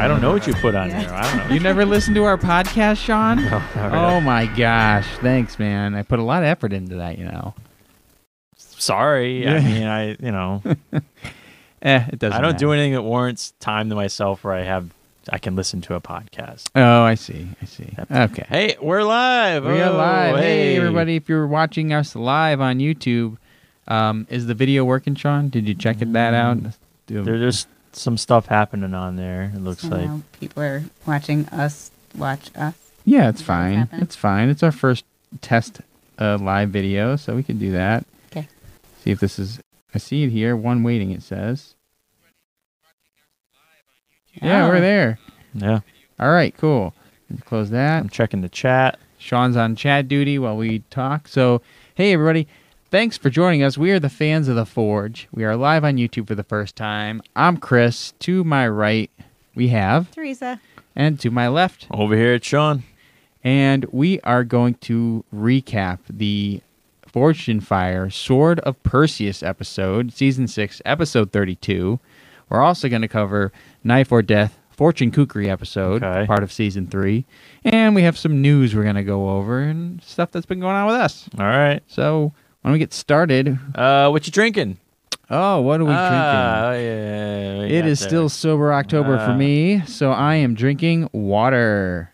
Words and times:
I 0.00 0.08
don't 0.08 0.22
know 0.22 0.32
what 0.32 0.46
you 0.46 0.54
put 0.54 0.74
on 0.74 0.88
Yeah. 0.88 1.02
there. 1.02 1.12
I 1.14 1.22
don't 1.36 1.48
know. 1.48 1.54
You 1.54 1.60
never 1.60 1.84
listened 1.84 2.16
to 2.16 2.24
our 2.24 2.38
podcast, 2.38 2.96
Sean? 3.04 3.36
No, 3.44 3.50
not 3.50 3.76
really. 3.76 3.96
Oh 3.98 4.20
my 4.22 4.46
gosh! 4.46 5.06
Thanks, 5.20 5.58
man. 5.58 5.94
I 5.94 6.02
put 6.02 6.18
a 6.18 6.22
lot 6.22 6.42
of 6.42 6.46
effort 6.48 6.72
into 6.72 6.96
that. 6.96 7.18
You 7.18 7.24
know. 7.26 7.54
Sorry. 8.56 9.46
I 9.46 9.60
mean, 9.60 9.86
I 9.86 10.08
you 10.12 10.32
know 10.32 10.62
Eh, 11.82 12.04
it 12.12 12.18
doesn't. 12.18 12.36
I 12.38 12.40
don't 12.40 12.58
do 12.58 12.72
anything 12.72 12.92
that 12.92 13.02
warrants 13.02 13.52
time 13.60 13.88
to 13.90 13.94
myself 13.94 14.44
where 14.44 14.54
I 14.54 14.62
have 14.62 14.90
I 15.30 15.38
can 15.38 15.54
listen 15.54 15.80
to 15.82 15.94
a 15.94 16.00
podcast. 16.00 16.68
Oh, 16.74 17.02
I 17.02 17.14
see. 17.14 17.48
I 17.60 17.64
see. 17.66 17.92
Yep. 17.98 18.10
Okay. 18.32 18.46
Hey, 18.48 18.76
we're 18.80 19.02
live. 19.02 19.64
We 19.64 19.80
are 19.82 19.90
Oh, 19.92 19.96
live. 19.96 20.36
Hey, 20.36 20.72
hey. 20.72 20.76
everybody! 20.76 21.16
If 21.16 21.28
you're 21.28 21.46
watching 21.46 21.92
us 21.92 22.16
live 22.16 22.60
on 22.60 22.78
YouTube, 22.78 23.36
um, 23.86 24.26
is 24.30 24.46
the 24.46 24.54
video 24.54 24.84
working, 24.84 25.14
Sean? 25.14 25.48
Did 25.50 25.68
you 25.68 25.74
check 25.74 26.00
it, 26.00 26.12
that 26.14 26.32
out? 26.34 26.58
Do- 27.06 27.22
There, 27.22 27.38
there's 27.38 27.66
some 27.92 28.16
stuff 28.16 28.46
happening 28.46 28.94
on 28.94 29.16
there. 29.16 29.52
It 29.54 29.60
looks 29.60 29.82
So 29.82 29.88
like. 29.88 30.32
people 30.40 30.62
are 30.62 30.84
watching 31.06 31.46
us 31.48 31.90
watch 32.16 32.50
us. 32.56 32.74
yeah, 33.04 33.28
it's 33.28 33.42
fine. 33.42 33.88
It's 33.92 34.16
fine. 34.16 34.48
It's 34.48 34.62
our 34.62 34.72
first 34.72 35.04
test 35.40 35.80
uh, 36.18 36.38
live 36.38 36.70
video, 36.70 37.16
so 37.16 37.34
we 37.36 37.42
can 37.42 37.58
do 37.58 37.72
that. 37.72 38.04
Okay. 38.30 38.48
See 39.02 39.10
if 39.10 39.20
this 39.20 39.38
is. 39.38 39.60
I 39.94 39.98
see 39.98 40.22
it 40.24 40.30
here. 40.30 40.54
One 40.56 40.82
waiting. 40.82 41.10
It 41.10 41.22
says. 41.22 41.74
Yeah, 44.42 44.66
Oh. 44.66 44.68
we're 44.68 44.80
there. 44.80 45.18
Yeah, 45.54 45.80
All 46.20 46.30
right, 46.30 46.56
cool. 46.56 46.94
Close 47.44 47.70
that. 47.70 47.98
I'm 48.00 48.08
checking 48.08 48.40
the 48.40 48.48
chat. 48.48 48.98
Sean's 49.18 49.56
on 49.56 49.74
chat 49.76 50.06
duty 50.08 50.38
while 50.38 50.56
we 50.56 50.80
talk. 50.90 51.26
So, 51.28 51.60
hey, 51.94 52.12
everybody. 52.12 52.46
Thanks 52.90 53.16
for 53.16 53.30
joining 53.30 53.62
us. 53.62 53.78
We 53.78 53.92
are 53.92 54.00
the 54.00 54.08
fans 54.08 54.48
of 54.48 54.56
The 54.56 54.66
Forge. 54.66 55.28
We 55.32 55.44
are 55.44 55.54
live 55.56 55.84
on 55.84 55.96
YouTube 55.96 56.26
for 56.26 56.34
the 56.34 56.42
first 56.42 56.74
time. 56.74 57.22
I'm 57.36 57.56
Chris. 57.56 58.12
To 58.20 58.42
my 58.42 58.66
right, 58.68 59.10
we 59.54 59.68
have, 59.68 60.10
Teresa. 60.10 60.60
and 60.96 61.18
to 61.20 61.30
my 61.30 61.46
left, 61.48 61.86
Over 61.92 62.16
here 62.16 62.34
it's 62.34 62.46
Sean. 62.46 62.82
and 63.44 63.84
we 63.92 64.20
are 64.22 64.42
going 64.42 64.74
to 64.82 65.24
recap 65.34 65.98
the 66.08 66.62
Forged 67.06 67.48
in 67.48 67.60
Fire 67.60 68.10
Sword 68.10 68.58
of 68.60 68.80
Perseus 68.82 69.42
episode, 69.42 70.12
season 70.12 70.48
6, 70.48 70.82
episode 70.84 71.30
32. 71.32 71.98
We're 72.48 72.60
also 72.62 72.88
going 72.88 73.02
to 73.02 73.08
cover 73.08 73.52
Knife 73.84 74.10
or 74.10 74.22
Death 74.22 74.58
Fortune 74.70 75.12
Kukri 75.12 75.48
episode, 75.48 76.02
Okay. 76.02 76.26
part 76.26 76.42
of 76.42 76.52
season 76.52 76.86
3. 76.88 77.24
And 77.64 77.94
we 77.94 78.02
have 78.02 78.18
some 78.18 78.42
news 78.42 78.74
we're 78.74 78.82
going 78.82 78.94
to 78.96 79.04
go 79.04 79.30
over 79.30 79.60
and 79.60 80.02
stuff 80.02 80.32
that's 80.32 80.46
been 80.46 80.58
going 80.60 80.74
on 80.74 80.86
with 80.86 80.96
us. 80.96 81.28
All 81.38 81.44
right. 81.46 81.82
So, 81.86 82.32
when 82.62 82.72
we 82.72 82.78
get 82.78 82.92
started, 82.92 83.58
Uh, 83.74 84.08
what 84.10 84.26
you 84.26 84.32
drinking? 84.32 84.78
oh, 85.30 85.60
what 85.60 85.80
are 85.80 85.84
we 85.84 85.92
Ah, 85.92 86.70
drinking? 86.70 86.86
yeah, 86.86 87.58
we 87.60 87.64
It 87.76 87.80
got 87.82 87.88
is 87.88 88.00
there. 88.00 88.08
still 88.08 88.28
sober 88.28 88.72
October 88.72 89.18
for 89.18 89.32
Ah. 89.32 89.36
me, 89.36 89.80
so 89.86 90.10
I 90.12 90.36
am 90.36 90.54
drinking 90.54 91.08
water. 91.12 92.10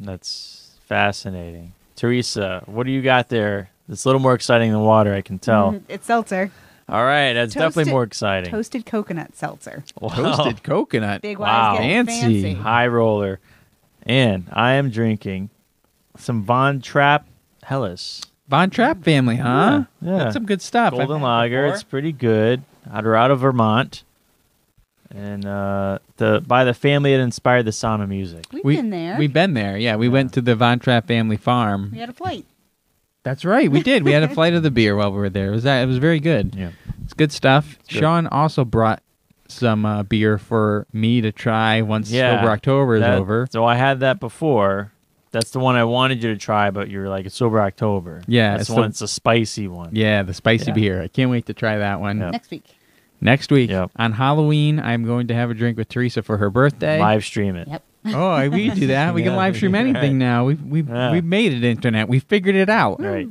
That's 0.00 0.76
fascinating. 0.86 1.72
Teresa, 1.96 2.62
what 2.66 2.86
do 2.86 2.92
you 2.92 3.02
got 3.02 3.28
there? 3.28 3.70
It's 3.88 4.04
a 4.04 4.08
little 4.08 4.20
more 4.20 4.34
exciting 4.34 4.72
than 4.72 4.80
water, 4.80 5.14
I 5.14 5.20
can 5.20 5.38
tell. 5.38 5.72
Mhm, 5.72 5.82
It's 5.88 6.06
seltzer. 6.06 6.50
All 6.88 7.04
right, 7.04 7.32
that's 7.32 7.54
definitely 7.54 7.84
Toasted- 7.84 7.92
more 7.94 8.02
exciting. 8.02 8.50
Toasted 8.50 8.84
coconut 8.86 9.36
seltzer. 9.36 9.84
Wow. 10.00 10.08
Toasted 10.10 10.62
coconut. 10.62 11.22
Big 11.22 11.38
Wow. 11.38 11.72
wise 11.74 11.78
getting 11.80 12.06
Fancy. 12.06 12.42
fancy. 12.42 12.54
High 12.60 12.86
roller. 12.88 13.40
And 14.06 14.44
I 14.52 14.72
am 14.72 14.90
drinking 14.90 15.48
some 16.18 16.42
Von 16.42 16.80
Trapp 16.82 17.26
Helles. 17.62 18.20
Von 18.48 18.70
Trapp 18.70 19.02
family, 19.04 19.36
huh? 19.36 19.84
Yeah, 20.00 20.10
yeah. 20.10 20.18
That's 20.18 20.34
some 20.34 20.44
good 20.46 20.60
stuff. 20.62 20.92
Golden 20.92 21.22
Lager. 21.22 21.66
It's 21.66 21.82
pretty 21.82 22.12
good. 22.12 22.62
Out 22.92 23.06
of, 23.06 23.12
out 23.14 23.30
of 23.30 23.40
Vermont. 23.40 24.02
And 25.14 25.44
uh, 25.46 25.98
the 26.16 26.42
by 26.46 26.64
the 26.64 26.74
family 26.74 27.14
that 27.16 27.22
inspired 27.22 27.64
the 27.64 27.72
sound 27.72 28.02
of 28.02 28.08
music. 28.08 28.46
We've 28.52 28.64
We- 28.64 28.76
been 28.76 28.90
there. 28.90 29.16
We've 29.18 29.32
been 29.32 29.54
there. 29.54 29.76
Yeah, 29.78 29.96
we 29.96 30.08
went 30.08 30.32
to 30.34 30.40
the 30.40 30.56
Von 30.56 30.78
Trapp 30.80 31.06
family 31.06 31.36
farm. 31.36 31.90
we 31.92 31.98
had 31.98 32.08
a 32.08 32.12
flight. 32.14 32.44
That's 33.22 33.44
right. 33.44 33.70
We 33.70 33.82
did. 33.82 34.02
We 34.02 34.12
had 34.12 34.22
a 34.22 34.28
flight 34.34 34.52
of 34.54 34.62
the 34.62 34.70
beer 34.70 34.96
while 34.96 35.10
we 35.12 35.18
were 35.18 35.30
there. 35.30 35.48
It 35.48 35.52
was 35.52 35.62
that 35.62 35.82
it 35.82 35.86
was 35.86 35.98
very 35.98 36.20
good. 36.20 36.54
Yeah. 36.54 36.70
It's 37.04 37.14
good 37.14 37.32
stuff. 37.32 37.78
good. 37.88 38.00
Sean 38.00 38.26
also 38.26 38.64
brought 38.64 39.02
some 39.48 39.86
uh, 39.86 40.02
beer 40.02 40.36
for 40.36 40.86
me 40.92 41.20
to 41.20 41.30
try 41.32 41.80
once 41.82 42.10
Yeah, 42.10 42.38
Sober 42.40 42.50
October 42.50 42.96
is 42.96 43.02
That- 43.02 43.18
over. 43.18 43.46
So 43.50 43.64
I 43.64 43.76
had 43.76 44.00
that 44.00 44.18
before. 44.20 44.90
That's 45.34 45.50
the 45.50 45.58
one 45.60 45.76
I 45.76 45.84
wanted 45.84 46.22
you 46.22 46.32
to 46.32 46.38
try, 46.38 46.70
but 46.70 46.88
you're 46.88 47.08
like, 47.10 47.26
it's 47.26 47.36
sober 47.36 47.60
October. 47.60 48.22
Yeah, 48.26 48.52
That's 48.52 48.62
it's 48.62 48.68
the 48.68 48.74
the- 48.76 48.80
one. 48.80 48.90
It's 48.90 49.00
a 49.02 49.08
spicy 49.08 49.68
one. 49.68 49.90
Yeah, 49.92 50.22
the 50.22 50.32
spicy 50.34 50.66
Yeah. 50.68 50.72
beer. 50.74 51.02
I 51.02 51.08
can't 51.08 51.30
wait 51.30 51.44
to 51.46 51.54
try 51.54 51.76
that 51.78 52.00
one. 52.00 52.18
Yeah. 52.18 52.30
Next 52.30 52.50
week. 52.50 52.64
Next 53.20 53.50
week 53.52 53.70
Yep. 53.70 53.90
on 53.96 54.12
Halloween, 54.12 54.78
I'm 54.80 55.04
going 55.04 55.26
to 55.28 55.34
have 55.34 55.50
a 55.50 55.54
drink 55.54 55.76
with 55.78 55.88
Teresa 55.88 56.22
for 56.22 56.38
her 56.38 56.50
birthday. 56.50 56.98
Live 56.98 57.24
stream 57.24 57.56
it. 57.56 57.68
Yep. 57.68 57.82
Oh, 58.06 58.48
we 58.50 58.68
can 58.68 58.78
do 58.78 58.86
that. 58.88 59.14
We 59.14 59.22
can 59.22 59.34
live 59.34 59.56
stream 59.56 59.74
anything 59.84 60.12
Right. 60.12 60.12
now. 60.18 60.44
We've 60.44 60.62
we've 60.62 60.88
Yeah. 60.88 61.10
we've 61.12 61.24
made 61.24 61.54
it 61.54 61.64
internet. 61.64 62.08
We 62.08 62.18
figured 62.18 62.54
it 62.54 62.68
out. 62.68 63.00
All 63.00 63.06
right. 63.06 63.28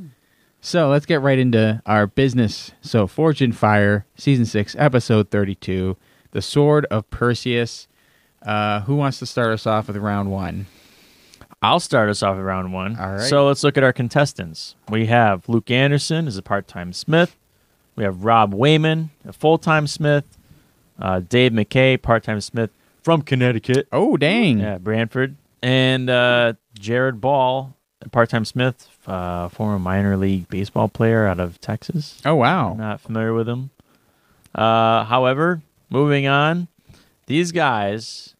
So 0.60 0.88
let's 0.90 1.06
get 1.06 1.20
right 1.20 1.38
into 1.38 1.80
our 1.86 2.06
business. 2.08 2.72
So 2.80 3.06
Forged 3.06 3.40
in 3.42 3.52
Fire, 3.52 4.04
season 4.16 4.44
six, 4.46 4.74
episode 4.78 5.30
thirty-two, 5.30 5.96
the 6.32 6.42
Sword 6.42 6.86
of 6.86 7.08
Perseus. 7.10 7.86
Uh, 8.42 8.80
who 8.80 8.96
wants 8.96 9.18
to 9.20 9.26
start 9.26 9.52
us 9.52 9.64
off 9.66 9.86
with 9.86 9.96
round 9.96 10.30
one? 10.32 10.66
I'll 11.64 11.80
start 11.80 12.10
us 12.10 12.22
off 12.22 12.36
at 12.36 12.40
round 12.40 12.74
one. 12.74 12.98
All 12.98 13.12
right. 13.12 13.20
So 13.22 13.46
let's 13.46 13.64
look 13.64 13.78
at 13.78 13.82
our 13.82 13.92
contestants. 13.92 14.74
We 14.90 15.06
have 15.06 15.48
Luke 15.48 15.70
Anderson 15.70 16.28
is 16.28 16.36
a 16.36 16.42
part-time 16.42 16.92
Smith. 16.92 17.36
We 17.96 18.04
have 18.04 18.22
Rob 18.22 18.52
Wayman, 18.52 19.08
a 19.26 19.32
full-time 19.32 19.86
Smith. 19.86 20.26
Uh, 20.98 21.20
Dave 21.20 21.52
McKay, 21.52 22.00
part-time 22.00 22.42
Smith 22.42 22.68
from 23.02 23.22
Connecticut. 23.22 23.88
Oh, 23.90 24.18
dang! 24.18 24.58
Yeah, 24.58 24.76
Branford. 24.76 25.36
And 25.62 26.10
uh, 26.10 26.52
Jared 26.78 27.22
Ball, 27.22 27.74
a 28.02 28.10
part-time 28.10 28.44
Smith, 28.44 28.86
uh, 29.06 29.48
former 29.48 29.78
minor 29.78 30.18
league 30.18 30.48
baseball 30.48 30.88
player 30.88 31.26
out 31.26 31.40
of 31.40 31.60
Texas. 31.62 32.20
Oh, 32.26 32.34
wow. 32.34 32.74
Not 32.74 33.00
familiar 33.00 33.32
with 33.32 33.48
him. 33.48 33.70
Uh, 34.54 35.04
however, 35.04 35.62
moving 35.88 36.26
on, 36.26 36.68
these 37.24 37.52
guys 37.52 38.34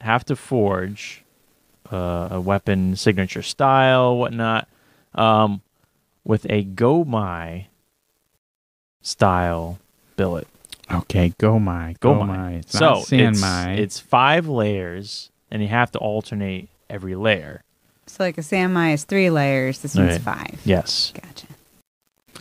have 0.00 0.24
to 0.26 0.36
forge 0.36 1.24
uh, 1.90 2.28
a 2.32 2.40
weapon 2.40 2.96
signature 2.96 3.42
style, 3.42 4.16
whatnot, 4.16 4.68
um, 5.14 5.60
with 6.24 6.44
a 6.46 6.64
Gomai 6.64 7.66
style 9.02 9.78
billet. 10.16 10.46
Okay, 10.90 11.32
go 11.38 11.58
my, 11.58 11.94
go, 12.00 12.14
Gomai. 12.14 12.58
It's 12.60 12.76
so 12.76 13.04
it's, 13.10 13.42
it's 13.42 14.00
five 14.00 14.48
layers, 14.48 15.30
and 15.50 15.62
you 15.62 15.68
have 15.68 15.92
to 15.92 15.98
alternate 15.98 16.68
every 16.88 17.14
layer. 17.14 17.62
So 18.06 18.24
like 18.24 18.38
a 18.38 18.40
Samai 18.40 18.94
is 18.94 19.04
three 19.04 19.30
layers. 19.30 19.78
This 19.78 19.94
one's 19.94 20.14
Right. 20.14 20.20
five. 20.20 20.60
Yes. 20.64 21.12
Gotcha. 21.14 21.46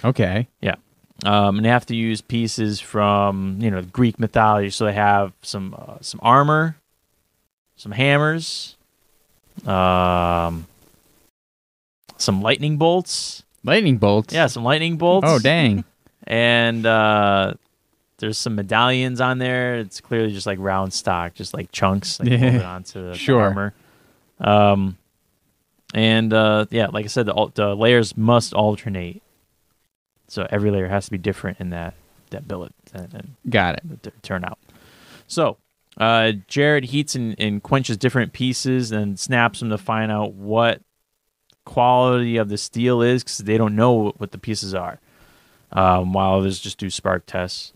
okay. 0.03 0.47
Yeah. 0.61 0.75
Um, 1.25 1.57
and 1.57 1.65
they 1.65 1.69
have 1.69 1.85
to 1.87 1.95
use 1.95 2.21
pieces 2.21 2.79
from 2.79 3.59
you 3.61 3.69
know 3.69 3.83
Greek 3.83 4.19
mythology. 4.19 4.71
So 4.71 4.85
they 4.85 4.93
have 4.93 5.33
some 5.43 5.75
uh, 5.77 5.97
some 6.01 6.19
armor, 6.23 6.77
some 7.75 7.91
hammers, 7.91 8.77
um, 9.67 10.65
some 12.17 12.41
lightning 12.41 12.77
bolts. 12.77 13.43
Lightning 13.63 13.97
bolts. 13.97 14.33
Yeah, 14.33 14.47
some 14.47 14.63
lightning 14.63 14.97
bolts. 14.97 15.27
Oh, 15.29 15.39
dang. 15.39 15.83
And 16.27 16.85
uh, 16.85 17.53
there's 18.19 18.37
some 18.37 18.53
medallions 18.55 19.19
on 19.19 19.39
there. 19.39 19.77
It's 19.77 19.99
clearly 19.99 20.31
just 20.31 20.45
like 20.45 20.59
round 20.59 20.93
stock, 20.93 21.33
just 21.33 21.55
like 21.55 21.71
chunks, 21.71 22.19
like 22.19 22.29
Yeah. 22.29 22.61
onto 22.71 23.09
the 23.09 23.15
Sure. 23.17 23.41
armor. 23.41 23.73
Um, 24.39 24.97
and 25.95 26.31
uh, 26.31 26.67
yeah, 26.69 26.87
like 26.87 27.05
I 27.05 27.07
said, 27.07 27.25
the, 27.25 27.51
the 27.55 27.73
layers 27.75 28.15
must 28.15 28.53
alternate. 28.53 29.23
So 30.27 30.45
every 30.51 30.69
layer 30.69 30.87
has 30.87 31.05
to 31.05 31.11
be 31.11 31.17
different 31.17 31.59
in 31.59 31.71
that 31.71 31.95
that 32.29 32.47
billet 32.47 32.73
and, 32.93 33.11
and 33.11 33.35
Got 33.49 33.77
it. 33.77 34.13
turnout. 34.21 34.59
So 35.25 35.57
uh, 35.99 36.31
Jared 36.47 36.85
heats 36.85 37.15
and, 37.15 37.35
and 37.39 37.61
quenches 37.61 37.97
different 37.97 38.33
pieces 38.33 38.91
and 38.91 39.19
snaps 39.19 39.59
them 39.59 39.69
to 39.69 39.77
find 39.77 40.11
out 40.11 40.33
what 40.33 40.81
quality 41.65 42.37
of 42.37 42.49
the 42.49 42.57
steel 42.57 43.01
is 43.01 43.23
because 43.23 43.39
they 43.39 43.57
don't 43.57 43.75
know 43.75 44.11
what 44.17 44.31
the 44.31 44.37
pieces 44.37 44.73
are. 44.73 44.99
Um, 45.71 46.13
while 46.13 46.39
others 46.39 46.59
just 46.59 46.79
do 46.79 46.89
spark 46.89 47.25
tests. 47.27 47.73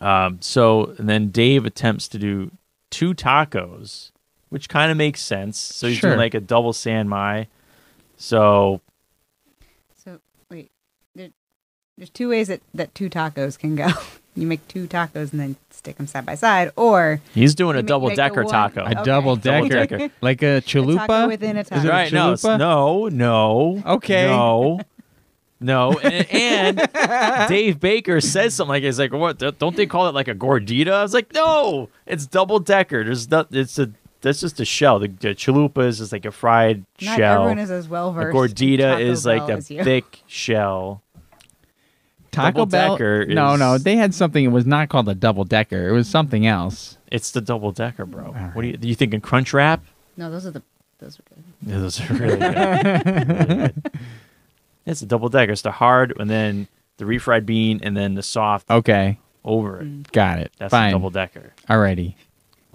Um, 0.00 0.38
so 0.40 0.94
and 0.98 1.08
then 1.08 1.28
Dave 1.30 1.64
attempts 1.64 2.08
to 2.08 2.18
do 2.18 2.50
two 2.90 3.14
tacos, 3.14 4.10
which 4.48 4.68
kind 4.68 4.90
of 4.90 4.96
makes 4.96 5.20
sense. 5.22 5.58
So 5.58 5.86
he's 5.86 5.98
Sure. 5.98 6.10
doing 6.10 6.18
like 6.18 6.34
a 6.34 6.40
double 6.40 6.72
san 6.72 7.08
mai. 7.08 7.46
So 8.16 8.80
So 10.04 10.18
wait, 10.50 10.70
there, 11.14 11.28
there's 11.96 12.10
two 12.10 12.30
ways 12.30 12.48
that 12.48 12.62
that 12.74 12.94
two 12.96 13.08
tacos 13.08 13.56
can 13.58 13.76
go. 13.76 13.88
You 14.36 14.46
make 14.46 14.66
two 14.68 14.86
tacos 14.86 15.32
and 15.32 15.40
then 15.40 15.56
stick 15.70 15.96
them 15.96 16.06
side 16.06 16.26
by 16.26 16.34
side, 16.34 16.70
or 16.76 17.20
he's 17.34 17.54
doing 17.54 17.74
a 17.76 17.78
make- 17.78 17.86
double 17.86 18.08
make 18.08 18.14
a 18.18 18.22
decker 18.22 18.42
one- 18.44 18.52
taco. 18.52 18.80
A 18.82 18.90
Okay. 18.90 19.02
double 19.04 19.36
decker, 19.50 20.10
like 20.20 20.42
a 20.42 20.60
chalupa. 20.60 21.06
taco 21.06 21.28
within 21.28 21.56
a 21.56 21.60
Is 21.60 21.66
it 21.68 21.70
taco. 21.70 21.88
a 21.88 21.90
right? 21.90 22.12
No, 22.12 22.32
chalupa? 22.34 22.58
no, 22.58 23.08
no. 23.08 23.82
Okay. 23.96 24.26
No. 24.26 24.80
No, 25.58 25.92
and, 26.00 26.30
and 26.30 27.48
Dave 27.48 27.80
Baker 27.80 28.20
says 28.20 28.52
something 28.52 28.68
like, 28.68 28.82
"He's 28.82 28.98
like, 28.98 29.12
what? 29.14 29.38
Don't 29.38 29.74
they 29.74 29.86
call 29.86 30.06
it 30.06 30.14
like 30.14 30.28
a 30.28 30.34
gordita?" 30.34 30.92
I 30.92 31.02
was 31.02 31.14
like, 31.14 31.32
"No, 31.32 31.88
it's 32.04 32.26
double 32.26 32.58
decker. 32.60 33.02
There's 33.04 33.30
not. 33.30 33.48
It's 33.50 33.78
a 33.78 33.90
that's 34.20 34.40
just 34.40 34.60
a 34.60 34.66
shell. 34.66 34.98
The, 34.98 35.08
the 35.08 35.28
chalupa 35.28 35.86
is 35.86 35.96
just 35.96 36.12
like 36.12 36.26
a 36.26 36.30
fried 36.30 36.84
Not 37.00 37.16
shell. 37.16 37.34
everyone 37.44 37.58
is 37.58 37.70
as 37.70 37.88
well 37.88 38.10
a 38.10 38.12
versed. 38.12 38.36
gordita 38.36 39.00
is 39.00 39.24
like 39.24 39.48
a 39.48 39.62
thick 39.62 40.20
shell. 40.26 41.00
Taco 42.36 42.52
Double 42.52 42.66
Bell. 42.66 42.92
decker 42.96 43.26
no, 43.26 43.54
is- 43.54 43.58
no, 43.60 43.78
they 43.78 43.96
had 43.96 44.14
something. 44.14 44.44
It 44.44 44.48
was 44.48 44.64
not 44.66 44.88
called 44.88 45.08
a 45.08 45.14
double 45.14 45.44
decker. 45.44 45.88
It 45.88 45.92
was 45.92 46.08
something 46.08 46.46
else. 46.46 46.96
It's 47.10 47.30
the 47.32 47.40
double 47.40 47.72
decker, 47.72 48.06
bro. 48.06 48.26
All 48.26 48.32
What 48.32 48.62
do 48.62 48.68
you, 48.68 48.76
do 48.76 48.86
you 48.88 48.94
thinking? 48.94 49.20
Crunch 49.20 49.52
wrap? 49.52 49.84
No, 50.16 50.30
those 50.30 50.46
are 50.46 50.50
the 50.50 50.62
those 50.98 51.18
are 51.18 51.22
good. 51.34 51.44
Yeah, 51.66 51.78
those 51.78 52.00
are 52.00 52.14
really 52.14 52.36
good. 52.38 53.06
Really 53.06 53.44
good. 53.72 53.90
It's 54.86 55.02
a 55.02 55.06
double 55.06 55.28
decker. 55.28 55.52
It's 55.52 55.62
the 55.62 55.72
hard 55.72 56.14
and 56.18 56.30
then 56.30 56.68
the 56.98 57.04
refried 57.04 57.44
bean 57.44 57.80
and 57.82 57.96
then 57.96 58.14
the 58.14 58.22
soft 58.22 58.70
Okay, 58.70 59.18
over 59.44 59.80
it. 59.80 59.84
Mm. 59.84 60.12
got 60.12 60.38
it. 60.38 60.52
That's 60.58 60.70
Fine. 60.70 60.90
a 60.90 60.92
double 60.92 61.10
decker. 61.10 61.52
Alrighty. 61.68 62.14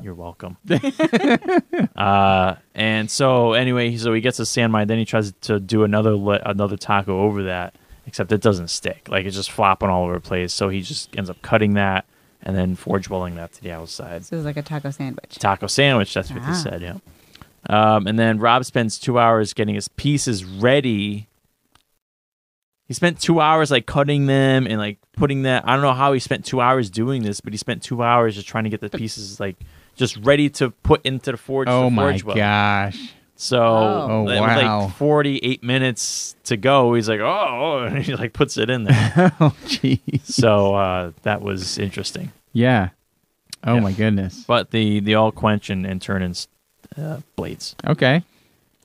You're 0.01 0.13
welcome. 0.15 0.57
uh, 1.95 2.55
and 2.73 3.09
so 3.09 3.53
anyway, 3.53 3.95
so 3.97 4.13
he 4.13 4.21
gets 4.21 4.39
a 4.39 4.45
san 4.45 4.71
mai. 4.71 4.85
Then 4.85 4.97
he 4.97 5.05
tries 5.05 5.31
to 5.41 5.59
do 5.59 5.83
another 5.83 6.15
le- 6.15 6.41
another 6.45 6.77
taco 6.77 7.21
over 7.21 7.43
that, 7.43 7.75
except 8.07 8.31
it 8.31 8.41
doesn't 8.41 8.69
stick. 8.69 9.07
Like 9.09 9.25
it's 9.25 9.35
just 9.35 9.51
flopping 9.51 9.89
all 9.89 10.03
over 10.05 10.13
the 10.15 10.19
place. 10.19 10.53
So 10.53 10.69
he 10.69 10.81
just 10.81 11.15
ends 11.17 11.29
up 11.29 11.41
cutting 11.41 11.73
that 11.75 12.05
and 12.43 12.55
then 12.55 12.75
forge 12.75 13.09
welding 13.09 13.35
that 13.35 13.53
to 13.53 13.61
the 13.61 13.71
outside. 13.71 14.25
So 14.25 14.35
it's 14.35 14.45
like 14.45 14.57
a 14.57 14.61
taco 14.63 14.89
sandwich. 14.91 15.37
Taco 15.37 15.67
sandwich. 15.67 16.13
That's 16.13 16.31
what 16.31 16.41
Ah. 16.43 16.47
they 16.47 16.53
said. 16.57 16.81
Yeah. 16.81 16.95
Um, 17.69 18.07
and 18.07 18.17
then 18.17 18.39
Rob 18.39 18.65
spends 18.65 18.97
two 18.97 19.19
hours 19.19 19.53
getting 19.53 19.75
his 19.75 19.87
pieces 19.87 20.43
ready. 20.43 21.27
He 22.87 22.93
spent 22.93 23.21
two 23.21 23.39
hours 23.39 23.71
like 23.71 23.85
cutting 23.85 24.25
them 24.25 24.65
and 24.67 24.77
like 24.77 24.97
putting 25.15 25.43
that. 25.43 25.63
I 25.67 25.73
don't 25.73 25.81
know 25.83 25.93
how 25.93 26.11
he 26.11 26.19
spent 26.19 26.43
two 26.43 26.59
hours 26.59 26.89
doing 26.89 27.23
this, 27.23 27.39
but 27.39 27.53
he 27.53 27.57
spent 27.57 27.83
two 27.83 28.03
hours 28.03 28.35
just 28.35 28.47
trying 28.47 28.65
to 28.65 28.69
get 28.69 28.81
the 28.81 28.89
pieces 28.97 29.39
like 29.39 29.55
just 29.95 30.17
ready 30.17 30.49
to 30.49 30.71
put 30.71 31.05
into 31.05 31.31
the 31.31 31.37
forge. 31.37 31.67
Oh 31.69 31.85
to 31.85 31.89
my 31.91 32.17
forge 32.17 32.35
gosh. 32.35 33.13
So 33.43 33.57
Oh. 33.59 34.07
Oh, 34.09 34.21
it 34.29 34.39
was 34.39 34.39
wow. 34.39 34.81
like 34.85 34.95
48 34.97 35.63
minutes 35.63 36.35
to 36.43 36.57
go. 36.57 36.93
He's 36.93 37.09
like, 37.09 37.21
oh, 37.21 37.25
oh," 37.25 37.83
and 37.85 37.97
he 38.03 38.13
like 38.15 38.33
puts 38.33 38.55
it 38.57 38.69
in 38.69 38.83
there. 38.83 39.33
oh 39.39 39.55
jeez. 39.65 40.25
so 40.25 40.75
uh, 40.75 41.11
that 41.23 41.41
was 41.41 41.79
interesting. 41.79 42.31
Yeah. 42.53 42.89
Oh 43.63 43.75
Yeah. 43.75 43.79
my 43.79 43.93
goodness. 43.93 44.43
But 44.45 44.69
the 44.69 44.99
the 44.99 45.15
all 45.15 45.31
quench 45.31 45.71
and, 45.71 45.87
and 45.87 45.99
turn 45.99 46.21
in 46.21 46.35
uh, 47.01 47.21
blades. 47.35 47.75
Okay. 47.85 48.23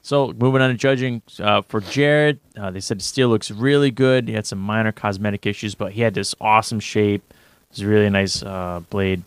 So 0.00 0.32
moving 0.38 0.62
on 0.62 0.70
to 0.70 0.74
judging 0.76 1.20
uh, 1.38 1.60
for 1.62 1.80
Jared, 1.82 2.38
uh, 2.56 2.70
they 2.70 2.80
said 2.80 3.00
the 3.00 3.04
steel 3.04 3.28
looks 3.28 3.50
really 3.50 3.90
good. 3.90 4.26
He 4.28 4.34
had 4.34 4.46
some 4.46 4.58
minor 4.60 4.92
cosmetic 4.92 5.44
issues, 5.44 5.74
but 5.74 5.92
he 5.92 6.00
had 6.00 6.14
this 6.14 6.34
awesome 6.40 6.80
shape. 6.80 7.22
It 7.28 7.70
was 7.72 7.80
a 7.80 7.86
really 7.88 8.08
nice 8.08 8.42
uh, 8.42 8.80
blade. 8.88 9.22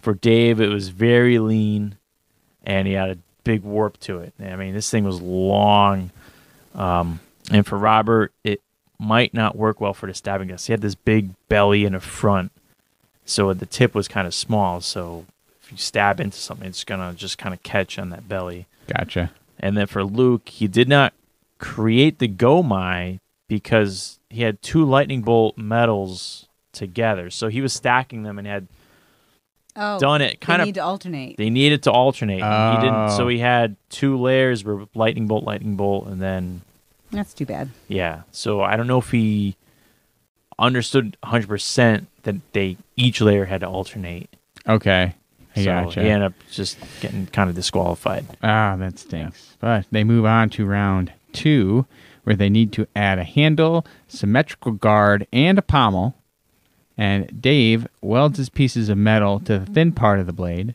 For 0.00 0.14
Dave, 0.14 0.60
it 0.60 0.68
was 0.68 0.88
very 0.88 1.38
lean, 1.38 1.96
and 2.64 2.88
he 2.88 2.94
had 2.94 3.10
a 3.10 3.18
big 3.44 3.62
warp 3.62 3.98
to 4.00 4.18
it. 4.18 4.34
I 4.40 4.56
mean, 4.56 4.74
this 4.74 4.90
thing 4.90 5.04
was 5.04 5.20
long. 5.20 6.10
Um, 6.74 7.20
and 7.50 7.66
for 7.66 7.78
Robert, 7.78 8.32
it 8.42 8.60
might 8.98 9.34
not 9.34 9.56
work 9.56 9.80
well 9.80 9.94
for 9.94 10.06
the 10.06 10.14
stabbing 10.14 10.48
guest. 10.48 10.66
He 10.66 10.72
had 10.72 10.80
this 10.80 10.94
big 10.94 11.30
belly 11.48 11.84
in 11.84 11.92
the 11.92 12.00
front, 12.00 12.50
so 13.24 13.52
the 13.52 13.66
tip 13.66 13.94
was 13.94 14.08
kind 14.08 14.26
of 14.26 14.34
small. 14.34 14.80
So 14.80 15.26
if 15.62 15.70
you 15.70 15.78
stab 15.78 16.20
into 16.20 16.38
something, 16.38 16.68
it's 16.68 16.84
gonna 16.84 17.14
just 17.14 17.38
kind 17.38 17.54
of 17.54 17.62
catch 17.62 17.98
on 17.98 18.10
that 18.10 18.28
belly. 18.28 18.66
Gotcha. 18.86 19.32
And 19.58 19.76
then 19.76 19.86
for 19.86 20.04
Luke, 20.04 20.48
he 20.48 20.66
did 20.66 20.88
not 20.88 21.12
create 21.58 22.18
the 22.18 22.28
Gomai 22.28 23.18
because 23.48 24.18
he 24.30 24.42
had 24.42 24.62
two 24.62 24.84
lightning 24.84 25.22
bolt 25.22 25.56
metals 25.56 26.46
together. 26.72 27.30
So 27.30 27.48
he 27.48 27.60
was 27.60 27.72
stacking 27.72 28.22
them 28.24 28.38
and 28.38 28.46
had 28.46 28.66
Oh, 29.76 29.98
done 29.98 30.20
it 30.22 30.40
kind 30.40 30.60
they 30.60 30.62
of 30.62 30.66
need 30.68 30.74
to 30.76 30.84
alternate. 30.84 31.36
they 31.36 31.50
needed 31.50 31.82
to 31.84 31.90
alternate. 31.92 32.40
and 32.42 32.78
He 32.78 32.84
didn't 32.86 33.10
so 33.10 33.24
Oh. 33.24 33.28
he 33.28 33.38
had 33.38 33.76
two 33.90 34.16
layers 34.16 34.62
were 34.64 34.86
lightning 34.94 35.26
bolt, 35.26 35.44
lightning 35.44 35.74
bolt, 35.76 36.06
and 36.06 36.22
then 36.22 36.62
That's 37.10 37.34
too 37.34 37.44
bad. 37.46 37.70
yeah. 37.88 38.22
So 38.30 38.60
I 38.62 38.76
don't 38.76 38.86
know 38.86 38.98
if 38.98 39.10
he 39.10 39.56
understood 40.58 41.16
100% 41.24 42.06
that 42.22 42.36
they 42.52 42.76
each 42.96 43.20
layer 43.20 43.46
had 43.46 43.60
to 43.62 43.68
alternate. 43.68 44.28
Okay. 44.68 45.14
I 45.56 45.60
so 45.60 45.64
gotcha. 45.64 46.02
he 46.02 46.08
ended 46.08 46.26
up 46.26 46.32
just 46.50 46.78
getting 47.00 47.26
kind 47.26 47.48
of 47.48 47.56
disqualified. 47.56 48.26
Ah, 48.42 48.76
that 48.76 48.98
stinks. 48.98 49.56
But 49.60 49.86
they 49.90 50.02
move 50.04 50.24
on 50.24 50.50
to 50.50 50.64
round 50.66 51.12
two, 51.32 51.86
where 52.24 52.34
they 52.36 52.48
need 52.48 52.72
to 52.72 52.86
add 52.96 53.18
a 53.18 53.24
handle, 53.24 53.86
symmetrical 54.08 54.72
guard, 54.72 55.26
and 55.32 55.58
a 55.58 55.62
pommel. 55.62 56.16
And 56.96 57.40
Dave 57.42 57.86
welds 58.00 58.38
his 58.38 58.48
pieces 58.48 58.88
of 58.88 58.96
metal 58.98 59.40
to 59.40 59.58
the 59.60 59.66
thin 59.66 59.92
part 59.92 60.20
of 60.20 60.26
the 60.26 60.32
blade. 60.32 60.74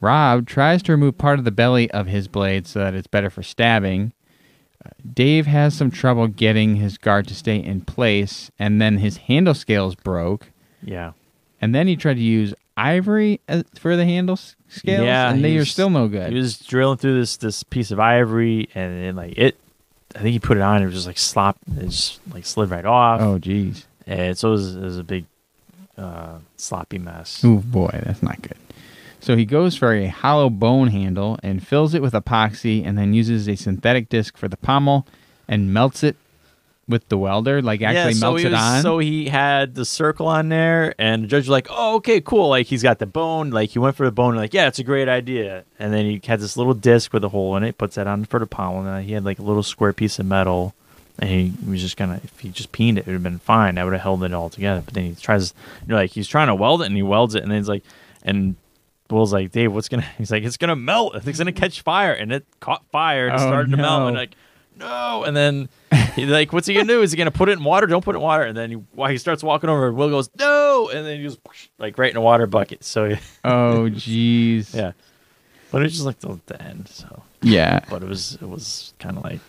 Rob 0.00 0.46
tries 0.46 0.82
to 0.84 0.92
remove 0.92 1.18
part 1.18 1.38
of 1.38 1.44
the 1.44 1.50
belly 1.50 1.90
of 1.90 2.06
his 2.06 2.26
blade 2.26 2.66
so 2.66 2.78
that 2.80 2.94
it's 2.94 3.06
better 3.06 3.30
for 3.30 3.42
stabbing. 3.42 4.12
Uh, 4.84 4.90
Dave 5.14 5.46
has 5.46 5.74
some 5.74 5.90
trouble 5.90 6.26
getting 6.26 6.76
his 6.76 6.98
guard 6.98 7.28
to 7.28 7.34
stay 7.34 7.56
in 7.56 7.82
place, 7.82 8.50
and 8.58 8.80
then 8.80 8.98
his 8.98 9.18
handle 9.18 9.54
scales 9.54 9.94
broke. 9.94 10.48
Yeah. 10.82 11.12
And 11.60 11.72
then 11.74 11.86
he 11.86 11.94
tried 11.94 12.14
to 12.14 12.20
use 12.20 12.52
ivory 12.76 13.40
for 13.78 13.94
the 13.94 14.04
handle 14.04 14.36
scales, 14.36 15.04
Yeah, 15.04 15.28
and 15.28 15.36
he 15.36 15.42
they 15.42 15.56
are 15.58 15.64
still 15.64 15.90
no 15.90 16.08
good. 16.08 16.32
He 16.32 16.38
was 16.38 16.58
drilling 16.58 16.96
through 16.96 17.20
this 17.20 17.36
this 17.36 17.62
piece 17.62 17.90
of 17.92 18.00
ivory, 18.00 18.68
and 18.74 19.04
then 19.04 19.14
like 19.14 19.34
it, 19.38 19.56
I 20.16 20.20
think 20.20 20.32
he 20.32 20.40
put 20.40 20.56
it 20.56 20.62
on. 20.62 20.76
and 20.76 20.82
It 20.84 20.86
was 20.86 20.94
just 20.96 21.06
like 21.06 21.18
slop. 21.18 21.58
It 21.76 21.88
just 21.90 22.18
like 22.32 22.44
slid 22.46 22.70
right 22.70 22.84
off. 22.84 23.20
oh, 23.20 23.38
jeez. 23.38 23.84
and 24.06 24.36
so 24.36 24.48
it 24.48 24.52
was, 24.52 24.74
it 24.74 24.80
was 24.82 24.98
a 24.98 25.04
big 25.04 25.26
uh, 25.96 26.38
sloppy 26.56 26.98
mess. 26.98 27.42
Oh 27.44 27.56
boy, 27.58 28.00
that's 28.04 28.22
not 28.22 28.40
good. 28.42 28.58
So 29.20 29.36
he 29.36 29.44
goes 29.44 29.76
for 29.76 29.92
a 29.94 30.08
hollow 30.08 30.50
bone 30.50 30.88
handle 30.88 31.38
and 31.42 31.64
fills 31.64 31.94
it 31.94 32.02
with 32.02 32.12
epoxy 32.12 32.84
and 32.84 32.98
then 32.98 33.14
uses 33.14 33.48
a 33.48 33.54
synthetic 33.54 34.08
disc 34.08 34.36
for 34.36 34.48
the 34.48 34.56
pommel 34.56 35.06
and 35.46 35.72
melts 35.72 36.02
it 36.02 36.16
with 36.88 37.08
the 37.08 37.16
welder, 37.16 37.62
like 37.62 37.82
actually 37.82 38.14
yeah, 38.14 38.18
so 38.18 38.26
melts 38.26 38.42
he 38.42 38.48
it 38.48 38.54
on. 38.54 38.82
So 38.82 38.98
he 38.98 39.28
had 39.28 39.74
the 39.74 39.84
circle 39.84 40.26
on 40.26 40.48
there, 40.48 40.94
and 40.98 41.24
the 41.24 41.28
judge 41.28 41.44
was 41.44 41.48
like, 41.48 41.68
"Oh, 41.70 41.96
okay, 41.96 42.20
cool." 42.20 42.48
Like 42.48 42.66
he's 42.66 42.82
got 42.82 42.98
the 42.98 43.06
bone. 43.06 43.50
Like 43.50 43.70
he 43.70 43.78
went 43.78 43.96
for 43.96 44.04
the 44.04 44.12
bone. 44.12 44.34
Like, 44.34 44.52
yeah, 44.52 44.66
it's 44.66 44.78
a 44.78 44.84
great 44.84 45.08
idea. 45.08 45.64
And 45.78 45.92
then 45.92 46.04
he 46.04 46.20
had 46.24 46.40
this 46.40 46.56
little 46.56 46.74
disc 46.74 47.12
with 47.12 47.24
a 47.24 47.28
hole 47.28 47.56
in 47.56 47.62
it. 47.62 47.78
Puts 47.78 47.94
that 47.96 48.06
on 48.06 48.24
for 48.24 48.38
the 48.38 48.46
pommel, 48.46 48.86
and 48.86 49.04
he 49.04 49.12
had 49.12 49.24
like 49.24 49.38
a 49.38 49.42
little 49.42 49.62
square 49.62 49.92
piece 49.92 50.18
of 50.18 50.26
metal. 50.26 50.74
And 51.18 51.28
he 51.30 51.52
was 51.70 51.80
just 51.80 51.96
gonna, 51.96 52.20
if 52.24 52.38
he 52.40 52.48
just 52.48 52.72
peened 52.72 52.96
it, 52.98 53.02
it 53.02 53.06
would 53.06 53.12
have 53.14 53.22
been 53.22 53.38
fine. 53.38 53.76
I 53.78 53.84
would 53.84 53.92
have 53.92 54.02
held 54.02 54.24
it 54.24 54.32
all 54.32 54.48
together. 54.50 54.80
But 54.84 54.94
then 54.94 55.04
he 55.04 55.14
tries, 55.14 55.52
you 55.82 55.88
know, 55.88 55.96
like 55.96 56.10
he's 56.10 56.26
trying 56.26 56.48
to 56.48 56.54
weld 56.54 56.82
it, 56.82 56.86
and 56.86 56.96
he 56.96 57.02
welds 57.02 57.34
it, 57.34 57.42
and 57.42 57.50
then 57.52 57.58
he's 57.58 57.68
like, 57.68 57.84
and 58.22 58.56
Will's 59.10 59.32
like, 59.32 59.50
Dave, 59.52 59.72
what's 59.74 59.88
gonna? 59.88 60.02
He's 60.18 60.30
like, 60.30 60.42
it's 60.42 60.56
gonna 60.56 60.74
melt. 60.76 61.14
It's 61.26 61.38
gonna 61.38 61.52
catch 61.52 61.82
fire, 61.82 62.12
and 62.14 62.32
it 62.32 62.46
caught 62.60 62.82
fire 62.90 63.26
and 63.28 63.34
it 63.38 63.44
Oh, 63.44 63.46
started 63.48 63.70
to 63.72 63.76
melt. 63.76 64.08
And 64.08 64.16
like, 64.16 64.34
no. 64.78 65.24
And 65.24 65.36
then 65.36 65.68
he's 66.14 66.30
like, 66.30 66.50
what's 66.54 66.66
he 66.66 66.72
gonna 66.72 66.86
do? 66.86 67.02
Is 67.02 67.12
he 67.12 67.18
gonna 67.18 67.30
put 67.30 67.50
it 67.50 67.58
in 67.58 67.62
water? 67.64 67.86
Don't 67.86 68.02
put 68.02 68.14
it 68.14 68.18
in 68.18 68.22
water. 68.22 68.44
And 68.44 68.56
then 68.56 68.70
he, 68.70 68.76
while 68.94 69.10
he 69.10 69.18
starts 69.18 69.42
walking 69.42 69.68
over, 69.68 69.92
Will 69.92 70.08
goes, 70.08 70.30
no. 70.38 70.88
And 70.88 71.04
then 71.06 71.18
he 71.18 71.24
goes 71.24 71.36
like 71.78 71.98
right 71.98 72.10
in 72.10 72.16
a 72.16 72.22
water 72.22 72.46
bucket. 72.46 72.84
So 72.84 73.10
oh, 73.44 73.90
jeez. 73.92 74.74
yeah, 74.74 74.92
but 75.70 75.82
it 75.82 75.84
was 75.84 75.92
just 75.92 76.06
like 76.06 76.20
the, 76.20 76.40
the 76.46 76.62
end. 76.62 76.88
So, 76.88 77.22
Yeah. 77.42 77.80
but 77.90 78.02
it 78.02 78.08
was 78.08 78.36
it 78.40 78.48
was 78.48 78.94
kind 78.98 79.18
of 79.18 79.24
like 79.24 79.40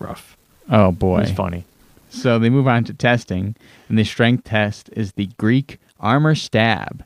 rough. 0.00 0.36
Oh 0.72 0.90
boy. 0.90 1.20
was 1.20 1.30
funny. 1.30 1.64
So 2.10 2.38
they 2.38 2.50
move 2.50 2.66
on 2.66 2.82
to 2.84 2.94
testing, 2.94 3.54
and 3.88 3.96
the 3.98 4.04
strength 4.04 4.44
test 4.44 4.90
is 4.94 5.12
the 5.12 5.26
Greek 5.38 5.78
armor 6.00 6.34
stab. 6.34 7.04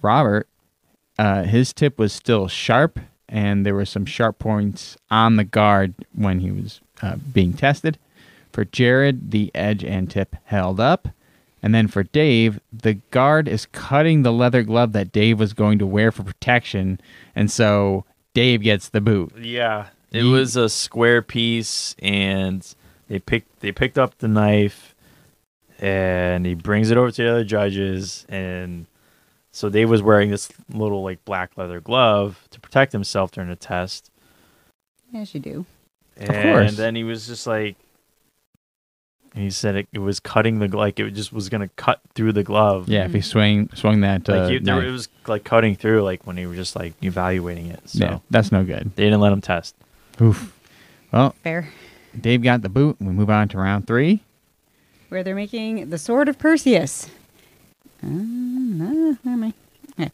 Robert, 0.00 0.46
uh, 1.18 1.42
his 1.42 1.72
tip 1.72 1.98
was 1.98 2.12
still 2.12 2.48
sharp, 2.48 2.98
and 3.28 3.66
there 3.66 3.74
were 3.74 3.84
some 3.84 4.06
sharp 4.06 4.38
points 4.38 4.96
on 5.10 5.36
the 5.36 5.44
guard 5.44 5.94
when 6.14 6.40
he 6.40 6.50
was 6.50 6.80
uh, 7.02 7.16
being 7.32 7.52
tested. 7.52 7.98
For 8.52 8.64
Jared, 8.64 9.30
the 9.32 9.50
edge 9.54 9.82
and 9.84 10.10
tip 10.10 10.36
held 10.44 10.78
up. 10.78 11.08
And 11.62 11.74
then 11.74 11.88
for 11.88 12.02
Dave, 12.02 12.58
the 12.72 12.94
guard 13.10 13.48
is 13.48 13.66
cutting 13.66 14.22
the 14.22 14.32
leather 14.32 14.62
glove 14.62 14.92
that 14.92 15.12
Dave 15.12 15.38
was 15.38 15.52
going 15.52 15.78
to 15.78 15.86
wear 15.86 16.10
for 16.12 16.22
protection. 16.24 17.00
And 17.36 17.50
so 17.50 18.04
Dave 18.34 18.62
gets 18.62 18.88
the 18.88 19.00
boot. 19.00 19.32
Yeah, 19.38 19.88
it 20.10 20.24
Ye- 20.24 20.30
was 20.32 20.56
a 20.56 20.68
square 20.68 21.22
piece, 21.22 21.94
and 22.02 22.66
they 23.12 23.18
picked 23.18 23.60
they 23.60 23.72
picked 23.72 23.98
up 23.98 24.16
the 24.18 24.26
knife, 24.28 24.94
and 25.78 26.46
he 26.46 26.54
brings 26.54 26.90
it 26.90 26.96
over 26.96 27.10
to 27.10 27.22
the 27.22 27.30
other 27.30 27.44
judges, 27.44 28.24
and 28.30 28.86
so 29.50 29.68
Dave 29.68 29.90
was 29.90 30.00
wearing 30.00 30.30
this 30.30 30.48
little 30.72 31.02
like 31.02 31.22
black 31.26 31.58
leather 31.58 31.78
glove 31.78 32.46
to 32.52 32.58
protect 32.58 32.90
himself 32.92 33.30
during 33.30 33.50
the 33.50 33.56
test, 33.56 34.10
Yes, 35.12 35.34
you 35.34 35.40
do. 35.40 35.66
and 36.16 36.28
course. 36.30 36.76
then 36.78 36.94
he 36.96 37.04
was 37.04 37.26
just 37.26 37.46
like. 37.46 37.76
He 39.34 39.48
said 39.50 39.76
it, 39.76 39.88
it 39.92 39.98
was 39.98 40.20
cutting 40.20 40.58
the 40.58 40.68
like 40.74 40.98
it 41.00 41.10
just 41.12 41.32
was 41.34 41.48
gonna 41.50 41.68
cut 41.76 42.00
through 42.14 42.32
the 42.32 42.42
glove. 42.42 42.88
Yeah, 42.88 43.04
if 43.06 43.12
he 43.14 43.20
swing 43.20 43.68
swung 43.74 44.00
that 44.02 44.26
uh, 44.28 44.36
like 44.44 44.52
you, 44.52 44.60
there, 44.60 44.82
it 44.82 44.90
was 44.90 45.08
like 45.26 45.42
cutting 45.44 45.74
through 45.74 46.02
like 46.02 46.26
when 46.26 46.36
he 46.38 46.46
was 46.46 46.56
just 46.56 46.76
like 46.76 46.92
evaluating 47.02 47.66
it. 47.66 47.80
So 47.88 47.98
yeah, 48.04 48.18
that's 48.30 48.50
no 48.52 48.62
good. 48.64 48.90
they 48.96 49.04
didn't 49.04 49.20
let 49.20 49.32
him 49.32 49.40
test. 49.42 49.74
Oof. 50.20 50.54
Well, 51.12 51.34
Fair. 51.42 51.68
Dave 52.20 52.42
got 52.42 52.62
the 52.62 52.68
boot. 52.68 52.96
and 53.00 53.08
We 53.08 53.14
move 53.14 53.30
on 53.30 53.48
to 53.48 53.58
round 53.58 53.86
three. 53.86 54.20
where 55.08 55.22
they're 55.22 55.34
making 55.34 55.90
the 55.90 55.98
Sword 55.98 56.28
of 56.28 56.38
Perseus. 56.38 57.10
Uh, 58.02 58.06
am 58.06 59.44
I? 59.44 59.52
Okay. 60.00 60.10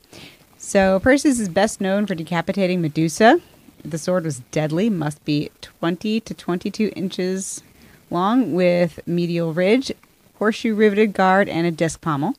So 0.56 0.98
Perseus 1.00 1.38
is 1.40 1.48
best 1.48 1.80
known 1.80 2.06
for 2.06 2.14
decapitating 2.14 2.80
Medusa. 2.80 3.40
The 3.84 3.96
sword 3.98 4.24
was 4.24 4.40
deadly, 4.50 4.90
must 4.90 5.24
be 5.24 5.50
20 5.62 6.20
to 6.20 6.34
22 6.34 6.92
inches 6.96 7.62
long, 8.10 8.52
with 8.52 8.98
medial 9.06 9.52
ridge, 9.54 9.92
horseshoe 10.38 10.74
riveted 10.74 11.12
guard, 11.12 11.48
and 11.48 11.64
a 11.66 11.70
disc 11.70 12.00
pommel. 12.00 12.34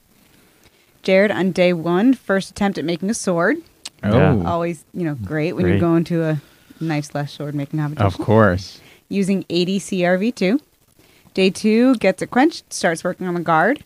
Jared, 1.02 1.32
on 1.32 1.52
day 1.52 1.72
one, 1.72 2.14
first 2.14 2.52
attempt 2.52 2.78
at 2.78 2.84
making 2.84 3.10
a 3.10 3.14
sword. 3.14 3.58
Oh, 4.04 4.46
Always, 4.46 4.84
you 4.94 5.06
know, 5.06 5.16
great 5.16 5.54
when 5.54 5.64
Great. 5.64 5.72
you're 5.72 5.80
going 5.80 6.04
to 6.06 6.24
a 6.24 6.42
knife 6.82 7.06
slash 7.06 7.34
sword 7.34 7.56
making 7.56 7.80
competition 7.80 8.06
of 8.06 8.18
course. 8.18 8.82
Using 9.10 9.44
80 9.50 9.80
CRV2. 9.80 10.62
Day 11.34 11.50
two 11.50 11.96
gets 11.96 12.22
it 12.22 12.28
quenched, 12.32 12.72
starts 12.72 13.04
working 13.04 13.28
on 13.28 13.34
the 13.34 13.42
guard. 13.42 13.84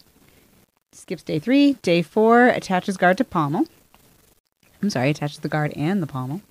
Skips 0.91 1.23
day 1.23 1.39
three. 1.39 1.73
Day 1.81 2.01
four 2.01 2.47
attaches 2.47 2.97
guard 2.97 3.17
to 3.17 3.23
pommel. 3.23 3.65
I'm 4.81 4.89
sorry, 4.89 5.09
attaches 5.09 5.39
the 5.39 5.49
guard 5.49 5.73
and 5.75 6.03
the 6.03 6.07
pommel. 6.07 6.41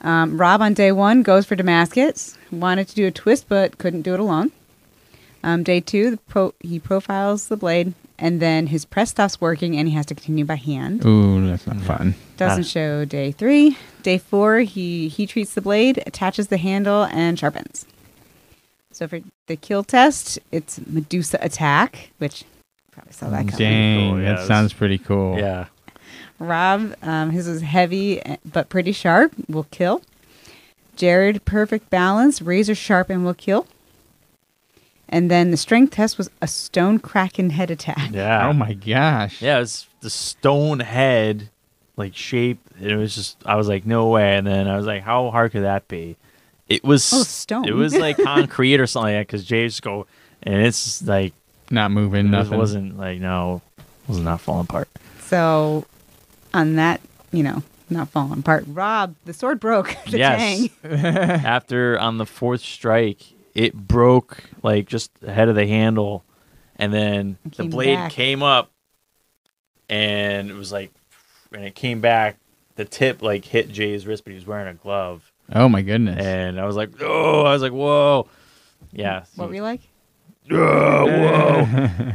Um, 0.00 0.40
Rob 0.40 0.62
on 0.62 0.74
day 0.74 0.92
one 0.92 1.22
goes 1.22 1.44
for 1.44 1.56
Damascus. 1.56 2.38
Wanted 2.50 2.88
to 2.88 2.94
do 2.94 3.06
a 3.06 3.10
twist, 3.10 3.46
but 3.48 3.78
couldn't 3.78 4.02
do 4.02 4.14
it 4.14 4.20
alone. 4.20 4.52
Um, 5.42 5.62
day 5.62 5.80
two, 5.80 6.16
pro- 6.28 6.54
he 6.60 6.78
profiles 6.78 7.48
the 7.48 7.56
blade, 7.56 7.94
and 8.18 8.40
then 8.40 8.66
his 8.68 8.84
press 8.84 9.10
stops 9.10 9.40
working, 9.40 9.76
and 9.76 9.88
he 9.88 9.94
has 9.94 10.06
to 10.06 10.14
continue 10.14 10.44
by 10.44 10.56
hand. 10.56 11.04
Ooh, 11.06 11.46
that's 11.46 11.66
not 11.66 11.76
fun. 11.78 12.14
Doesn't 12.36 12.64
Ah. 12.64 12.66
show 12.66 13.04
day 13.04 13.32
three. 13.32 13.76
Day 14.02 14.18
four, 14.18 14.60
he 14.60 15.08
he 15.08 15.26
treats 15.26 15.54
the 15.54 15.60
blade, 15.60 16.02
attaches 16.06 16.48
the 16.48 16.56
handle, 16.56 17.04
and 17.12 17.38
sharpens. 17.38 17.86
So 18.92 19.06
for 19.06 19.20
the 19.46 19.56
kill 19.56 19.84
test, 19.84 20.38
it's 20.50 20.80
Medusa 20.86 21.38
attack, 21.40 22.10
which 22.18 22.44
probably 22.90 23.12
saw 23.12 23.28
that 23.30 23.46
coming. 23.48 23.56
Dang, 23.58 24.10
cool, 24.10 24.20
yeah, 24.20 24.34
that 24.34 24.44
it 24.44 24.46
sounds 24.46 24.72
pretty 24.72 24.98
cool. 24.98 25.38
Yeah. 25.38 25.66
Rob, 26.40 26.94
um, 27.02 27.30
his 27.30 27.48
was 27.48 27.62
heavy 27.62 28.20
eh, 28.24 28.36
but 28.44 28.68
pretty 28.68 28.92
sharp, 28.92 29.32
will 29.48 29.66
kill. 29.70 30.02
Jared, 30.96 31.44
perfect 31.44 31.90
balance, 31.90 32.40
razor 32.42 32.74
sharp, 32.74 33.10
and 33.10 33.24
will 33.24 33.34
kill. 33.34 33.66
And 35.08 35.30
then 35.30 35.50
the 35.50 35.56
strength 35.56 35.92
test 35.94 36.18
was 36.18 36.28
a 36.42 36.46
stone 36.46 36.98
kraken 36.98 37.50
head 37.50 37.70
attack. 37.70 38.10
Yeah. 38.12 38.48
Oh 38.48 38.52
my 38.52 38.74
gosh. 38.74 39.40
Yeah, 39.40 39.60
it's 39.60 39.86
the 40.00 40.10
stone 40.10 40.80
head, 40.80 41.48
like 41.96 42.14
shape. 42.14 42.58
It 42.80 42.94
was 42.96 43.14
just, 43.14 43.38
I 43.46 43.56
was 43.56 43.68
like, 43.68 43.86
no 43.86 44.08
way. 44.08 44.36
And 44.36 44.46
then 44.46 44.68
I 44.68 44.76
was 44.76 44.86
like, 44.86 45.02
how 45.02 45.30
hard 45.30 45.52
could 45.52 45.62
that 45.62 45.88
be? 45.88 46.16
It 46.68 46.84
was 46.84 47.10
Oh, 47.12 47.22
stone. 47.22 47.66
It 47.66 47.72
was 47.74 47.96
like 47.96 48.18
concrete 48.22 48.78
or 48.80 48.86
something 48.86 49.14
like 49.14 49.20
that 49.20 49.26
because 49.28 49.44
Jay 49.44 49.66
just 49.66 49.80
go, 49.82 50.06
and 50.42 50.54
it's 50.66 51.02
like 51.02 51.32
Not 51.70 51.90
moving. 51.90 52.26
it 52.26 52.30
Nothing. 52.30 52.58
wasn't 52.58 52.98
like 52.98 53.18
no, 53.20 53.62
was 54.06 54.18
not 54.18 54.42
falling 54.42 54.64
apart. 54.66 54.88
So, 55.22 55.86
on 56.52 56.76
that, 56.76 57.00
you 57.32 57.42
know, 57.42 57.62
not 57.88 58.08
falling 58.10 58.40
apart. 58.40 58.64
Rob, 58.68 59.14
the 59.24 59.32
sword 59.32 59.60
broke. 59.60 59.96
the 60.10 60.18
yes. 60.18 60.68
tang. 60.82 60.90
After 61.44 61.98
on 61.98 62.18
the 62.18 62.26
fourth 62.26 62.60
strike, 62.60 63.22
it 63.58 63.74
broke 63.74 64.38
like 64.62 64.86
just 64.86 65.10
ahead 65.22 65.48
of 65.48 65.56
the 65.56 65.66
handle, 65.66 66.24
and 66.76 66.92
then 66.94 67.38
the 67.44 67.50
came 67.50 67.70
blade 67.70 67.94
back. 67.96 68.12
came 68.12 68.40
up, 68.42 68.70
and 69.88 70.48
it 70.48 70.54
was 70.54 70.70
like, 70.72 70.92
and 71.52 71.64
it 71.64 71.74
came 71.74 72.00
back. 72.00 72.36
The 72.76 72.84
tip 72.84 73.20
like 73.22 73.44
hit 73.44 73.68
Jay's 73.70 74.06
wrist, 74.06 74.22
but 74.24 74.30
he 74.30 74.36
was 74.36 74.46
wearing 74.46 74.68
a 74.68 74.74
glove, 74.74 75.32
Oh 75.52 75.68
my 75.68 75.82
goodness. 75.82 76.24
and 76.24 76.60
I 76.60 76.64
was 76.66 76.76
like, 76.76 76.90
oh, 77.00 77.42
I 77.42 77.52
was 77.52 77.60
like, 77.62 77.72
whoa, 77.72 78.28
yeah. 78.92 79.24
What 79.34 79.48
were 79.48 79.54
you 79.54 79.62
like? 79.62 79.80
Oh, 80.50 81.04
whoa. 81.04 82.12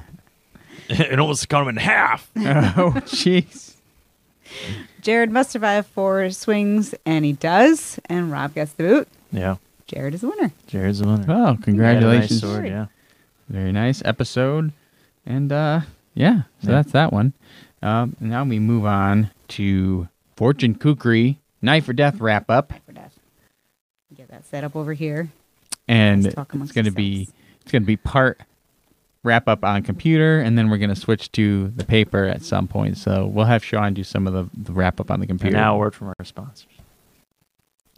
it 0.90 1.20
almost 1.20 1.48
cut 1.50 1.62
him 1.62 1.68
in 1.68 1.76
half. 1.76 2.32
oh 2.38 2.94
jeez. 3.06 3.76
Jared 5.02 5.30
must 5.30 5.52
survive 5.52 5.86
four 5.86 6.30
swings, 6.32 6.96
and 7.06 7.26
he 7.26 7.34
does. 7.34 8.00
And 8.06 8.32
Rob 8.32 8.56
gets 8.56 8.74
the 8.74 8.84
boot. 8.84 9.08
Yeah. 9.32 9.58
Jared 9.88 10.14
is 10.14 10.22
the 10.22 10.30
winner. 10.30 10.52
Jared's 10.68 11.00
the 11.00 11.08
winner. 11.08 11.26
Well, 11.28 11.38
He 11.38 11.42
had 11.44 11.48
a 11.48 11.52
nice 11.52 11.64
congratulations. 11.66 12.42
sword, 12.42 12.66
yeah. 12.68 12.86
Very 13.50 13.72
nice 13.72 14.02
episode. 14.06 14.72
And 15.26 15.52
uh 15.52 15.82
yeah, 16.14 16.44
so 16.62 16.70
Yeah. 16.70 16.76
that's 16.76 16.92
that 16.94 17.12
one. 17.14 17.34
Um 17.82 18.16
now 18.20 18.44
we 18.44 18.60
move 18.60 18.86
on 18.86 19.30
to 19.50 20.08
Fortune 20.36 20.76
Kukri 20.76 21.38
Knife 21.62 21.88
or 21.90 21.94
Death 21.94 22.20
wrap 22.20 22.50
up. 22.50 22.72
Knife 22.72 22.82
For 22.86 22.92
death. 22.94 23.20
Get 24.16 24.30
that 24.30 24.46
set 24.46 24.64
up 24.64 24.76
over 24.76 24.94
here. 24.94 25.30
And 25.88 26.26
it's 26.26 26.72
gonna 26.72 26.92
be 26.92 27.28
it's 27.62 27.72
gonna 27.72 27.86
be 27.86 27.98
part 27.98 28.40
wrap 29.24 29.48
up 29.48 29.64
on 29.64 29.82
computer 29.84 30.40
and 30.40 30.58
then 30.58 30.70
we're 30.70 30.78
gonna 30.78 30.96
switch 30.96 31.32
to 31.34 31.70
the 31.76 31.84
paper 31.86 32.26
at 32.26 32.42
some 32.44 32.68
point. 32.68 32.98
So 32.98 33.26
we'll 33.26 33.46
have 33.46 33.64
Sean 33.64 33.94
do 33.94 34.04
some 34.04 34.28
of 34.28 34.34
the, 34.34 34.50
the 34.58 34.72
wrap 34.74 35.00
up 35.00 35.12
on 35.12 35.20
the 35.20 35.24
And 35.24 35.40
computer. 35.40 35.56
now 35.58 35.76
a 35.76 35.78
word 35.78 35.94
from 35.96 36.08
our 36.18 36.26
sponsors. 36.26 36.68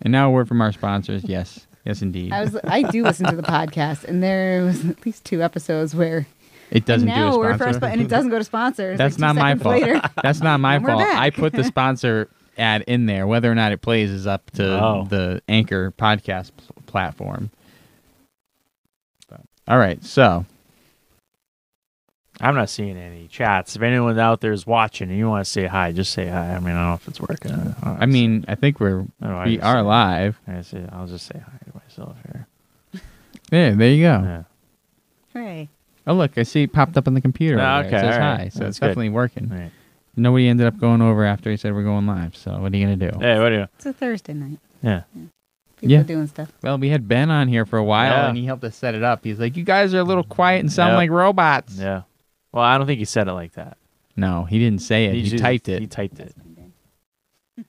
And 0.01 0.11
now 0.11 0.27
a 0.27 0.31
word 0.31 0.47
from 0.47 0.61
our 0.61 0.71
sponsors. 0.71 1.23
Yes. 1.23 1.65
Yes 1.85 2.01
indeed. 2.01 2.33
I 2.33 2.41
was 2.41 2.57
I 2.63 2.81
do 2.83 3.03
listen 3.03 3.27
to 3.27 3.35
the 3.35 3.43
podcast, 3.57 4.03
and 4.05 4.21
there 4.23 4.63
was 4.65 4.83
at 4.85 5.05
least 5.05 5.23
two 5.25 5.41
episodes 5.43 5.95
where 5.95 6.25
it 6.71 6.85
doesn't 6.85 7.07
and 7.07 7.17
now 7.17 7.29
do 7.31 7.35
a 7.35 7.39
we're 7.39 7.57
first, 7.57 7.79
for 7.79 7.85
our 7.85 7.89
spo- 7.89 7.93
and 7.93 8.01
it 8.01 8.07
doesn't 8.07 8.31
go 8.31 8.39
to 8.39 8.43
sponsors. 8.43 8.97
That's 8.97 9.15
like 9.19 9.21
not 9.21 9.35
my 9.35 9.55
fault. 9.55 9.81
Later. 9.81 10.01
That's 10.23 10.41
not 10.41 10.59
my 10.59 10.79
fault. 10.79 10.99
back. 10.99 11.15
I 11.15 11.29
put 11.29 11.53
the 11.53 11.63
sponsor 11.63 12.27
ad 12.57 12.83
in 12.87 13.05
there. 13.05 13.27
Whether 13.27 13.51
or 13.51 13.55
not 13.55 13.71
it 13.71 13.81
plays 13.81 14.09
is 14.09 14.25
up 14.25 14.49
to 14.51 14.63
Oh. 14.83 15.05
the 15.09 15.41
Anchor 15.47 15.91
podcast 15.91 16.51
pl- 16.57 16.75
platform. 16.87 17.51
But- 19.29 19.41
all 19.67 19.77
right, 19.77 20.03
so 20.03 20.45
I'm 22.41 22.55
not 22.55 22.69
seeing 22.69 22.97
any 22.97 23.27
chats. 23.27 23.75
If 23.75 23.81
anyone 23.81 24.19
out 24.19 24.41
there 24.41 24.51
is 24.51 24.67
watching 24.67 25.09
and 25.09 25.17
you 25.17 25.27
want 25.29 25.45
to 25.45 25.49
say 25.49 25.65
hi, 25.67 25.91
just 25.93 26.11
say 26.11 26.27
hi. 26.27 26.55
I 26.55 26.59
mean, 26.59 26.75
I 26.75 26.79
don't 26.79 26.87
know 26.89 26.93
if 26.95 27.07
it's 27.07 27.21
working. 27.21 27.53
I. 27.81 27.97
I 28.01 28.05
mean, 28.05 28.43
I 28.47 28.55
think 28.55 28.79
we're 28.79 29.05
I 29.21 29.27
I 29.29 29.45
we 29.45 29.59
are 29.61 29.77
say- 29.77 29.81
live. 29.81 30.39
I 30.47 30.61
say, 30.61 30.85
I'll 30.91 31.07
just 31.07 31.27
say 31.27 31.39
hi 31.39 31.57
to 31.71 31.77
myself 31.77 32.17
here. 32.25 32.47
Yeah, 33.51 33.71
there 33.71 33.89
you 33.91 34.03
go. 34.03 34.21
Yeah. 34.23 34.43
Hooray. 35.33 35.69
Oh, 36.07 36.13
look, 36.15 36.37
I 36.37 36.43
see 36.43 36.63
it 36.63 36.73
popped 36.73 36.97
up 36.97 37.07
on 37.07 37.13
the 37.13 37.21
computer. 37.21 37.59
Ah, 37.61 37.79
over 37.79 37.89
there. 37.89 37.99
okay, 37.99 38.07
it 38.07 38.11
says 38.11 38.15
all 38.15 38.19
right. 38.21 38.37
hi, 38.39 38.49
so 38.49 38.59
That's 38.59 38.69
it's 38.69 38.79
good. 38.79 38.87
definitely 38.87 39.09
working. 39.09 39.49
Right. 39.49 39.71
Nobody 40.15 40.47
ended 40.47 40.65
up 40.67 40.77
going 40.79 41.01
over 41.01 41.23
after 41.25 41.51
he 41.51 41.57
said 41.57 41.73
we're 41.73 41.83
going 41.83 42.07
live. 42.07 42.35
So 42.35 42.57
what 42.59 42.73
are 42.73 42.77
you 42.77 42.85
gonna 42.85 43.11
do? 43.11 43.17
Hey, 43.19 43.37
what 43.39 43.51
are 43.51 43.55
you? 43.59 43.67
It's 43.75 43.85
a 43.85 43.93
Thursday 43.93 44.33
night. 44.33 44.59
Yeah. 44.81 45.03
People 45.77 45.91
Yeah. 45.91 46.03
doing 46.03 46.27
stuff. 46.27 46.51
Well, 46.63 46.77
we 46.77 46.89
had 46.89 47.07
Ben 47.07 47.29
on 47.29 47.47
here 47.47 47.65
for 47.65 47.77
a 47.77 47.83
while, 47.83 48.11
Yeah. 48.11 48.29
and 48.29 48.37
he 48.37 48.45
helped 48.45 48.63
us 48.63 48.75
set 48.75 48.95
it 48.95 49.03
up. 49.03 49.23
He's 49.23 49.39
like, 49.39 49.55
"You 49.57 49.63
guys 49.63 49.93
are 49.93 49.99
a 49.99 50.03
little 50.03 50.23
quiet 50.23 50.61
and 50.61 50.71
sound 50.71 50.91
Yep. 50.93 50.97
like 50.97 51.09
robots." 51.11 51.77
Yeah. 51.77 52.01
Well, 52.55 52.63
I 52.63 52.77
don't 52.77 52.88
think 52.88 53.00
he 53.00 53.05
said 53.05 53.27
it 53.27 53.33
like 53.33 53.51
that. 53.55 53.77
No, 54.15 54.45
he 54.45 54.57
didn't 54.59 54.81
say 54.81 55.05
it. 55.07 55.13
He, 55.15 55.24
just- 55.24 55.43
typed 55.43 55.67
it. 55.67 55.81
He 55.81 55.88
typed 55.88 56.19
it. 56.21 56.33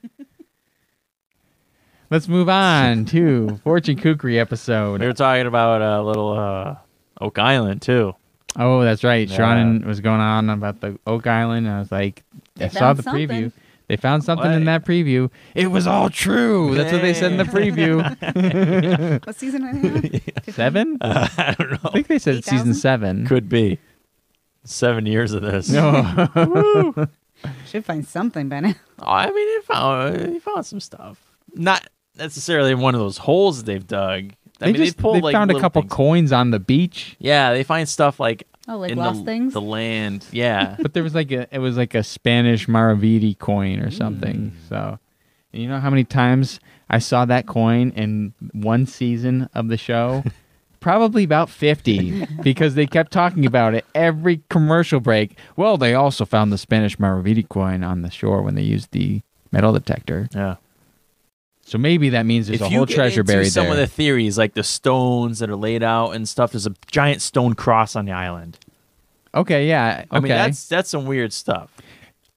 Let's 2.09 2.29
move 2.29 2.49
on 2.49 3.05
to 3.07 3.59
Fortune 3.65 3.97
Kukri 3.97 4.39
episode. 4.39 5.01
We 5.01 5.07
were 5.09 5.13
talking 5.13 5.47
about 5.47 5.83
a 5.83 6.01
little 6.03 6.31
uh, 6.39 6.77
Oak 7.21 7.37
Island 7.41 7.83
too. 7.83 8.15
Oh, 8.55 8.83
that's 8.85 9.03
right. 9.03 9.29
Yeah. 9.29 9.37
Sean 9.37 9.85
was 9.85 10.01
going 10.01 10.21
on 10.21 10.49
about 10.51 10.81
the 10.81 10.99
Oak 11.05 11.27
Island. 11.27 11.69
I 11.69 11.81
was 11.81 11.91
like, 11.91 12.23
They 12.55 12.67
I 12.67 12.69
saw 12.69 12.79
found 12.79 12.99
the 13.01 13.03
something. 13.03 13.29
preview. 13.29 13.53
They 13.89 13.97
found 13.97 14.23
something 14.23 14.47
in 14.53 14.61
What? 14.61 14.67
that 14.67 14.85
preview. 14.85 15.31
It 15.57 15.67
was 15.69 15.89
all 15.89 16.09
true. 16.11 16.75
That's 16.77 16.93
what 16.93 17.03
they 17.03 17.13
said 17.13 17.33
in 17.33 17.39
the 17.39 17.45
preview. 17.45 18.03
What 19.27 19.35
season 19.37 19.65
are 19.65 19.75
they 19.75 19.89
on? 19.89 20.01
Fifteen? 20.03 20.33
seven? 20.55 20.99
Uh, 21.01 21.29
I 21.37 21.55
don't 21.59 21.73
know. 21.73 21.79
I 21.85 21.91
think 21.91 22.07
they 22.07 22.19
said 22.21 22.37
season 22.45 22.69
8,000? 22.71 22.75
seven. 22.75 23.27
Could 23.27 23.49
be 23.49 23.79
seven 24.67 25.07
years 25.07 25.33
of 25.33 25.43
this. 25.43 25.69
No. 25.71 27.09
Should 27.67 27.85
find 27.85 28.07
something 28.07 28.49
by 28.49 28.61
now. 28.61 28.75
Oh, 29.01 29.07
I 29.07 29.31
mean, 29.31 29.49
he 29.49 29.61
found 29.67 30.33
he 30.33 30.39
found 30.39 30.65
some 30.67 30.81
stuff. 30.81 31.21
Not 31.55 31.87
necessarily 32.17 32.73
in 32.73 32.81
one 32.81 32.95
of 32.95 33.01
those 33.01 33.19
holes 33.19 33.65
they've 33.65 33.87
dug. 33.87 34.33
I 34.61 34.67
they 34.67 34.67
mean, 34.73 34.77
just 34.77 34.97
they 34.97 35.03
pulled 35.03 35.17
they 35.17 35.21
like 35.21 35.35
found 35.35 35.51
a 35.51 35.61
couple 35.61 35.83
things. 35.83 35.93
coins 35.93 36.33
on 36.33 36.51
the 36.51 36.59
beach, 36.59 37.15
Yeah, 37.19 37.53
they 37.53 37.63
find 37.63 37.87
stuff 37.89 38.19
like 38.19 38.47
Oh, 38.69 38.79
like 38.79 38.93
in 38.93 38.99
lost 38.99 39.21
the, 39.21 39.25
things. 39.27 39.53
the 39.53 39.61
land. 39.61 40.25
Yeah, 40.33 40.77
but 40.83 40.95
there 40.95 41.03
was 41.03 41.15
like 41.15 41.31
a 41.31 41.47
it 41.55 41.59
was 41.59 41.77
like 41.77 41.95
a 41.95 42.03
Spanish 42.03 42.67
Maravedi 42.67 43.39
coin 43.39 43.81
or 43.81 43.91
something. 43.91 44.53
Mm. 44.57 44.69
So, 44.69 44.99
and 45.53 45.63
you 45.63 45.69
know 45.69 45.79
how 45.79 45.91
many 45.91 46.05
times 46.05 46.59
I 46.89 46.99
saw 47.01 47.27
that 47.27 47.47
coin 47.47 47.91
in 47.91 48.33
one 48.53 48.87
season 48.87 49.49
of 49.55 49.69
the 49.69 49.77
show? 49.77 50.25
Probably 50.87 51.25
about 51.25 51.51
50 51.51 52.27
because 52.45 52.77
they 52.77 52.87
kept 52.87 53.11
talking 53.11 53.45
about 53.45 53.75
it 53.75 53.85
every 53.93 54.41
commercial 54.51 55.01
break. 55.01 55.37
Well, 55.57 55.77
they 55.77 55.95
also 55.95 56.25
found 56.25 56.53
the 56.53 56.59
Spanish 56.59 56.97
Maravedi 56.97 57.43
coin 57.49 57.83
on 57.83 58.03
the 58.03 58.11
shore 58.11 58.41
when 58.41 58.55
they 58.55 58.63
used 58.63 58.93
the 58.93 59.21
metal 59.51 59.73
detector. 59.73 60.29
yeah. 60.33 60.55
So 61.63 61.77
maybe 61.77 62.11
that 62.11 62.25
means 62.25 62.47
there's 62.47 62.61
if 62.61 62.69
a 62.69 62.71
you 62.71 62.77
whole 62.77 62.87
get 62.87 62.95
treasure 62.95 63.23
into 63.23 63.33
buried 63.33 63.51
some 63.51 63.65
there. 63.65 63.73
of 63.73 63.79
the 63.79 63.89
theories, 63.89 64.39
like 64.39 64.55
the 64.55 64.63
stones 64.63 65.41
that 65.41 65.51
are 65.51 65.57
laid 65.57 65.83
out 65.83 66.11
and 66.11 66.29
stuff, 66.29 66.53
there's 66.53 66.69
a 66.69 66.75
giant 66.87 67.21
stone 67.21 67.55
cross 67.55 67.97
on 67.97 68.05
the 68.05 68.13
island. 68.13 68.57
okay, 69.35 69.67
yeah. 69.67 70.05
Okay. 70.05 70.07
I 70.13 70.21
mean, 70.21 70.29
that's 70.29 70.69
that's 70.69 70.91
some 70.91 71.07
weird 71.07 71.33
stuff. 71.33 71.77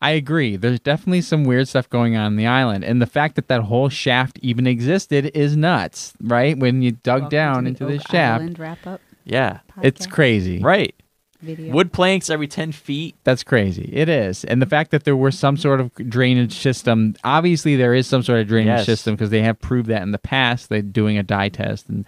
I 0.02 0.12
agree. 0.12 0.56
There's 0.56 0.80
definitely 0.80 1.22
some 1.22 1.44
weird 1.44 1.68
stuff 1.68 1.90
going 1.90 2.16
on 2.16 2.28
in 2.34 2.36
the 2.38 2.48
island, 2.48 2.84
and 2.86 3.02
the 3.02 3.06
fact 3.06 3.36
that 3.36 3.48
that 3.50 3.62
whole 3.64 3.90
shaft 3.90 4.40
even 4.42 4.66
existed 4.66 5.26
is 5.36 5.58
nuts, 5.58 6.14
right? 6.22 6.58
When 6.58 6.82
you 6.82 6.92
dug 6.92 7.24
Welcome 7.24 7.30
down 7.30 7.64
to 7.64 7.68
into 7.70 7.86
the 7.86 7.92
this 7.94 8.02
Oak 8.04 8.12
shaft, 8.12 8.42
Island 8.42 8.60
wrap 8.60 8.88
up. 8.88 9.02
Yeah. 9.26 9.60
It's 9.82 10.08
podcast 10.08 10.12
crazy. 10.12 10.60
Right. 10.60 10.96
video. 11.42 11.74
Wood 11.74 11.92
planks 11.94 12.30
every 12.30 12.48
10 12.48 12.72
feet. 12.72 13.16
That's 13.24 13.44
crazy. 13.44 13.90
It 13.94 14.10
is. 14.10 14.44
And 14.46 14.62
the 14.62 14.66
fact 14.66 14.92
that 14.92 15.04
there 15.04 15.16
was 15.16 15.38
some 15.38 15.56
sort 15.58 15.80
of 15.82 15.94
drainage 15.96 16.54
system, 16.58 17.16
obviously 17.24 17.76
there 17.76 17.94
is 17.94 18.08
some 18.08 18.24
sort 18.24 18.40
of 18.40 18.48
drainage 18.48 18.80
Yes. 18.80 18.86
system 18.86 19.16
because 19.16 19.30
they 19.30 19.42
have 19.42 19.60
proved 19.60 19.88
that 19.90 20.02
in 20.02 20.12
the 20.12 20.18
past. 20.18 20.70
They're 20.70 20.82
doing 20.82 21.18
a 21.18 21.24
dye 21.24 21.50
test 21.50 21.88
and 21.90 22.06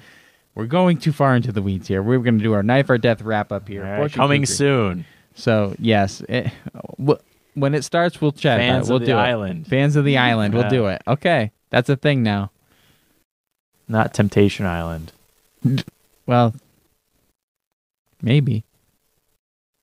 we're 0.55 0.65
going 0.65 0.97
too 0.97 1.11
far 1.13 1.35
into 1.35 1.51
the 1.51 1.61
weeds 1.61 1.87
here. 1.87 2.01
We're 2.03 2.19
going 2.19 2.39
to 2.39 2.43
do 2.43 2.53
our 2.53 2.63
knife 2.63 2.89
or 2.89 2.97
death 2.97 3.21
wrap 3.21 3.51
up 3.53 3.67
here. 3.69 3.83
All 3.85 3.89
right, 3.91 3.97
Fortune 3.99 4.17
coming 4.17 4.41
cookery. 4.41 4.55
soon. 4.55 5.05
So, 5.35 5.75
yes, 5.79 6.21
eh, 6.27 6.49
it, 6.49 6.51
w- 6.99 7.19
when 7.53 7.73
it 7.73 7.83
starts, 7.83 8.21
we'll 8.21 8.31
chat 8.31 8.59
Fans 8.59 8.87
it. 8.87 8.91
We'll 8.91 8.97
of 8.97 9.01
the 9.05 9.13
do 9.13 9.17
island. 9.17 9.65
it. 9.65 9.69
Fans 9.69 9.95
of 9.95 10.05
the 10.05 10.17
island. 10.17 10.53
We'll 10.53 10.63
Yeah. 10.63 10.69
do 10.69 10.85
it. 10.87 11.01
Okay. 11.07 11.51
That's 11.69 11.89
a 11.89 11.95
thing 11.95 12.23
now. 12.23 12.51
Not 13.87 14.13
Temptation 14.13 14.65
Island. 14.65 15.11
Well, 16.25 16.53
maybe. 18.21 18.63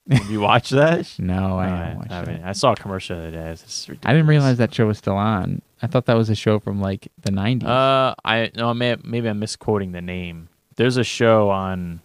Have 0.09 0.29
you 0.31 0.39
watched 0.41 0.71
that? 0.71 1.13
No, 1.19 1.59
I 1.59 1.67
haven't 1.67 1.97
watched 1.99 2.11
I, 2.11 2.21
it. 2.23 2.41
I 2.43 2.51
saw 2.53 2.71
a 2.71 2.75
commercial 2.75 3.15
the 3.17 3.27
other 3.27 3.31
day. 3.31 3.49
It's 3.51 3.61
just 3.85 3.89
I 4.03 4.11
didn't 4.13 4.27
realize 4.27 4.57
that 4.57 4.73
show 4.73 4.87
was 4.87 4.97
still 4.97 5.15
on. 5.17 5.61
I 5.81 5.87
thought 5.87 6.05
that 6.07 6.15
was 6.15 6.29
a 6.29 6.35
show 6.35 6.59
from 6.59 6.81
like 6.81 7.07
the 7.21 7.31
90s. 7.31 7.63
Uh, 7.63 8.15
I 8.25 8.51
no, 8.55 8.73
may, 8.73 8.97
maybe 9.03 9.29
I'm 9.29 9.39
misquoting 9.39 9.91
the 9.91 10.01
name. 10.01 10.49
There's 10.75 10.97
a 10.97 11.03
show 11.03 11.49
on, 11.49 11.99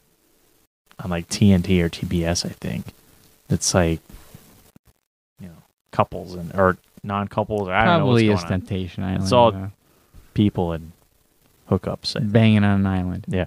on 0.99 1.11
like 1.11 1.29
TNT 1.29 1.81
or 1.83 1.89
TBS, 1.89 2.45
I 2.45 2.51
think. 2.51 2.87
That's 3.49 3.73
like, 3.73 4.01
couples 5.95 6.35
and 6.35 6.55
or 6.55 6.77
non-couples. 7.03 7.69
Or 7.69 7.73
I 7.73 7.85
don't 7.85 8.01
know 8.01 8.07
what's 8.07 8.23
Probably 8.23 8.27
going 8.27 8.37
is 8.37 8.43
on. 8.45 8.51
Temptation 8.51 9.05
Island. 9.05 9.23
It's 9.23 9.33
all 9.33 9.71
people 10.35 10.73
and 10.73 10.93
hookups. 11.71 12.17
I 12.17 12.21
think. 12.21 12.33
banging 12.33 12.65
on 12.65 12.81
an 12.81 12.87
island. 12.87 13.25
Yeah. 13.29 13.47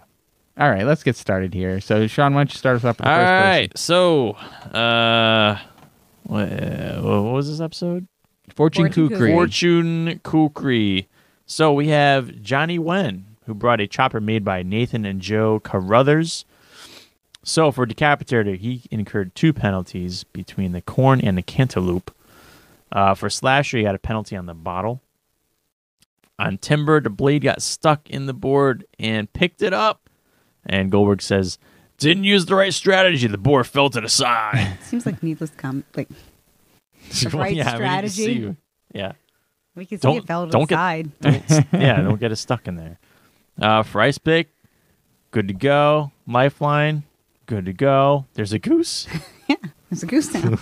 All 0.58 0.72
right, 0.72 0.86
let's 0.86 1.04
get 1.04 1.16
started 1.16 1.54
here. 1.54 1.80
So, 1.82 2.08
Sean, 2.08 2.34
why 2.34 2.40
don't 2.40 2.52
you 2.52 2.58
start 2.58 2.78
us 2.78 2.84
off 2.84 2.98
with 2.98 3.06
the 3.06 3.12
All 3.12 3.18
first 3.18 3.46
right. 3.46 3.78
So, 3.78 4.32
uh, 4.74 5.60
what, 6.24 6.50
what 7.04 7.34
was 7.34 7.48
this 7.48 7.62
episode? 7.62 8.08
person? 8.48 8.56
Fortune, 8.56 8.86
Fortune 8.86 9.10
Kukri. 9.10 9.32
Fortune 9.32 10.20
Kukri. 10.24 11.08
So 11.46 11.74
we 11.74 11.90
have 11.90 12.42
Johnny 12.42 12.80
Wen, 12.80 13.26
who 13.46 13.54
brought 13.54 13.80
a 13.80 13.88
chopper 13.88 14.20
made 14.20 14.44
by 14.44 14.64
Nathan 14.64 15.06
and 15.06 15.22
Joe 15.22 15.60
Carruthers. 15.60 16.46
So 17.44 17.72
for 17.72 17.86
Decapitator, 17.86 18.58
he 18.58 18.84
incurred 18.92 19.34
two 19.36 19.54
penalties 19.54 20.24
between 20.26 20.74
the 20.74 20.82
corn 20.82 21.22
and 21.22 21.38
the 21.38 21.42
cantaloupe. 21.42 22.14
Uh, 22.92 23.14
for 23.14 23.30
Slasher, 23.30 23.78
he 23.78 23.84
got 23.84 23.96
a 23.96 24.00
penalty 24.00 24.36
on 24.36 24.46
the 24.46 24.54
bottle. 24.54 25.02
On 26.40 26.58
Timber, 26.58 27.02
the 27.02 27.10
blade 27.10 27.42
got 27.44 27.62
stuck 27.62 28.10
in 28.10 28.28
the 28.28 28.34
board 28.34 28.86
and 29.00 29.32
picked 29.34 29.62
it 29.62 29.74
up. 29.74 30.10
And 30.66 30.92
Goldberg 30.92 31.22
says, 31.22 31.58
didn't 31.98 32.26
use 32.26 32.46
the 32.46 32.56
right 32.56 32.74
strategy. 32.74 33.26
The 33.28 33.38
board 33.38 33.66
fell 33.68 33.90
to 33.90 34.02
the 34.02 34.10
side. 34.10 34.78
Seems 34.84 35.06
like 35.06 35.24
needless 35.24 35.50
com 35.58 35.84
like 35.96 36.10
The 37.22 37.30
right 37.30 37.56
yeah, 37.56 37.72
I 37.72 37.74
mean, 37.74 37.82
you 37.82 37.88
can 38.02 38.10
strategy. 38.10 38.12
see- 38.26 38.56
yeah. 38.94 39.12
we 39.76 39.86
can 39.86 39.98
see 39.98 40.08
Don't- 40.08 40.18
it 40.18 40.28
fell 40.28 40.46
to 40.46 40.52
don't 40.52 40.62
the 40.70 40.76
get- 41.22 41.50
side. 41.50 41.68
yeah, 41.74 42.02
don't 42.02 42.20
get 42.20 42.32
it 42.32 42.36
stuck 42.36 42.68
in 42.68 42.76
there. 42.76 43.00
Uh, 43.60 43.82
for 43.84 44.02
ice 44.02 44.18
pick, 44.20 44.50
good 45.32 45.48
to 45.48 45.54
go. 45.54 46.12
Lifeline, 46.28 47.04
good 47.48 47.66
to 47.66 47.74
go. 47.74 48.26
There's 48.36 48.54
a 48.54 48.60
goose. 48.60 49.08
Yeah, 49.48 49.56
there's 49.90 50.04
a 50.04 50.06
goose 50.06 50.28
down. 50.32 50.60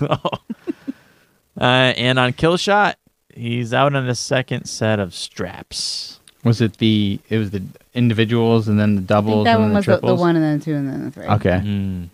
Uh, 1.60 1.64
and 1.98 2.20
on 2.20 2.34
kill 2.34 2.58
shot, 2.58 2.98
he's 3.34 3.74
out 3.74 3.96
on 3.96 4.06
the 4.08 4.16
second 4.16 4.66
set 4.66 5.00
of 5.00 5.14
straps. 5.14 6.20
Was 6.44 6.62
it 6.62 6.78
the? 6.78 7.20
It 7.30 7.38
was 7.38 7.52
the 7.52 7.64
individuals 7.94 8.68
and 8.68 8.80
then 8.80 8.96
the 8.96 9.00
I 9.00 9.00
think 9.00 9.08
doubles 9.08 9.46
that 9.46 9.56
and 9.56 9.62
one 9.64 9.70
the 9.72 9.76
was 9.78 9.86
the, 9.86 9.98
the 10.00 10.16
one 10.16 10.36
and 10.36 10.44
then 10.46 10.60
the 10.60 10.66
two 10.66 10.76
and 10.76 10.88
then 10.88 11.06
the 11.06 11.12
three. 11.12 11.26
Okay. 11.26 11.62
Mm. 11.64 12.10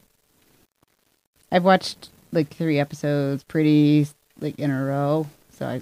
I've 1.51 1.63
watched 1.63 2.09
like 2.31 2.49
three 2.49 2.79
episodes 2.79 3.43
pretty 3.43 4.07
like 4.39 4.57
in 4.57 4.71
a 4.71 4.85
row, 4.85 5.27
so 5.57 5.65
I 5.67 5.81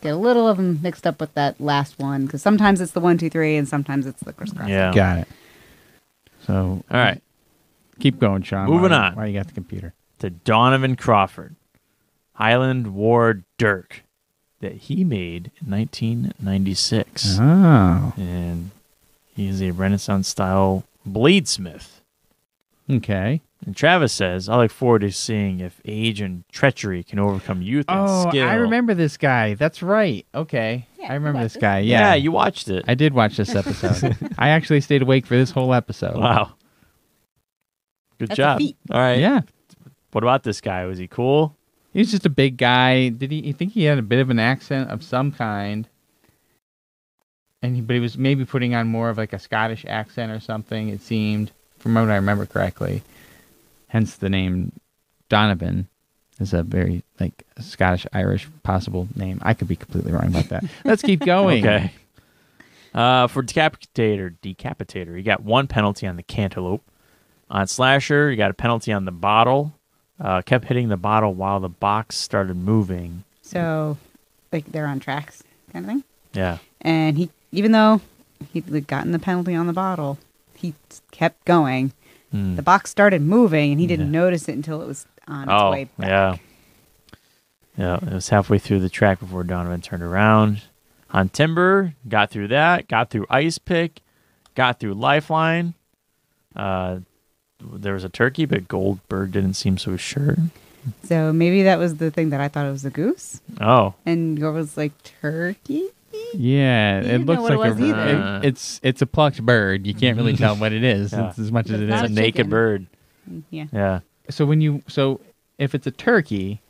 get 0.00 0.14
a 0.14 0.16
little 0.16 0.48
of 0.48 0.56
them 0.56 0.80
mixed 0.82 1.06
up 1.06 1.20
with 1.20 1.34
that 1.34 1.60
last 1.60 1.98
one 1.98 2.24
because 2.24 2.40
sometimes 2.42 2.80
it's 2.80 2.92
the 2.92 3.00
one, 3.00 3.18
two, 3.18 3.28
three, 3.28 3.56
and 3.56 3.68
sometimes 3.68 4.06
it's 4.06 4.20
the 4.22 4.32
crisscross. 4.32 4.68
Yeah. 4.68 4.92
Got 4.94 5.18
it. 5.18 5.28
So, 6.46 6.54
All 6.90 6.96
right. 6.98 7.20
keep 8.00 8.18
going, 8.18 8.42
Sean. 8.42 8.66
Moving 8.70 8.92
Why- 8.92 9.08
on. 9.08 9.14
Why 9.16 9.26
you 9.26 9.34
got 9.38 9.46
the 9.46 9.52
computer? 9.52 9.92
To 10.20 10.30
Donovan 10.30 10.96
Crawford, 10.96 11.54
Highland 12.40 12.94
War 12.94 13.42
Dirk, 13.58 14.02
that 14.60 14.72
he 14.72 15.04
made 15.04 15.50
in 15.62 15.70
1996. 15.70 17.36
Oh, 17.38 18.12
And 18.16 18.70
he 19.34 19.48
is 19.48 19.60
a 19.62 19.72
Renaissance 19.72 20.28
style 20.28 20.84
bladesmith. 21.08 22.00
okay. 22.90 23.40
And 23.66 23.76
Travis 23.76 24.10
says, 24.14 24.48
I 24.48 24.56
look 24.56 24.70
forward 24.70 25.00
to 25.00 25.12
seeing 25.12 25.60
if 25.60 25.82
age 25.84 26.22
and 26.22 26.44
treachery 26.50 27.02
can 27.04 27.18
overcome 27.18 27.60
youth 27.60 27.84
and 27.90 28.08
Oh, 28.08 28.30
skill. 28.30 28.48
I 28.48 28.54
remember 28.54 28.94
this 28.94 29.18
guy. 29.18 29.52
That's 29.52 29.82
right. 29.82 30.24
Okay, 30.34 30.86
Yeah, 30.98 31.10
I 31.12 31.14
remember 31.14 31.42
this 31.42 31.56
guy. 31.58 31.80
Yeah, 31.80 32.00
Yeah, 32.00 32.14
you 32.14 32.32
watched 32.32 32.68
it. 32.68 32.86
I 32.88 32.94
did 32.94 33.12
watch 33.12 33.36
this 33.36 33.54
episode. 33.54 34.16
I 34.38 34.48
actually 34.48 34.80
stayed 34.80 35.02
awake 35.02 35.26
for 35.26 35.36
this 35.36 35.50
whole 35.50 35.74
episode. 35.74 36.16
wow. 36.16 36.54
Good 38.18 38.30
That's 38.30 38.38
a 38.38 38.42
job. 38.42 38.58
feat. 38.58 38.76
All 38.90 38.98
right. 38.98 39.18
Yeah, 39.18 39.42
What 40.12 40.24
about 40.24 40.42
this 40.42 40.62
guy? 40.62 40.86
Was 40.86 40.96
he 40.98 41.06
cool? 41.06 41.54
He 41.92 41.98
was 41.98 42.10
just 42.10 42.26
a 42.26 42.30
big 42.30 42.56
guy. 42.56 43.08
Did 43.08 43.30
he? 43.30 43.46
You 43.46 43.52
think 43.52 43.72
he 43.72 43.84
had 43.84 43.98
a 43.98 44.02
bit 44.02 44.20
of 44.20 44.30
an 44.30 44.38
accent 44.38 44.90
of 44.90 45.02
some 45.02 45.32
kind? 45.32 45.88
And 47.62 47.76
he, 47.76 47.82
but 47.82 47.94
he 47.94 48.00
was 48.00 48.16
maybe 48.16 48.44
putting 48.44 48.74
on 48.74 48.86
more 48.88 49.10
of 49.10 49.18
like 49.18 49.32
a 49.32 49.38
Scottish 49.38 49.84
accent 49.86 50.32
or 50.32 50.40
something. 50.40 50.88
It 50.88 51.02
seemed, 51.02 51.52
from 51.78 51.94
what 51.94 52.08
I 52.08 52.16
remember 52.16 52.46
correctly. 52.46 53.02
Hence 53.88 54.16
the 54.16 54.30
name 54.30 54.72
Donovan 55.28 55.88
is 56.38 56.54
a 56.54 56.62
very 56.62 57.04
like 57.18 57.44
Scottish 57.58 58.06
Irish 58.12 58.48
possible 58.62 59.08
name. 59.14 59.40
I 59.42 59.54
could 59.54 59.68
be 59.68 59.76
completely 59.76 60.12
wrong 60.12 60.28
about 60.28 60.48
that. 60.48 60.64
Let's 60.84 61.02
keep 61.02 61.20
going. 61.24 61.66
Okay. 61.66 61.92
Uh, 62.94 63.26
for 63.28 63.42
decapitator, 63.42 64.36
decapitator, 64.42 65.16
you 65.16 65.22
got 65.22 65.42
one 65.42 65.66
penalty 65.66 66.06
on 66.06 66.16
the 66.16 66.22
cantaloupe. 66.22 66.82
On 67.50 67.66
slasher, 67.66 68.30
you 68.30 68.36
got 68.36 68.50
a 68.50 68.54
penalty 68.54 68.92
on 68.92 69.04
the 69.04 69.12
bottle. 69.12 69.74
Uh, 70.20 70.42
kept 70.42 70.66
hitting 70.66 70.88
the 70.88 70.96
bottle 70.98 71.32
while 71.32 71.60
the 71.60 71.68
box 71.68 72.16
started 72.16 72.54
moving. 72.56 73.24
So, 73.42 73.96
like 74.52 74.66
they're 74.66 74.86
on 74.86 75.00
tracks, 75.00 75.42
kind 75.72 75.84
of 75.84 75.90
thing. 75.90 76.04
Yeah. 76.34 76.58
And 76.82 77.16
he, 77.16 77.30
even 77.52 77.72
though 77.72 78.00
he'd 78.52 78.86
gotten 78.86 79.12
the 79.12 79.18
penalty 79.18 79.54
on 79.54 79.66
the 79.66 79.72
bottle, 79.72 80.18
he 80.54 80.74
kept 81.10 81.44
going. 81.46 81.92
Hmm. 82.32 82.56
The 82.56 82.62
box 82.62 82.90
started 82.90 83.22
moving, 83.22 83.72
and 83.72 83.80
he 83.80 83.86
didn't 83.86 84.12
Yeah. 84.12 84.20
notice 84.20 84.48
it 84.48 84.52
until 84.54 84.82
it 84.82 84.86
was 84.86 85.06
on 85.26 85.44
its 85.44 85.52
Oh, 85.52 85.70
way 85.70 85.88
back. 85.98 86.08
yeah. 86.08 86.36
Yeah, 87.76 87.96
it 87.96 88.12
was 88.12 88.28
halfway 88.28 88.58
through 88.58 88.80
the 88.80 88.88
track 88.90 89.20
before 89.20 89.42
Donovan 89.42 89.80
turned 89.80 90.02
around. 90.02 90.62
On 91.12 91.28
Timber, 91.28 91.94
got 92.08 92.30
through 92.30 92.48
that, 92.48 92.88
got 92.88 93.10
through 93.10 93.26
Ice 93.30 93.58
Pick, 93.58 94.00
got 94.54 94.78
through 94.78 94.94
Lifeline. 94.94 95.74
Uh, 96.54 96.98
there 97.62 97.94
was 97.94 98.04
a 98.04 98.08
turkey, 98.08 98.44
but 98.44 98.68
Goldberg 98.68 99.32
didn't 99.32 99.54
seem 99.54 99.78
so 99.78 99.96
sure. 99.96 100.36
So 101.04 101.32
maybe 101.32 101.62
that 101.64 101.78
was 101.78 101.96
the 101.96 102.10
thing 102.10 102.30
that 102.30 102.40
I 102.40 102.48
thought 102.48 102.66
it 102.66 102.70
was 102.70 102.84
a 102.84 102.90
goose, 102.90 103.40
Oh, 103.60 103.94
and 104.06 104.40
Gore 104.40 104.52
was 104.52 104.76
like 104.76 104.92
turkey. 105.20 105.88
Yeah, 106.34 107.02
You 107.02 107.08
it 107.10 107.26
looks 107.26 107.42
what 107.42 107.52
it 107.52 107.58
like 107.58 107.78
a, 107.78 107.84
either. 107.84 108.38
it- 108.38 108.44
it's 108.46 108.80
it's 108.82 109.02
a 109.02 109.06
plucked 109.06 109.44
bird. 109.44 109.86
You 109.86 109.94
can't 109.94 110.16
really 110.16 110.36
tell 110.36 110.56
what 110.56 110.72
it 110.72 110.82
is 110.82 111.12
Yeah. 111.12 111.28
it's 111.30 111.38
as 111.38 111.52
much 111.52 111.66
as 111.66 111.72
But 111.72 111.80
it 111.82 111.86
not 111.86 112.04
it's 112.04 112.10
a 112.10 112.12
is. 112.12 112.18
a 112.18 112.20
naked 112.20 112.50
bird. 112.50 112.86
Mm, 113.30 113.42
Yeah. 113.50 113.66
Yeah. 113.72 114.00
So 114.30 114.46
when 114.46 114.60
you 114.60 114.82
so 114.88 115.20
if 115.58 115.74
it's 115.74 115.86
a 115.86 115.90
turkey, 115.90 116.60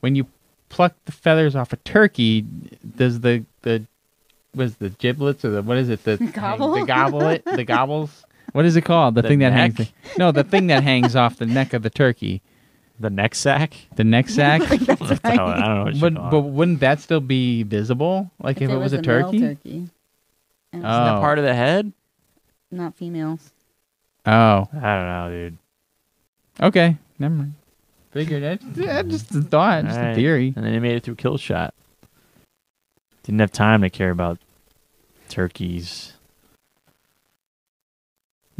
when 0.00 0.14
you 0.16 0.26
pluck 0.68 0.94
the 1.04 1.12
feathers 1.12 1.54
off 1.54 1.72
a 1.72 1.76
turkey, 1.76 2.44
does 2.96 3.20
the 3.20 3.44
the 3.62 3.84
was 4.54 4.76
the 4.76 4.88
giblets 4.90 5.44
or 5.44 5.50
the 5.50 5.62
what 5.62 5.76
is 5.76 5.88
it 5.90 6.02
the 6.04 6.16
Gobble? 6.34 6.72
the 6.74 6.84
goblet 6.86 7.44
the 7.44 7.64
gobbles 7.76 8.24
what 8.52 8.64
is 8.64 8.76
it 8.76 8.82
called 8.82 9.14
the, 9.14 9.22
The 9.22 9.28
thing 9.28 9.38
that 9.40 9.50
neck? 9.52 9.76
hangs 9.76 9.92
no 10.18 10.32
the 10.32 10.44
thing 10.44 10.66
that 10.68 10.82
hangs 10.82 11.14
off 11.16 11.36
the 11.36 11.46
neck 11.46 11.72
of 11.72 11.82
the 11.82 11.90
turkey 11.90 12.42
The 12.98 13.10
neck 13.10 13.34
sack? 13.34 13.74
the 13.96 14.04
neck 14.04 14.28
sack 14.38 14.62
I 14.70 14.76
don't 14.76 14.86
know- 15.36 15.44
I 15.46 15.60
don't 15.60 15.74
know 15.76 15.84
what 15.84 15.94
you 15.94 16.00
but 16.00 16.14
call 16.16 16.30
but 16.30 16.36
it. 16.38 16.44
wouldn't 16.44 16.80
that 16.80 17.00
still 17.00 17.20
be 17.20 17.62
visible 17.62 18.30
like 18.42 18.60
if, 18.60 18.70
it 18.70 18.76
was, 18.76 18.92
a 18.92 18.96
male 18.96 19.02
turkey 19.04 19.40
turkey. 19.40 19.70
And 20.72 20.82
Isn't 20.82 20.82
that 20.82 21.16
Oh. 21.16 21.20
part 21.20 21.38
of 21.38 21.44
the 21.44 21.54
head? 21.54 21.92
not 22.70 22.94
females. 22.94 23.50
oh 24.26 24.68
I 24.72 24.96
don't 24.96 25.08
know, 25.08 25.28
dude. 25.30 25.58
okay 26.60 26.96
never 27.18 27.34
mind 27.34 27.54
figured 28.12 28.42
it 28.42 28.60
yeah, 28.74 29.02
just 29.02 29.34
a 29.34 29.40
thought 29.42 29.84
just 29.84 29.96
a 29.96 30.00
Alright. 30.00 30.14
theory 30.16 30.52
And 30.56 30.64
then 30.64 30.72
he 30.72 30.78
made 30.80 30.96
it 30.96 31.02
through 31.04 31.14
kill 31.16 31.38
shot. 31.38 31.74
Didn't 33.22 33.40
have 33.40 33.52
time 33.52 33.82
to 33.82 33.90
care 33.90 34.10
about 34.10 34.38
turkeys. 35.28 36.14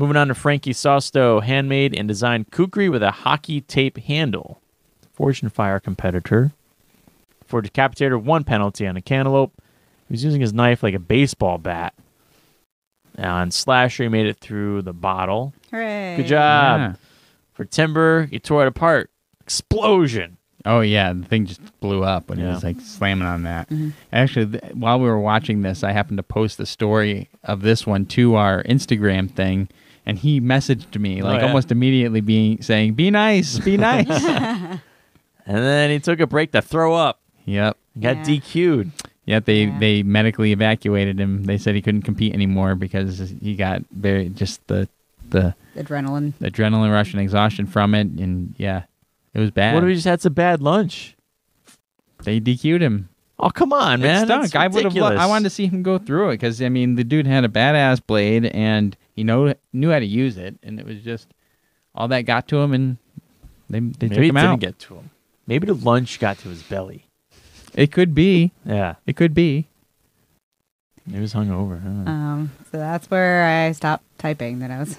Moving 0.01 0.17
on 0.17 0.29
to 0.29 0.35
Frankie 0.35 0.73
Sosto, 0.73 1.43
handmade 1.43 1.95
and 1.95 2.09
designed 2.09 2.51
kukri 2.51 2.89
with 2.89 3.03
a 3.03 3.11
hockey 3.11 3.61
tape 3.61 3.99
handle. 3.99 4.59
Forged 5.13 5.43
in 5.43 5.51
Fire 5.51 5.79
competitor. 5.79 6.53
For 7.45 7.61
Decapitator, 7.61 8.19
one 8.19 8.43
penalty 8.43 8.87
on 8.87 8.97
a 8.97 9.03
cantaloupe. 9.03 9.53
He 10.09 10.15
was 10.15 10.25
using 10.25 10.41
his 10.41 10.55
knife 10.55 10.83
like 10.83 10.95
a 10.95 10.99
baseball 10.99 11.59
bat. 11.59 11.93
On 13.19 13.51
Slasher, 13.51 14.05
he 14.05 14.09
made 14.09 14.25
it 14.25 14.39
through 14.39 14.81
the 14.81 14.95
bottle. 14.95 15.53
Hooray. 15.71 16.15
Good 16.17 16.29
job. 16.29 16.81
Yeah. 16.81 16.95
For 17.53 17.67
Timber, 17.67 18.25
he 18.31 18.39
tore 18.39 18.63
it 18.63 18.69
apart. 18.69 19.11
Explosion. 19.43 20.39
Oh 20.65 20.81
yeah, 20.81 21.13
the 21.13 21.27
thing 21.27 21.45
just 21.45 21.61
blew 21.81 22.05
up 22.05 22.31
when 22.31 22.39
he 22.39 22.45
was 22.47 22.65
like 22.65 22.81
slamming 22.81 23.29
on 23.29 23.43
that. 23.43 23.69
Mm-hmm. 23.69 23.91
Actually, 24.15 24.59
th- 24.59 24.73
while 24.73 24.99
we 24.99 25.07
were 25.07 25.21
watching 25.21 25.61
this, 25.61 25.85
I 25.85 25.93
happened 25.93 26.17
to 26.17 26.23
post 26.23 26.57
the 26.57 26.65
story 26.65 27.29
of 27.45 27.61
this 27.61 27.87
one 27.87 28.07
to 28.07 28.37
our 28.37 28.63
Instagram 28.63 29.31
thing, 29.31 29.69
and 30.11 30.19
he 30.19 30.41
messaged 30.41 30.99
me 31.01 31.23
oh, 31.23 31.27
like 31.27 31.41
yeah. 31.41 31.47
almost 31.47 31.71
immediately, 31.71 32.21
being 32.21 32.61
saying, 32.61 32.95
"Be 32.95 33.11
nice, 33.11 33.59
be 33.61 33.77
nice." 33.91 34.09
And 34.11 34.81
then 35.47 35.91
he 35.91 35.99
took 36.01 36.19
a 36.21 36.27
break 36.27 36.53
to 36.53 36.61
throw 36.61 36.95
up. 36.95 37.21
yep. 37.45 37.77
He 37.95 38.01
got 38.01 38.17
Yeah. 38.19 38.25
DQ'd. 38.25 38.91
Yep. 39.27 39.45
They 39.45 39.65
Yeah. 39.65 39.79
they 39.79 40.03
medically 40.03 40.51
evacuated 40.53 41.19
him. 41.21 41.45
They 41.45 41.57
said 41.59 41.75
he 41.77 41.83
couldn't 41.83 42.03
compete 42.03 42.35
anymore 42.35 42.75
because 42.75 43.33
he 43.41 43.55
got 43.55 43.83
very 43.93 44.29
just 44.29 44.67
the 44.67 44.89
the 45.31 45.55
Adrenaline. 45.77 46.33
adrenaline 46.41 46.93
rush 46.93 47.13
and 47.13 47.23
exhaustion 47.23 47.67
from 47.67 47.95
it, 47.95 48.09
and 48.09 48.55
yeah, 48.59 48.83
it 49.33 49.39
was 49.39 49.53
bad. 49.53 49.75
What 49.75 49.85
if 49.85 49.89
he 49.91 49.95
just 49.95 50.07
had 50.07 50.21
some 50.21 50.33
bad 50.33 50.61
lunch? 50.61 51.17
they 52.25 52.41
DQ'd 52.41 52.83
him. 52.83 53.09
Oh, 53.43 53.49
come 53.51 53.73
on, 53.73 54.01
man. 54.01 54.27
stunk. 54.27 54.43
That's 54.43 54.55
I 54.55 54.67
would 54.69 54.85
have. 54.85 54.95
Lo- 54.95 55.17
I 55.17 55.27
wanted 55.27 55.45
to 55.45 55.51
see 55.51 55.67
him 55.67 55.83
go 55.83 55.99
through 55.99 56.29
it 56.31 56.35
because 56.35 56.61
I 56.61 56.69
mean, 56.69 56.95
the 56.97 57.05
dude 57.05 57.27
had 57.27 57.45
a 57.45 57.49
badass 57.49 58.01
blade 58.07 58.45
and 58.47 58.97
he 59.17 59.25
know 59.25 59.55
knew 59.73 59.91
how 59.91 59.99
to 59.99 60.05
use 60.07 60.37
it, 60.37 60.57
and 60.63 60.79
it 60.79 60.87
was 60.87 61.01
just 61.03 61.29
all 61.95 62.09
that 62.09 62.23
got 62.23 62.49
to 62.49 62.59
him, 62.59 62.73
and 62.75 62.97
they 63.69 63.81
they 63.81 64.09
Maybe 64.09 64.09
took 64.09 64.19
it 64.19 64.27
him 64.27 64.35
didn't 64.35 64.61
get 64.61 64.79
to 64.81 64.95
him. 64.97 65.11
Maybe 65.47 65.67
the 65.67 65.75
lunch 65.75 66.21
got 66.21 66.39
to 66.41 66.49
his 66.49 66.63
belly. 66.63 67.07
it 67.75 67.91
could 67.93 68.15
be. 68.15 68.53
Yeah. 68.65 68.97
It 69.07 69.17
could 69.17 69.33
be. 69.35 69.67
He 71.11 71.19
was 71.19 71.35
hungover. 71.35 71.83
Huh? 71.83 72.11
Um, 72.11 72.51
so 72.71 72.79
that's 72.79 73.11
where 73.11 73.45
I 73.45 73.73
stopped 73.73 74.05
typing. 74.19 74.59
That 74.61 74.71
I 74.71 74.79
was. 74.81 74.97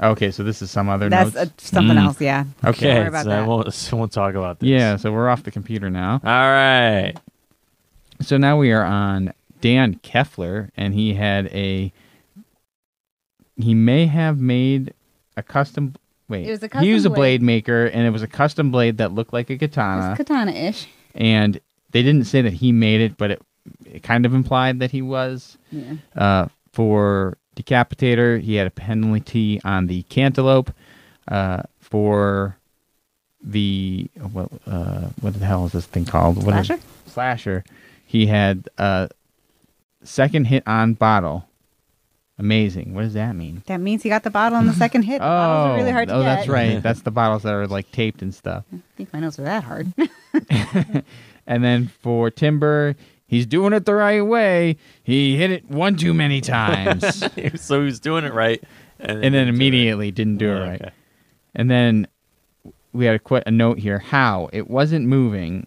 Okay, 0.00 0.30
so 0.30 0.42
this 0.44 0.62
is 0.62 0.70
some 0.70 0.88
other 0.88 1.08
That's 1.08 1.34
notes. 1.34 1.50
uh, 1.50 1.54
something 1.58 1.96
Mm. 1.96 2.04
else. 2.04 2.20
Yeah. 2.20 2.44
okay. 2.64 2.86
Don't 2.86 2.94
worry 2.94 2.98
okay, 3.00 3.08
about 3.08 3.24
so 3.24 3.30
I 3.32 3.36
that. 3.36 3.46
won't, 3.48 3.74
so 3.74 3.96
I 3.96 4.00
won't 4.00 4.12
talk 4.12 4.34
about 4.34 4.60
this. 4.60 4.68
Yeah, 4.68 4.96
so 4.96 5.12
we're 5.12 5.28
off 5.28 5.42
the 5.42 5.50
computer 5.50 5.90
now. 5.90 6.12
All 6.14 6.20
right. 6.30 7.14
So 8.20 8.36
now 8.36 8.58
we 8.58 8.72
are 8.72 8.84
on 8.84 9.32
Dan 9.60 9.94
Keffler, 10.02 10.70
and 10.76 10.94
he 10.94 11.14
had 11.14 11.46
a. 11.48 11.92
He 13.56 13.74
may 13.74 14.06
have 14.06 14.38
made 14.40 14.94
a 15.36 15.42
custom. 15.42 15.94
Wait, 16.28 16.46
It 16.46 16.50
was 16.50 16.62
a 16.62 16.80
he 16.80 16.92
was 16.92 17.04
a 17.04 17.10
blade 17.10 17.40
blade. 17.40 17.42
maker, 17.42 17.86
and 17.86 18.06
it 18.06 18.10
was 18.10 18.22
a 18.22 18.26
custom 18.28 18.70
blade 18.70 18.98
that 18.98 19.12
looked 19.12 19.32
like 19.32 19.50
a 19.50 19.56
katana. 19.56 20.14
Katana-ish. 20.16 20.86
and 21.14 21.58
they 21.90 22.02
didn't 22.02 22.24
say 22.24 22.42
that 22.42 22.52
he 22.52 22.70
made 22.70 23.00
it, 23.00 23.16
but 23.16 23.30
it, 23.30 23.42
it 23.86 24.02
kind 24.02 24.26
of 24.26 24.34
implied 24.34 24.78
that 24.80 24.90
he 24.90 25.00
was. 25.00 25.56
Yeah. 25.72 25.94
Uh, 26.14 26.48
for 26.72 27.38
Decapitator, 27.56 28.40
he 28.40 28.56
had 28.56 28.66
a 28.66 28.70
penalty 28.70 29.60
on 29.64 29.86
the 29.86 30.02
Cantaloupe. 30.04 30.70
Uh, 31.26 31.62
for 31.80 32.56
the 33.42 34.08
what 34.32 34.50
uh, 34.66 35.08
what 35.20 35.38
the 35.38 35.44
hell 35.46 35.64
is 35.66 35.72
this 35.72 35.86
thing 35.86 36.04
called? 36.04 36.44
What 36.44 36.54
is- 36.70 36.80
Slasher? 37.06 37.64
Slasher. 38.08 38.18
He 38.18 38.26
had 38.26 38.68
a 38.78 39.08
second 40.02 40.46
hit 40.46 40.62
on 40.66 40.94
bottle. 40.94 41.44
Amazing. 42.40 42.94
What 42.94 43.02
does 43.02 43.14
that 43.14 43.34
mean? 43.34 43.62
That 43.66 43.80
means 43.80 44.02
he 44.04 44.08
got 44.08 44.22
the 44.22 44.30
bottle 44.30 44.58
on 44.58 44.66
the 44.66 44.72
second 44.72 45.02
hit. 45.02 45.14
The 45.14 45.18
bottles 45.24 45.70
are 45.70 45.72
oh, 45.72 45.76
really 45.76 45.90
hard 45.90 46.08
to 46.08 46.14
oh, 46.14 46.22
get. 46.22 46.36
that's 46.36 46.48
right. 46.48 46.80
That's 46.82 47.02
the 47.02 47.10
bottles 47.10 47.42
that 47.42 47.52
are 47.52 47.66
like 47.66 47.90
taped 47.90 48.22
and 48.22 48.32
stuff. 48.32 48.64
I 48.72 48.78
think 48.96 49.12
my 49.12 49.18
notes 49.20 49.38
are 49.38 49.42
that 49.44 49.64
hard. 49.64 49.92
And 51.48 51.64
then 51.64 51.86
for 52.02 52.30
Timber, 52.30 52.94
he's 53.26 53.46
doing 53.46 53.72
it 53.72 53.86
the 53.86 53.94
right 53.94 54.20
way. 54.20 54.76
He 55.02 55.34
hit 55.38 55.50
it 55.50 55.70
one 55.70 55.96
too 55.96 56.12
many 56.12 56.42
times. 56.42 57.24
so 57.60 57.78
he 57.80 57.84
was 57.86 58.00
doing 58.00 58.24
it 58.24 58.34
right. 58.34 58.62
And, 59.00 59.10
and 59.12 59.22
then 59.22 59.32
didn't 59.32 59.32
do 59.32 59.48
it. 59.48 59.48
immediately 59.54 60.10
didn't 60.10 60.36
do 60.36 60.50
it 60.50 60.58
Oh, 60.58 60.60
right. 60.66 60.82
okay. 60.82 60.90
And 61.54 61.70
then 61.70 62.06
we 62.92 63.06
had 63.06 63.14
a, 63.14 63.18
qu- 63.18 63.40
a 63.46 63.50
note 63.50 63.78
here 63.78 63.98
how 63.98 64.50
it 64.52 64.68
wasn't 64.68 65.06
moving 65.06 65.64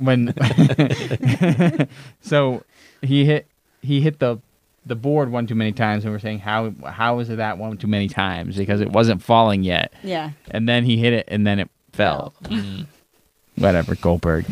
when. 0.00 0.34
so 2.20 2.64
he 3.02 3.24
hit 3.24 3.46
he 3.82 4.00
hit 4.00 4.18
the 4.18 4.38
the 4.86 4.96
board 4.96 5.30
one 5.30 5.46
too 5.46 5.54
many 5.54 5.72
times, 5.72 6.04
and 6.04 6.12
we're 6.12 6.18
saying 6.18 6.40
how 6.40 6.72
how 6.86 7.16
was 7.16 7.30
it 7.30 7.36
that 7.36 7.58
one 7.58 7.76
too 7.76 7.86
many 7.86 8.08
times 8.08 8.56
because 8.56 8.80
it 8.80 8.90
wasn't 8.90 9.22
falling 9.22 9.62
yet, 9.62 9.92
yeah. 10.02 10.30
and 10.50 10.68
then 10.68 10.84
he 10.84 10.96
hit 10.96 11.12
it 11.12 11.26
and 11.28 11.46
then 11.46 11.58
it 11.58 11.70
fell. 11.92 12.34
Mm. 12.44 12.86
Whatever, 13.56 13.94
Goldberg. 13.94 14.46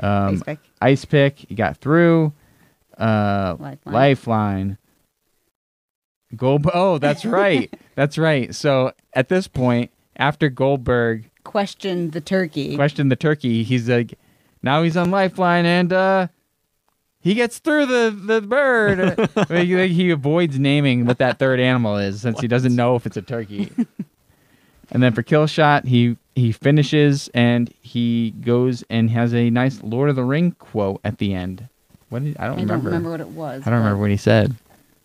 um, 0.00 0.34
Ice 0.36 0.42
pick. 0.44 0.58
ice 0.80 1.04
pick, 1.04 1.38
he 1.48 1.54
got 1.54 1.76
through. 1.78 2.32
Uh, 2.96 3.56
Lifeline. 3.58 3.94
lifeline. 3.94 4.78
Gold. 6.36 6.70
Oh, 6.72 6.98
that's 6.98 7.24
right. 7.24 7.72
that's 7.96 8.16
right. 8.16 8.54
So 8.54 8.92
at 9.12 9.28
this 9.28 9.48
point, 9.48 9.90
after 10.16 10.48
Goldberg 10.48 11.30
questioned 11.42 12.12
the 12.12 12.20
turkey. 12.20 12.76
questioned 12.76 13.10
the 13.10 13.16
turkey, 13.16 13.64
he's 13.64 13.88
like, 13.88 14.14
now 14.62 14.82
he's 14.82 14.96
on 14.96 15.10
lifeline 15.10 15.64
and 15.66 15.92
uh, 15.92 16.26
he 17.20 17.34
gets 17.34 17.58
through 17.58 17.86
the 17.86 18.10
the 18.10 18.40
bird. 18.40 19.28
Like, 19.36 19.48
like, 19.68 19.90
he 19.90 20.10
avoids 20.10 20.58
naming 20.58 21.04
what 21.06 21.18
that 21.18 21.38
third 21.38 21.60
animal 21.60 21.96
is 21.96 22.20
since 22.22 22.40
he 22.40 22.48
doesn't 22.48 22.74
know 22.74 22.96
if 22.96 23.06
it's 23.06 23.16
a 23.16 23.22
turkey. 23.22 23.70
and 24.90 25.02
then 25.02 25.12
for 25.12 25.22
kill 25.22 25.46
shot, 25.46 25.84
he 25.86 26.16
he 26.34 26.52
finishes 26.52 27.28
and 27.34 27.72
he 27.80 28.30
goes 28.40 28.82
and 28.90 29.10
has 29.10 29.34
a 29.34 29.50
nice 29.50 29.82
Lord 29.82 30.08
of 30.10 30.16
the 30.16 30.24
Ring 30.24 30.52
quote 30.52 31.00
at 31.04 31.18
the 31.18 31.34
end. 31.34 31.68
What 32.08 32.24
did 32.24 32.36
I 32.38 32.46
don't 32.46 32.58
I 32.58 32.62
remember. 32.62 32.72
I 32.72 32.76
don't 32.76 32.84
remember 32.84 33.10
what 33.10 33.20
it 33.20 33.28
was. 33.28 33.62
I 33.66 33.70
don't 33.70 33.78
remember 33.80 34.00
what 34.00 34.10
he 34.10 34.16
said. 34.16 34.54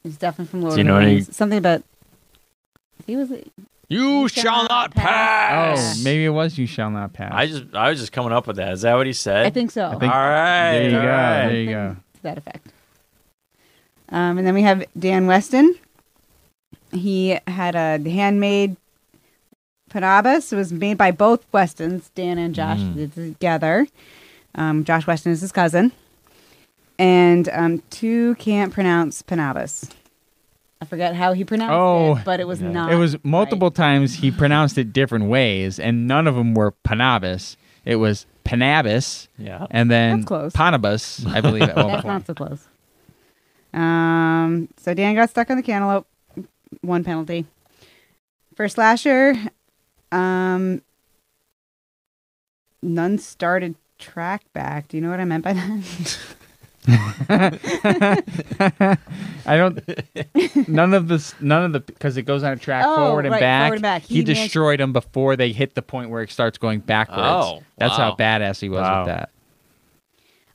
It's 0.03 0.17
definitely 0.17 0.49
from 0.51 0.61
Lord 0.61 0.75
Do 0.75 0.81
you 0.81 0.81
of 0.81 0.87
the 0.87 1.01
know 1.01 1.07
any- 1.07 1.21
Something 1.21 1.57
about. 1.57 1.83
He 3.05 3.15
was. 3.15 3.31
You 3.89 4.27
shall 4.27 4.43
shall 4.43 4.61
not 4.63 4.69
not 4.69 4.95
pass. 4.95 5.99
Oh, 5.99 6.03
maybe 6.03 6.25
it 6.25 6.29
was 6.29 6.57
"You 6.57 6.67
Shall 6.67 6.89
Not 6.91 7.13
Pass." 7.13 7.31
I 7.33 7.47
just 7.47 7.63
I 7.73 7.89
was 7.89 7.99
just 7.99 8.11
coming 8.11 8.33
up 8.33 8.45
with 8.45 8.57
that. 8.57 8.73
Is 8.73 8.81
that 8.81 8.95
what 8.95 9.07
he 9.07 9.13
said? 9.13 9.45
I 9.45 9.49
think 9.49 9.71
so. 9.71 9.85
I 9.87 9.91
think- 9.95 10.03
all 10.13 10.19
right. 10.19 10.71
there 10.73 10.89
you 10.89 10.95
all 10.97 11.01
go. 11.03 11.07
right. 11.07 11.47
There 11.47 11.55
you 11.61 11.69
go. 11.69 11.95
to 12.15 12.23
that 12.23 12.37
effect. 12.37 12.67
Um, 14.09 14.37
and 14.37 14.45
then 14.47 14.53
we 14.53 14.61
have 14.63 14.83
Dan 14.99 15.25
Weston. 15.27 15.75
He 16.91 17.37
had 17.47 17.75
a 17.75 17.97
handmade 18.09 18.75
Panabas. 19.89 20.51
It 20.51 20.55
was 20.57 20.71
made 20.73 20.97
by 20.97 21.11
both 21.11 21.45
Westons, 21.53 22.09
Dan 22.15 22.37
and 22.37 22.53
Josh, 22.55 22.79
Mm. 22.79 23.13
together. 23.13 23.87
Um, 24.55 24.83
Josh 24.83 25.05
Weston 25.07 25.31
is 25.31 25.41
his 25.41 25.51
cousin. 25.51 25.91
And 26.99 27.47
um, 27.53 27.83
Tu 27.89 28.35
can't 28.35 28.73
pronounce 28.73 29.21
Panabas. 29.21 29.91
I 30.81 30.85
forget 30.85 31.15
how 31.15 31.33
he 31.33 31.43
pronounced 31.43 31.73
Oh, 31.73 32.15
it, 32.17 32.25
but 32.25 32.39
it 32.39 32.47
was 32.47 32.61
yeah. 32.61 32.69
not. 32.71 32.91
It 32.91 32.95
was 32.97 33.17
multiple 33.23 33.69
right. 33.69 33.75
times 33.75 34.13
he 34.15 34.29
pronounced 34.31 34.77
it 34.77 34.93
different 34.93 35.25
ways, 35.25 35.79
and 35.79 36.07
none 36.07 36.27
of 36.27 36.35
them 36.35 36.53
were 36.53 36.73
Panabas. 36.87 37.55
It 37.83 37.95
was 37.95 38.25
Panabas, 38.45 39.27
Yeah. 39.37 39.65
and 39.71 39.89
then 39.89 40.17
That's 40.19 40.27
close. 40.27 40.53
Panabas, 40.53 41.25
I 41.25 41.41
believe. 41.41 41.63
At 41.63 41.75
one 41.75 41.87
That's 41.87 42.01
point. 42.03 42.05
not 42.13 42.27
so 42.27 42.33
close. 42.35 42.67
Um, 43.73 44.69
so 44.77 44.93
Dan 44.93 45.15
got 45.15 45.29
stuck 45.29 45.49
on 45.49 45.57
the 45.57 45.63
cantaloupe. 45.63 46.07
One 46.81 47.03
penalty. 47.03 47.45
For 48.55 48.67
Slasher, 48.67 49.35
um, 50.11 50.81
none 52.81 53.17
started 53.17 53.75
track 53.99 54.43
back. 54.53 54.87
Do 54.89 54.97
you 54.97 55.01
know 55.01 55.09
what 55.09 55.19
I 55.19 55.25
meant 55.25 55.43
by 55.43 55.53
that? 55.53 56.17
I 56.87 58.97
don't. 59.57 60.67
None 60.67 60.93
of 60.93 61.07
this. 61.07 61.33
None 61.41 61.63
of 61.65 61.73
the 61.73 61.79
because 61.79 62.17
it 62.17 62.23
goes 62.23 62.43
on 62.43 62.53
a 62.53 62.57
track 62.57 62.85
Oh, 62.87 62.95
forward 62.95 63.25
and 63.25 63.31
right, 63.33 63.39
back. 63.41 63.63
forward 63.67 63.75
and 63.75 63.81
back. 63.83 64.01
He, 64.03 64.15
He 64.15 64.21
managed- 64.21 64.41
destroyed 64.43 64.79
them 64.79 64.93
before 64.93 65.35
they 65.35 65.51
hit 65.51 65.75
the 65.75 65.81
point 65.81 66.09
where 66.09 66.21
it 66.21 66.31
starts 66.31 66.57
going 66.57 66.79
backwards. 66.79 67.21
Oh, 67.23 67.63
that's 67.77 67.97
how 67.97 68.15
badass 68.15 68.61
he 68.61 68.69
was 68.69 68.81
Wow. 68.81 68.99
with 69.01 69.07
that. 69.07 69.29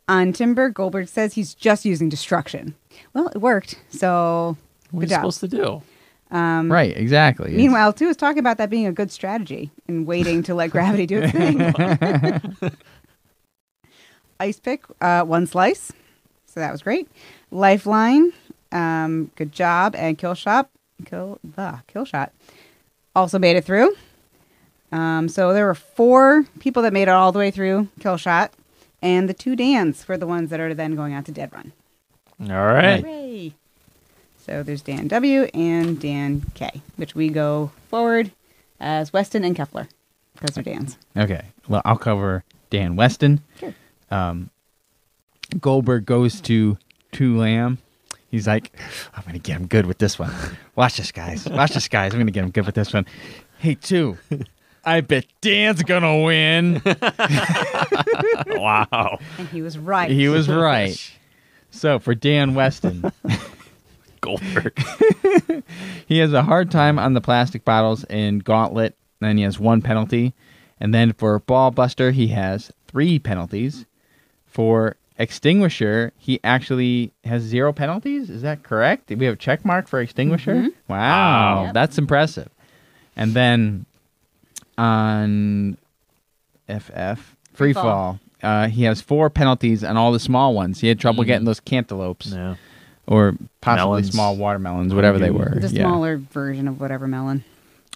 on 0.09 0.33
Timber, 0.33 0.68
Goldberg 0.71 1.09
says 1.09 1.35
he's 1.35 1.55
just 1.55 1.85
using 1.85 2.09
destruction. 2.09 2.75
Well, 3.14 3.29
it 3.29 3.38
worked. 3.38 3.79
So, 3.90 4.57
What 4.90 4.99
are 4.99 5.01
good 5.07 5.11
you 5.11 5.16
job. 5.16 5.21
supposed 5.33 5.40
to 5.40 5.49
do? 5.49 5.83
um, 6.37 6.71
Right. 6.73 6.97
Exactly. 6.97 7.47
It's- 7.47 7.57
Meanwhile, 7.57 7.92
Tu 7.95 8.09
is 8.09 8.16
talking 8.16 8.38
about 8.40 8.59
that 8.59 8.68
being 8.71 8.87
a 8.87 8.92
good 8.92 9.11
strategy 9.11 9.71
and 9.88 10.07
waiting 10.07 10.42
to 10.45 10.55
let 10.55 10.71
gravity 10.71 11.07
do 11.07 11.21
its 11.23 11.33
thing. 11.33 12.71
Ice 14.40 14.59
pick, 14.59 14.83
uh, 15.01 15.23
one 15.23 15.47
slice, 15.47 15.92
so 16.53 16.61
that 16.61 16.71
was 16.73 16.83
great. 16.83 17.09
Lifeline, 17.51 18.33
um, 18.71 19.31
good 19.37 19.53
job, 19.53 19.95
and 19.97 20.19
kill 20.19 20.35
shot, 20.35 20.69
kill 21.05 21.38
the 21.43 21.81
kill 21.87 22.05
shot, 22.05 22.33
also 23.15 23.38
made 23.38 23.57
it 23.57 23.65
through. 23.65 23.95
Um, 24.91 25.29
so 25.29 25.55
there 25.55 25.67
were 25.67 25.75
four 25.75 26.45
people 26.61 26.83
that 26.83 26.93
made 26.93 27.05
it 27.05 27.09
all 27.09 27.33
the 27.33 27.38
way 27.38 27.51
through 27.51 27.88
kill 28.01 28.17
shot, 28.17 28.53
and 29.01 29.29
the 29.29 29.35
two 29.35 29.57
Dans 29.57 30.07
were 30.07 30.19
the 30.19 30.27
ones 30.27 30.51
that 30.51 30.61
are 30.61 30.75
then 30.75 30.95
going 30.95 31.15
out 31.15 31.25
to 31.27 31.33
dead 31.33 31.51
run. 31.53 31.73
All 32.41 32.67
right. 32.67 33.01
Hooray! 33.01 33.55
So 34.37 34.62
there's 34.62 34.83
Dan 34.83 35.09
W 35.09 35.45
and 35.55 36.01
Dan 36.01 36.43
K, 36.55 36.83
which 36.97 37.15
we 37.15 37.29
go 37.29 37.71
forward 37.88 38.33
as 38.81 39.12
Weston 39.12 39.45
and 39.45 39.57
Kepler 39.57 39.88
because 40.35 40.55
they're 40.55 40.65
Dan's. 40.65 40.99
Okay. 41.17 41.45
Well, 41.69 41.81
I'll 41.85 41.97
cover 41.97 42.43
Dan 42.69 42.97
Weston. 42.97 43.41
Sure. 43.61 43.75
Um, 44.11 44.51
Goldberg 45.61 46.07
goes 46.07 46.41
to 46.43 46.79
Tu 47.12 47.37
Lam. 47.37 47.79
He's 48.31 48.47
like, 48.47 48.73
I'm 49.15 49.23
gonna 49.25 49.38
get 49.38 49.57
him 49.57 49.67
good 49.67 49.87
with 49.87 49.99
this 49.99 50.19
one. 50.19 50.33
Watch 50.75 50.97
this, 50.97 51.12
guys. 51.12 51.47
Watch 51.47 51.75
this, 51.75 51.88
guys. 51.88 52.12
I'm 52.12 52.21
gonna 52.21 52.31
get 52.31 52.45
him 52.45 52.51
good 52.51 52.65
with 52.67 52.75
this 52.75 52.93
one. 52.93 53.07
Hey, 53.59 53.75
Tu. 53.75 54.17
I 54.85 55.01
bet 55.01 55.27
Dan's 55.41 55.83
gonna 55.83 56.23
win. 56.23 56.83
wow. 58.49 59.19
And 59.38 59.49
he 59.49 59.62
was 59.62 59.79
right. 59.79 60.11
he 60.11 60.29
was 60.29 60.49
right. 60.49 60.99
So 61.71 61.99
for 61.99 62.15
Dan 62.15 62.55
Weston, 62.55 63.12
Goldberg. 64.21 64.77
he 66.07 66.19
has 66.19 66.33
a 66.33 66.43
hard 66.43 66.71
time 66.71 66.99
on 66.99 67.15
the 67.15 67.21
plastic 67.21 67.65
bottles 67.65 68.05
in 68.05 68.41
Gauntlet. 68.41 68.97
Then 69.21 69.37
he 69.37 69.45
has 69.45 69.61
one 69.61 69.83
penalty, 69.83 70.35
and 70.81 70.93
then 70.93 71.12
for 71.12 71.38
Ball 71.38 71.71
Buster, 71.71 72.11
he 72.11 72.29
has 72.29 72.73
three 72.88 73.19
penalties. 73.19 73.87
For 74.47 74.97
Extinguisher, 75.23 76.13
he 76.19 76.41
actually 76.43 77.13
has 77.25 77.43
zero 77.43 77.73
penalties. 77.73 78.29
Is 78.29 78.43
that 78.43 78.65
correct? 78.65 79.09
We 79.09 79.25
have 79.27 79.35
a 79.35 79.37
check 79.39 79.65
mark 79.65 79.87
for 79.87 80.01
Extinguisher? 80.01 80.63
Wow, 80.89 80.97
Wow. 80.99 81.65
Yep. 81.67 81.75
that's 81.75 81.97
impressive. 81.97 82.49
And 83.17 83.33
then 83.35 83.87
on 84.77 85.77
FF 86.69 87.37
Free 87.55 87.73
Free 87.73 87.73
Fall. 87.73 88.19
Uh, 88.43 88.67
he 88.67 88.83
has 88.83 89.01
four 89.01 89.31
penalties 89.31 89.85
on 89.85 89.97
all 89.97 90.11
the 90.11 90.19
small 90.19 90.55
ones. 90.55 90.81
He 90.81 90.89
had 90.89 90.99
trouble 90.99 91.23
Mhm. 91.23 91.27
getting 91.29 91.45
those 91.45 91.61
cantaloupes 91.61 92.33
Yeah. 92.35 92.57
or 93.07 93.37
possibly 93.61 93.87
Melons. 94.01 94.11
small 94.11 94.37
watermelons, 94.37 94.93
whatever 94.95 95.19
they 95.21 95.31
were. 95.31 95.55
the 95.61 95.69
Yeah. 95.69 95.83
smaller 95.83 96.17
version 96.17 96.67
of 96.67 96.81
whatever 96.81 97.07
melon. 97.07 97.45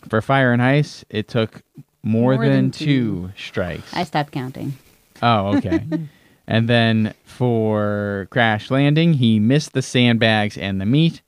For 0.08 0.20
Fire 0.22 0.52
and 0.52 0.62
Ice, 0.62 1.04
it 1.10 1.26
took 1.26 1.62
more, 2.04 2.34
More 2.34 2.44
than, 2.44 2.52
than 2.54 2.70
two. 2.70 2.84
two. 2.84 3.30
strikes. 3.36 3.92
I 3.92 4.04
stopped 4.04 4.30
counting. 4.30 4.74
Oh, 5.22 5.56
okay. 5.56 5.82
and 6.46 6.68
then 6.68 7.14
for 7.24 8.28
Crash 8.30 8.70
Landing, 8.70 9.14
he 9.14 9.38
missed 9.40 9.72
the 9.72 9.82
sandbags 9.82 10.56
and 10.56 10.80
the 10.80 10.86
meat. 10.86 11.22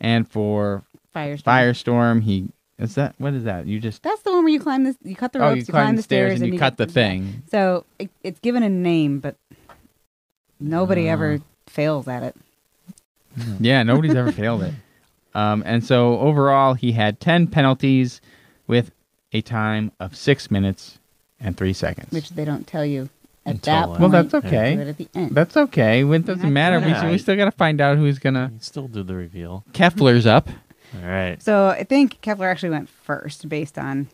And 0.00 0.28
for 0.28 0.82
Firestorm. 1.14 1.42
Firestorm, 1.44 2.22
he 2.22 2.48
is 2.78 2.94
that 2.96 3.14
what 3.18 3.34
is 3.34 3.44
that? 3.44 3.66
You 3.66 3.78
just 3.78 4.02
That's 4.02 4.22
the 4.22 4.32
one 4.32 4.42
where 4.44 4.52
you 4.52 4.58
climb 4.60 4.82
this. 4.84 4.96
You 5.04 5.14
cut 5.14 5.32
the 5.32 5.38
oh, 5.38 5.48
ropes. 5.50 5.56
you 5.56 5.60
you 5.60 5.66
climb, 5.66 5.84
climb 5.86 5.96
the 5.96 6.02
stairs, 6.02 6.40
and 6.40 6.52
you 6.52 6.58
cut 6.58 6.72
get 6.72 6.76
the 6.78 6.86
the- 6.86 6.92
thing. 6.92 7.42
So 7.50 7.84
it, 7.98 8.10
it's 8.24 8.40
given 8.40 8.62
a 8.64 8.68
name, 8.68 9.20
but 9.20 9.36
nobody 10.60 11.08
Uh. 11.08 11.12
ever 11.12 11.40
fails 11.66 12.08
at 12.08 12.22
it. 12.22 12.36
Yeah, 13.60 13.82
nobody's 13.82 14.14
ever 14.14 14.32
failed 14.42 14.62
it. 14.62 14.74
Um, 15.34 15.62
and 15.64 15.84
so 15.84 16.18
overall, 16.18 16.74
he 16.74 16.92
had 16.92 17.20
ten 17.20 17.46
penalties 17.46 18.20
with 18.66 18.90
a 19.32 19.40
time 19.40 19.92
of 20.00 20.14
six 20.16 20.50
minutes 20.50 20.98
and 21.40 21.56
three 21.56 21.72
seconds. 21.72 22.10
which 22.12 22.30
they 22.30 22.44
don't 22.44 22.66
tell 22.66 22.84
you 22.84 23.08
at 23.44 23.54
Until, 23.54 23.74
that 23.74 23.86
point. 23.88 24.00
well, 24.00 24.08
that's 24.10 24.34
okay. 24.34 24.74
do 24.76 24.80
it 24.82 24.88
at 24.88 24.98
the 24.98 25.08
end. 25.14 25.30
That's 25.34 25.56
okay. 25.56 26.04
It 26.08 26.26
doesn't 26.26 26.52
matter. 26.52 26.78
We, 26.80 26.92
know. 26.92 27.10
we 27.10 27.18
still 27.18 27.36
got 27.36 27.46
to 27.46 27.50
find 27.50 27.80
out 27.80 27.96
who's 27.98 28.18
gonna. 28.18 28.52
Still 28.60 28.88
do 28.88 29.02
the 29.02 29.14
reveal. 29.14 29.64
Kefler's 29.72 30.26
up. 30.26 30.48
All 31.02 31.08
right. 31.08 31.42
so 31.42 31.68
I 31.68 31.84
think 31.84 32.20
Kepler 32.20 32.48
actually 32.48 32.70
went 32.70 32.88
first, 32.88 33.48
based 33.48 33.78
on 33.78 34.08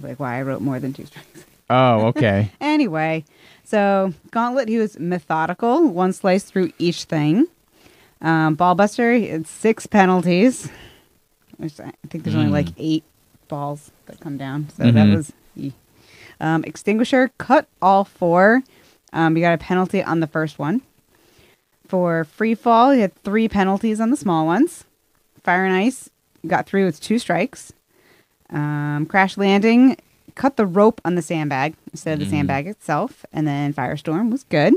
like 0.00 0.18
why 0.18 0.38
I 0.38 0.42
wrote 0.42 0.60
more 0.62 0.80
than 0.80 0.92
two 0.92 1.04
strikes. 1.06 1.44
Oh, 1.70 2.06
okay. 2.08 2.50
Anyway, 2.60 3.24
so 3.62 4.12
Gauntlet, 4.32 4.68
he 4.68 4.78
was 4.78 4.98
methodical, 4.98 5.86
one 5.88 6.12
slice 6.12 6.42
through 6.44 6.72
each 6.78 7.04
thing. 7.04 7.46
Um, 8.20 8.56
Ballbuster, 8.56 9.16
he 9.18 9.28
had 9.28 9.46
six 9.46 9.86
penalties. 9.86 10.68
Which 11.58 11.78
I 11.78 11.92
think 12.10 12.24
there's 12.24 12.34
only 12.34 12.48
Mm. 12.48 12.52
like 12.52 12.68
eight 12.78 13.04
balls 13.48 13.92
that 14.06 14.18
come 14.18 14.36
down, 14.36 14.68
so 14.76 14.84
Mhm. 14.84 14.94
that 14.94 15.16
was. 15.16 15.32
e. 15.56 15.72
Um, 16.44 16.62
Extinguisher 16.64 17.30
cut 17.38 17.66
all 17.80 18.04
four. 18.04 18.62
Um, 19.14 19.36
you 19.36 19.42
got 19.42 19.54
a 19.54 19.58
penalty 19.58 20.02
on 20.02 20.20
the 20.20 20.26
first 20.26 20.58
one. 20.58 20.82
For 21.88 22.24
free 22.24 22.54
fall, 22.54 22.90
he 22.90 23.00
had 23.00 23.14
three 23.22 23.48
penalties 23.48 24.00
on 24.00 24.10
the 24.10 24.16
small 24.16 24.44
ones. 24.44 24.84
Fire 25.42 25.64
and 25.64 25.74
ice 25.74 26.10
got 26.46 26.66
through 26.66 26.84
with 26.86 27.00
two 27.00 27.18
strikes. 27.18 27.72
Um, 28.50 29.06
crash 29.06 29.36
landing 29.38 29.96
cut 30.34 30.56
the 30.56 30.66
rope 30.66 31.00
on 31.04 31.14
the 31.14 31.22
sandbag 31.22 31.74
instead 31.92 32.14
of 32.14 32.18
the 32.18 32.26
Mhm. 32.26 32.30
sandbag 32.30 32.66
itself, 32.66 33.24
and 33.32 33.46
then 33.46 33.72
Firestorm 33.72 34.30
was 34.30 34.44
good. 34.44 34.74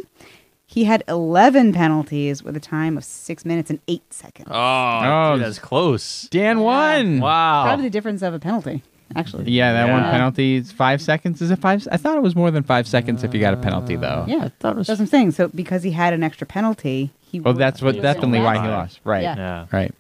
He 0.67 0.83
had 0.83 1.03
11 1.07 1.73
penalties 1.73 2.43
with 2.43 2.55
a 2.55 2.59
time 2.59 2.95
of 2.97 3.03
six 3.03 3.43
minutes 3.43 3.69
and 3.71 3.79
eight 3.87 4.13
seconds. 4.13 4.49
Oh, 4.51 4.55
Oh, 5.03 5.35
dude, 5.35 5.45
that's 5.45 5.59
close. 5.59 6.27
Dan 6.29 6.59
won. 6.59 7.19
Wow. 7.21 7.63
Probably 7.65 7.85
the 7.85 7.89
difference 7.89 8.21
of 8.21 8.33
a 8.33 8.39
penalty, 8.39 8.83
actually. 9.15 9.51
Yeah, 9.51 9.73
that 9.73 9.89
one 9.89 10.03
Yeah. 10.03 10.11
penalty 10.11 10.55
is 10.55 10.71
five 10.71 11.01
seconds. 11.01 11.41
Is 11.41 11.51
it 11.51 11.59
five? 11.59 11.87
I 11.91 11.97
thought 11.97 12.17
it 12.17 12.23
was 12.23 12.35
more 12.35 12.51
than 12.51 12.63
five 12.63 12.87
seconds 12.87 13.23
if 13.23 13.33
you 13.33 13.39
got 13.39 13.53
a 13.53 13.57
penalty, 13.57 13.95
though. 13.95 14.25
Yeah, 14.27 14.45
I 14.45 14.49
thought 14.59 14.73
it 14.73 14.77
was. 14.77 14.87
that's 14.87 14.99
what 14.99 15.05
I'm 15.05 15.09
saying. 15.09 15.31
So 15.31 15.47
because 15.49 15.83
he 15.83 15.91
had 15.91 16.13
an 16.13 16.23
extra 16.23 16.45
penalty, 16.47 17.11
he. 17.19 17.39
Well, 17.39 17.53
would- 17.53 17.61
that's 17.61 17.81
what 17.81 17.95
he 17.95 17.99
was 18.01 18.03
definitely 18.03 18.39
why 18.41 18.61
he 18.61 18.67
lost. 18.67 18.99
Right. 19.03 19.23
Yeah. 19.23 19.35
Yeah. 19.37 19.65
Right. 19.71 19.93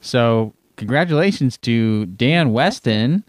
So, 0.00 0.52
congratulations 0.76 1.56
to 1.58 2.06
Dan 2.06 2.52
Weston. 2.52 3.24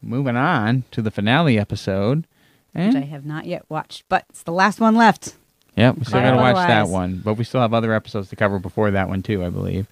Moving 0.00 0.36
on 0.36 0.84
to 0.92 1.02
the 1.02 1.10
finale 1.10 1.58
episode. 1.58 2.26
Which 2.72 2.94
I 2.94 2.98
And 2.98 3.04
have 3.06 3.24
not 3.26 3.46
yet 3.46 3.64
watched, 3.68 4.04
but 4.08 4.24
it's 4.28 4.42
the 4.44 4.52
last 4.52 4.78
one 4.78 4.94
left. 4.94 5.34
yeah, 5.74 5.90
we 5.90 6.04
still 6.04 6.20
got 6.20 6.32
to 6.32 6.36
watch 6.36 6.54
that 6.54 6.82
otherwise. 6.82 6.92
one, 6.92 7.20
but 7.24 7.34
we 7.34 7.42
still 7.44 7.60
have 7.62 7.74
other 7.74 7.92
episodes 7.92 8.28
to 8.30 8.36
cover 8.36 8.58
before 8.60 8.90
that 8.92 9.08
one 9.08 9.22
too, 9.22 9.44
I 9.44 9.48
believe. 9.50 9.86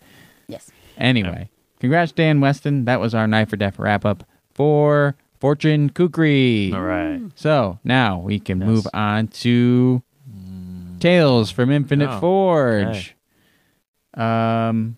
Yes. 0.47 0.71
Anyway, 0.99 1.49
congrats 1.81 2.13
Dan 2.13 2.41
Weston. 2.41 2.85
That 2.85 3.01
was 3.01 3.15
our 3.15 3.27
Knife 3.27 3.53
or 3.53 3.57
Death 3.57 3.79
wrap 3.81 4.05
up 4.05 4.23
for 4.57 5.15
Fortune 5.39 5.91
Kukri. 5.91 6.73
All 6.73 6.81
right. 6.83 7.21
So 7.35 7.79
now 7.85 8.19
we 8.19 8.41
can 8.41 8.59
Yes. 8.61 8.67
move 8.67 8.87
on 8.95 9.29
to 9.29 10.03
Tales 10.99 11.51
from 11.51 11.71
Infinite 11.71 12.09
Oh, 12.11 12.21
Forge. 12.21 13.15
Um, 14.15 14.97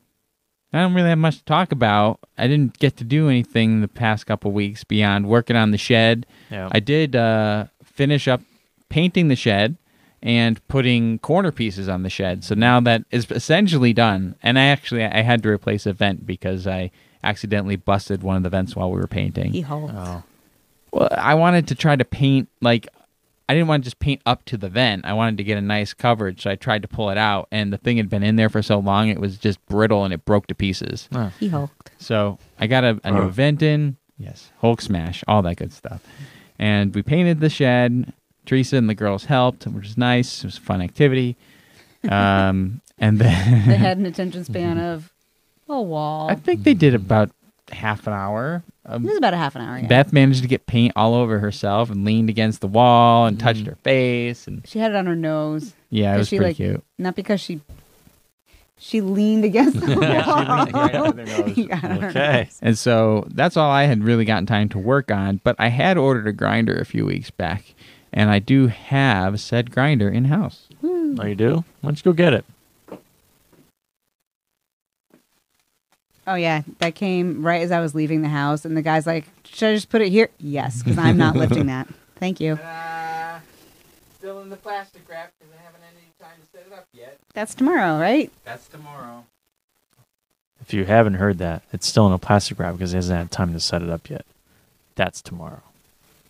I 0.72 0.80
don't 0.80 0.94
really 0.94 1.08
have 1.08 1.18
much 1.18 1.38
to 1.38 1.44
talk 1.44 1.72
about. 1.72 2.20
I 2.36 2.46
didn't 2.46 2.78
get 2.78 2.96
to 2.98 3.04
do 3.04 3.28
anything 3.28 3.80
the 3.80 3.88
past 3.88 4.26
couple 4.26 4.52
weeks 4.52 4.84
beyond 4.84 5.26
working 5.26 5.56
on 5.56 5.70
the 5.72 5.78
shed. 5.78 6.24
Yeah. 6.50 6.68
I 6.70 6.78
did 6.80 7.16
uh, 7.16 7.66
finish 7.82 8.28
up 8.28 8.40
painting 8.88 9.28
the 9.28 9.36
shed 9.36 9.76
and 10.22 10.66
putting 10.68 11.18
corner 11.18 11.50
pieces 11.50 11.88
on 11.88 12.02
the 12.04 12.10
shed. 12.10 12.44
So 12.44 12.54
now 12.54 12.80
that 12.80 13.04
is 13.10 13.26
essentially 13.30 13.92
done. 13.92 14.36
And 14.42 14.58
I 14.58 14.64
actually 14.66 15.04
I 15.04 15.22
had 15.22 15.42
to 15.42 15.48
replace 15.48 15.84
a 15.86 15.92
vent 15.92 16.26
because 16.26 16.66
I 16.66 16.90
accidentally 17.28 17.76
busted 17.76 18.22
one 18.22 18.36
of 18.36 18.42
the 18.42 18.48
vents 18.50 18.74
while 18.74 18.90
we 18.90 18.98
were 19.00 19.06
painting. 19.06 19.52
He 19.52 19.60
hulked. 19.62 19.92
oh. 19.94 20.22
Well, 20.92 21.08
I 21.12 21.34
wanted 21.34 21.68
to 21.68 21.74
try 21.74 21.96
to 21.96 22.04
paint 22.04 22.48
like 22.62 22.88
I 23.50 23.54
didn't 23.54 23.68
want 23.68 23.82
to 23.82 23.86
just 23.86 23.98
paint 23.98 24.20
up 24.26 24.44
to 24.46 24.56
the 24.56 24.68
vent. 24.68 25.04
I 25.06 25.12
wanted 25.14 25.36
to 25.38 25.44
get 25.44 25.56
a 25.58 25.62
nice 25.62 25.94
coverage, 25.94 26.42
so 26.42 26.50
I 26.50 26.54
tried 26.56 26.82
to 26.82 26.88
pull 26.88 27.08
it 27.10 27.16
out, 27.18 27.48
and 27.50 27.72
the 27.72 27.78
thing 27.78 27.96
had 27.98 28.08
been 28.10 28.22
in 28.22 28.36
there 28.36 28.48
for 28.50 28.62
so 28.62 28.78
long 28.78 29.08
it 29.08 29.18
was 29.18 29.36
just 29.38 29.64
brittle 29.66 30.04
and 30.04 30.12
it 30.14 30.24
broke 30.24 30.46
to 30.48 30.54
pieces. 30.54 31.08
Oh. 31.12 31.30
He 31.40 31.48
hulked. 31.48 31.90
So 31.98 32.38
I 32.58 32.66
got 32.66 32.84
a, 32.84 33.00
a 33.04 33.10
new 33.10 33.22
Oh. 33.22 33.28
vent 33.28 33.62
in, 33.62 33.96
yes, 34.18 34.50
Hulk 34.60 34.80
smash, 34.82 35.22
all 35.28 35.42
that 35.42 35.56
good 35.56 35.72
stuff, 35.72 36.02
and 36.58 36.94
we 36.94 37.02
painted 37.02 37.40
the 37.40 37.50
shed. 37.50 38.12
Teresa 38.46 38.76
and 38.76 38.88
the 38.88 38.94
girls 38.94 39.26
helped, 39.26 39.66
which 39.66 39.84
was 39.84 39.98
nice. 39.98 40.38
It 40.42 40.46
was 40.46 40.56
a 40.58 40.60
fun 40.62 40.80
activity. 40.82 41.36
Um, 42.08 42.80
and 42.98 43.18
then 43.18 43.66
They 43.68 43.76
had 43.76 43.98
an 43.98 44.06
attention 44.06 44.44
span 44.44 44.78
of 44.78 45.12
a 45.68 45.80
wall. 45.82 46.30
I 46.30 46.34
think 46.34 46.62
they 46.64 46.74
did 46.74 46.94
about 46.94 47.30
half 47.72 48.06
an 48.06 48.12
hour. 48.12 48.62
Um, 48.86 49.04
It 49.04 49.08
was 49.08 49.18
about 49.18 49.34
a 49.34 49.36
half 49.36 49.54
an 49.56 49.62
hour. 49.62 49.78
Yeah. 49.78 49.86
Beth 49.86 50.12
managed 50.12 50.40
to 50.42 50.48
get 50.48 50.66
paint 50.66 50.92
all 50.96 51.14
over 51.14 51.38
herself 51.40 51.90
and 51.90 52.04
leaned 52.04 52.30
against 52.30 52.60
the 52.62 52.66
wall 52.66 53.26
and 53.26 53.38
touched 53.38 53.66
her 53.66 53.76
face 53.82 54.46
and 54.46 54.66
She 54.66 54.78
had 54.78 54.92
it 54.92 54.96
on 54.96 55.04
her 55.06 55.14
nose. 55.16 55.74
yeah, 55.90 56.10
it 56.12 56.14
'Cause 56.14 56.18
was 56.20 56.28
she, 56.28 56.36
pretty 56.38 56.50
like, 56.50 56.56
cute. 56.56 56.84
Not 56.98 57.14
because 57.14 57.40
she 57.40 57.60
she 58.80 59.00
leaned 59.00 59.44
against 59.44 59.80
the 59.80 59.86
wall. 59.94 60.02
Yeah, 60.02 60.24
she 60.24 60.32
leaned 60.32 60.74
right 60.74 60.94
up 60.94 61.16
her 61.16 61.24
nose. 61.24 61.54
He 61.56 61.64
got 61.66 61.84
on 61.84 62.00
her 62.00 62.08
Okay. 62.10 62.48
And 62.62 62.78
so 62.78 63.26
that's 63.30 63.56
all 63.56 63.70
I 63.70 63.84
had 63.84 64.04
really 64.04 64.24
gotten 64.24 64.46
time 64.46 64.68
to 64.70 64.78
work 64.78 65.10
on. 65.10 65.40
But 65.44 65.56
I 65.58 65.68
had 65.68 65.98
ordered 65.98 66.26
a 66.28 66.32
grinder 66.32 66.76
a 66.78 66.84
few 66.84 67.04
weeks 67.04 67.30
back, 67.30 67.74
and 68.12 68.30
I 68.30 68.38
do 68.38 68.68
have 68.68 69.40
said 69.40 69.70
grinder 69.72 70.08
in 70.08 70.26
house. 70.26 70.68
Oh, 70.82 71.24
you 71.24 71.34
do? 71.34 71.64
Why 71.80 71.88
don't 71.90 71.98
you 71.98 72.04
go 72.04 72.12
get 72.12 72.32
it? 72.32 72.44
Oh 76.28 76.34
yeah, 76.34 76.62
that 76.78 76.94
came 76.94 77.44
right 77.44 77.62
as 77.62 77.72
I 77.72 77.80
was 77.80 77.94
leaving 77.94 78.22
the 78.22 78.28
house, 78.28 78.64
and 78.64 78.76
the 78.76 78.82
guy's 78.82 79.06
like, 79.06 79.24
"Should 79.44 79.70
I 79.70 79.74
just 79.74 79.88
put 79.88 80.02
it 80.02 80.10
here?" 80.10 80.28
Yes, 80.38 80.82
because 80.82 80.98
I'm 80.98 81.16
not 81.16 81.34
lifting 81.42 81.66
that. 81.66 81.88
Thank 82.16 82.38
you. 82.40 82.52
Uh, 82.54 83.40
still 84.18 84.40
in 84.40 84.50
the 84.50 84.56
plastic 84.56 85.02
wrap 85.08 85.32
because 85.38 85.54
I 85.58 85.62
haven't 85.64 85.80
had 85.80 85.92
any 85.96 86.12
time 86.20 86.38
to 86.40 86.46
set 86.58 86.66
it 86.66 86.72
up 86.72 86.86
yet. 86.92 87.16
That's 87.34 87.54
tomorrow, 87.54 87.98
right? 87.98 88.30
That's 88.44 88.68
tomorrow. 88.68 89.24
If 90.60 90.74
you 90.74 90.84
haven't 90.84 91.14
heard 91.14 91.38
that, 91.38 91.62
it's 91.72 91.86
still 91.86 92.06
in 92.06 92.12
a 92.12 92.18
plastic 92.18 92.58
wrap 92.58 92.74
because 92.74 92.90
he 92.90 92.96
hasn't 92.96 93.16
had 93.18 93.30
time 93.30 93.52
to 93.54 93.60
set 93.60 93.80
it 93.80 93.88
up 93.88 94.10
yet. 94.10 94.26
That's 94.96 95.22
tomorrow. 95.22 95.62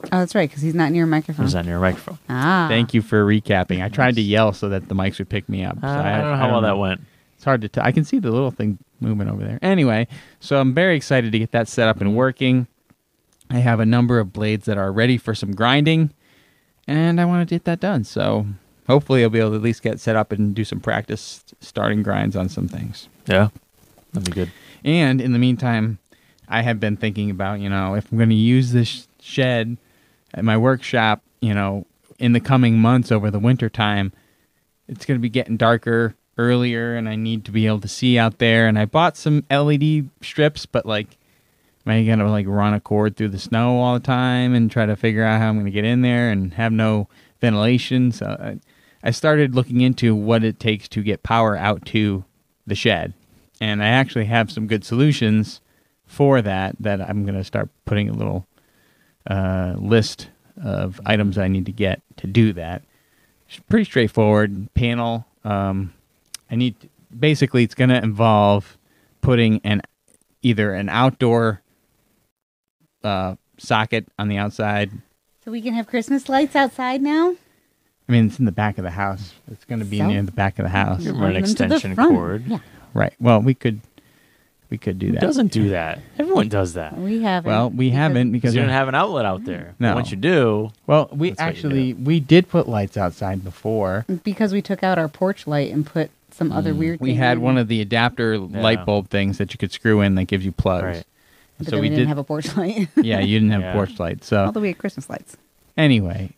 Oh, 0.04 0.18
that's 0.20 0.34
right, 0.36 0.48
because 0.48 0.62
he's 0.62 0.74
not 0.76 0.92
near 0.92 1.04
a 1.04 1.06
microphone. 1.08 1.46
He's 1.46 1.54
not 1.56 1.64
near 1.66 1.78
a 1.78 1.80
microphone? 1.80 2.18
Ah, 2.28 2.66
Thank 2.68 2.94
you 2.94 3.02
for 3.02 3.24
recapping. 3.26 3.82
I 3.82 3.88
tried 3.88 4.14
to 4.14 4.20
yell 4.20 4.52
so 4.52 4.68
that 4.68 4.86
the 4.88 4.94
mics 4.94 5.18
would 5.18 5.28
pick 5.28 5.48
me 5.48 5.64
up. 5.64 5.80
So 5.80 5.88
Uh, 5.88 5.90
I 5.90 6.18
don't 6.20 6.30
know 6.30 6.36
how 6.36 6.50
well 6.52 6.60
that 6.60 6.78
went. 6.78 7.00
It's 7.34 7.44
hard 7.44 7.62
to 7.62 7.68
tell. 7.68 7.84
I 7.84 7.90
can 7.90 8.04
see 8.04 8.20
the 8.20 8.30
little 8.30 8.52
thing 8.52 8.78
moving 9.00 9.28
over 9.28 9.42
there. 9.44 9.58
Anyway, 9.62 10.06
so 10.40 10.60
I'm 10.60 10.74
very 10.74 10.96
excited 10.96 11.32
to 11.32 11.38
get 11.38 11.52
that 11.52 11.68
set 11.68 11.88
up 11.88 12.00
and 12.00 12.16
working. 12.16 12.66
I 13.50 13.58
have 13.58 13.80
a 13.80 13.86
number 13.86 14.18
of 14.18 14.32
blades 14.32 14.66
that 14.66 14.76
are 14.78 14.92
ready 14.92 15.16
for 15.16 15.34
some 15.34 15.52
grinding, 15.52 16.12
and 16.86 17.20
I 17.20 17.24
want 17.24 17.48
to 17.48 17.54
get 17.54 17.64
that 17.64 17.80
done. 17.80 18.04
So 18.04 18.46
hopefully 18.86 19.22
I'll 19.22 19.30
be 19.30 19.38
able 19.38 19.50
to 19.50 19.56
at 19.56 19.62
least 19.62 19.82
get 19.82 20.00
set 20.00 20.16
up 20.16 20.32
and 20.32 20.54
do 20.54 20.64
some 20.64 20.80
practice 20.80 21.44
starting 21.60 22.02
grinds 22.02 22.36
on 22.36 22.48
some 22.48 22.68
things. 22.68 23.08
Yeah, 23.26 23.48
that'd 24.12 24.28
be 24.28 24.32
good. 24.32 24.52
And 24.84 25.20
in 25.20 25.32
the 25.32 25.38
meantime, 25.38 25.98
I 26.48 26.62
have 26.62 26.80
been 26.80 26.96
thinking 26.96 27.30
about, 27.30 27.60
you 27.60 27.68
know, 27.68 27.94
if 27.94 28.10
I'm 28.10 28.18
going 28.18 28.30
to 28.30 28.34
use 28.34 28.72
this 28.72 29.08
shed 29.20 29.76
at 30.34 30.44
my 30.44 30.56
workshop, 30.56 31.22
you 31.40 31.54
know, 31.54 31.86
in 32.18 32.32
the 32.32 32.40
coming 32.40 32.78
months 32.78 33.12
over 33.12 33.30
the 33.30 33.38
winter 33.38 33.68
time, 33.68 34.12
it's 34.88 35.04
going 35.04 35.18
to 35.18 35.22
be 35.22 35.28
getting 35.28 35.56
darker 35.56 36.14
earlier 36.38 36.96
and 36.96 37.08
I 37.08 37.16
need 37.16 37.44
to 37.44 37.50
be 37.50 37.66
able 37.66 37.80
to 37.80 37.88
see 37.88 38.18
out 38.18 38.38
there. 38.38 38.66
And 38.66 38.78
I 38.78 38.84
bought 38.86 39.16
some 39.16 39.44
LED 39.50 40.08
strips, 40.22 40.64
but 40.64 40.86
like, 40.86 41.18
am 41.84 41.92
I 41.92 42.04
going 42.04 42.20
to 42.20 42.30
like 42.30 42.46
run 42.46 42.74
a 42.74 42.80
cord 42.80 43.16
through 43.16 43.28
the 43.28 43.38
snow 43.38 43.80
all 43.80 43.94
the 43.94 44.00
time 44.00 44.54
and 44.54 44.70
try 44.70 44.86
to 44.86 44.96
figure 44.96 45.24
out 45.24 45.40
how 45.40 45.48
I'm 45.48 45.56
going 45.56 45.66
to 45.66 45.72
get 45.72 45.84
in 45.84 46.02
there 46.02 46.30
and 46.30 46.54
have 46.54 46.72
no 46.72 47.08
ventilation? 47.40 48.12
So 48.12 48.26
I, 48.26 48.58
I 49.02 49.10
started 49.10 49.54
looking 49.54 49.80
into 49.80 50.14
what 50.14 50.44
it 50.44 50.58
takes 50.58 50.88
to 50.88 51.02
get 51.02 51.22
power 51.22 51.56
out 51.56 51.84
to 51.86 52.24
the 52.66 52.74
shed. 52.74 53.14
And 53.60 53.82
I 53.82 53.88
actually 53.88 54.26
have 54.26 54.52
some 54.52 54.66
good 54.66 54.84
solutions 54.84 55.60
for 56.06 56.40
that 56.42 56.76
that 56.80 57.00
I'm 57.00 57.24
going 57.24 57.36
to 57.36 57.44
start 57.44 57.68
putting 57.84 58.08
a 58.08 58.12
little 58.12 58.46
uh, 59.28 59.74
list 59.76 60.28
of 60.62 61.00
items 61.04 61.38
I 61.38 61.48
need 61.48 61.66
to 61.66 61.72
get 61.72 62.02
to 62.18 62.26
do 62.26 62.52
that. 62.54 62.82
It's 63.48 63.60
pretty 63.68 63.84
straightforward. 63.84 64.72
Panel. 64.74 65.26
Um, 65.44 65.92
I 66.50 66.56
need 66.56 66.74
basically 67.16 67.62
it's 67.64 67.74
going 67.74 67.90
to 67.90 68.02
involve 68.02 68.76
putting 69.20 69.60
an 69.64 69.82
either 70.42 70.72
an 70.74 70.88
outdoor 70.88 71.62
uh, 73.04 73.36
socket 73.58 74.06
on 74.18 74.28
the 74.28 74.36
outside. 74.36 74.90
So 75.44 75.50
we 75.50 75.60
can 75.60 75.74
have 75.74 75.86
Christmas 75.86 76.28
lights 76.28 76.54
outside 76.56 77.02
now. 77.02 77.34
I 78.08 78.12
mean, 78.12 78.26
it's 78.26 78.38
in 78.38 78.44
the 78.46 78.52
back 78.52 78.78
of 78.78 78.84
the 78.84 78.90
house. 78.90 79.34
It's 79.50 79.64
going 79.64 79.80
to 79.80 79.84
be 79.84 79.98
So? 79.98 80.06
near 80.06 80.22
the 80.22 80.32
back 80.32 80.58
of 80.58 80.64
the 80.64 80.70
house. 80.70 81.02
You 81.02 81.12
can 81.12 81.20
run 81.20 81.30
an 81.36 81.42
them 81.42 81.54
to 81.54 81.64
extension 81.64 81.96
cord. 81.96 82.44
Yeah, 82.46 82.58
Right. 82.94 83.12
Well, 83.20 83.40
we 83.42 83.54
could 83.54 83.80
we 84.70 84.76
could 84.78 84.98
do 84.98 85.06
Who 85.06 85.12
that. 85.12 85.20
doesn't 85.22 85.50
do 85.52 85.70
that? 85.70 85.98
Everyone 86.18 86.48
does 86.48 86.74
that. 86.74 86.96
we 86.96 87.22
haven't. 87.22 87.50
Well, 87.50 87.70
we 87.70 87.90
haven't 87.90 88.32
Because 88.32 88.52
because 88.52 88.54
you 88.54 88.60
don't 88.62 88.70
have 88.70 88.88
an 88.88 88.94
outlet 88.94 89.24
out 89.24 89.44
there. 89.44 89.74
No. 89.78 89.94
Once 89.94 90.10
you 90.10 90.16
do, 90.16 90.70
well, 90.86 91.08
we 91.12 91.30
That's 91.30 91.40
what 91.40 91.44
you 91.44 91.50
actually 91.50 91.94
we 91.94 92.20
did 92.20 92.48
put 92.48 92.68
lights 92.68 92.96
outside 92.96 93.44
before. 93.44 94.04
because 94.24 94.52
we 94.52 94.62
took 94.62 94.82
out 94.82 94.98
our 94.98 95.08
porch 95.08 95.46
light 95.46 95.70
and 95.72 95.84
put 95.86 96.10
some 96.38 96.52
other 96.52 96.72
weird. 96.74 96.98
Mm. 96.98 97.02
We 97.02 97.14
had 97.14 97.38
one 97.38 97.58
of 97.58 97.68
the 97.68 97.80
adapter 97.80 98.38
light 98.38 98.86
bulb 98.86 99.10
things 99.10 99.38
that 99.38 99.52
you 99.52 99.58
could 99.58 99.72
screw 99.72 100.00
in 100.00 100.14
that 100.14 100.24
gives 100.24 100.44
you 100.44 100.52
plugs. 100.52 100.84
Right. 100.84 101.04
But 101.58 101.66
so 101.66 101.70
then 101.72 101.80
we 101.80 101.86
we 101.86 101.88
didn't 101.90 101.98
did. 102.04 102.08
have 102.08 102.18
a 102.18 102.24
porch 102.24 102.56
light. 102.56 102.88
yeah, 102.96 103.18
you 103.20 103.38
didn't 103.38 103.50
have 103.52 103.60
Yeah. 103.62 103.72
porch 103.72 103.98
light. 103.98 104.22
So 104.24 104.44
Although 104.46 104.60
we 104.60 104.68
had 104.68 104.78
Christmas 104.78 105.10
lights. 105.10 105.36
anyway, 105.76 106.30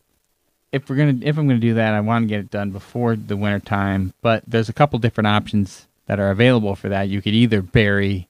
if 0.72 0.88
we're 0.88 0.96
gonna 0.96 1.18
if 1.22 1.36
I'm 1.36 1.46
gonna 1.46 1.58
do 1.60 1.74
that, 1.74 1.92
I 1.94 2.00
want 2.00 2.24
to 2.24 2.26
get 2.28 2.40
it 2.40 2.50
done 2.50 2.70
before 2.70 3.14
the 3.16 3.36
winter 3.36 3.60
time. 3.60 4.14
But 4.22 4.42
there's 4.46 4.68
a 4.68 4.72
couple 4.72 4.98
different 4.98 5.28
options 5.28 5.86
that 6.06 6.18
are 6.18 6.30
available 6.30 6.74
for 6.74 6.88
that. 6.88 7.08
You 7.08 7.20
could 7.22 7.34
either 7.34 7.60
bury 7.62 8.26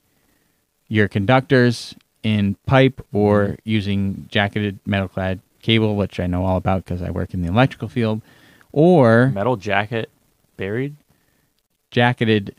your 0.88 1.06
conductors 1.06 1.94
in 2.22 2.56
pipe 2.66 3.00
or 3.12 3.56
using 3.64 4.26
jacketed 4.28 4.78
metal 4.84 5.08
clad 5.08 5.40
cable, 5.62 5.94
which 5.96 6.18
I 6.18 6.26
know 6.26 6.44
all 6.44 6.56
about 6.56 6.84
because 6.84 7.00
I 7.02 7.10
work 7.10 7.32
in 7.32 7.42
the 7.42 7.48
electrical 7.48 7.88
field, 7.88 8.20
or 8.72 9.28
metal 9.32 9.56
jacket 9.56 10.10
buried. 10.56 10.96
Jacketed 11.90 12.54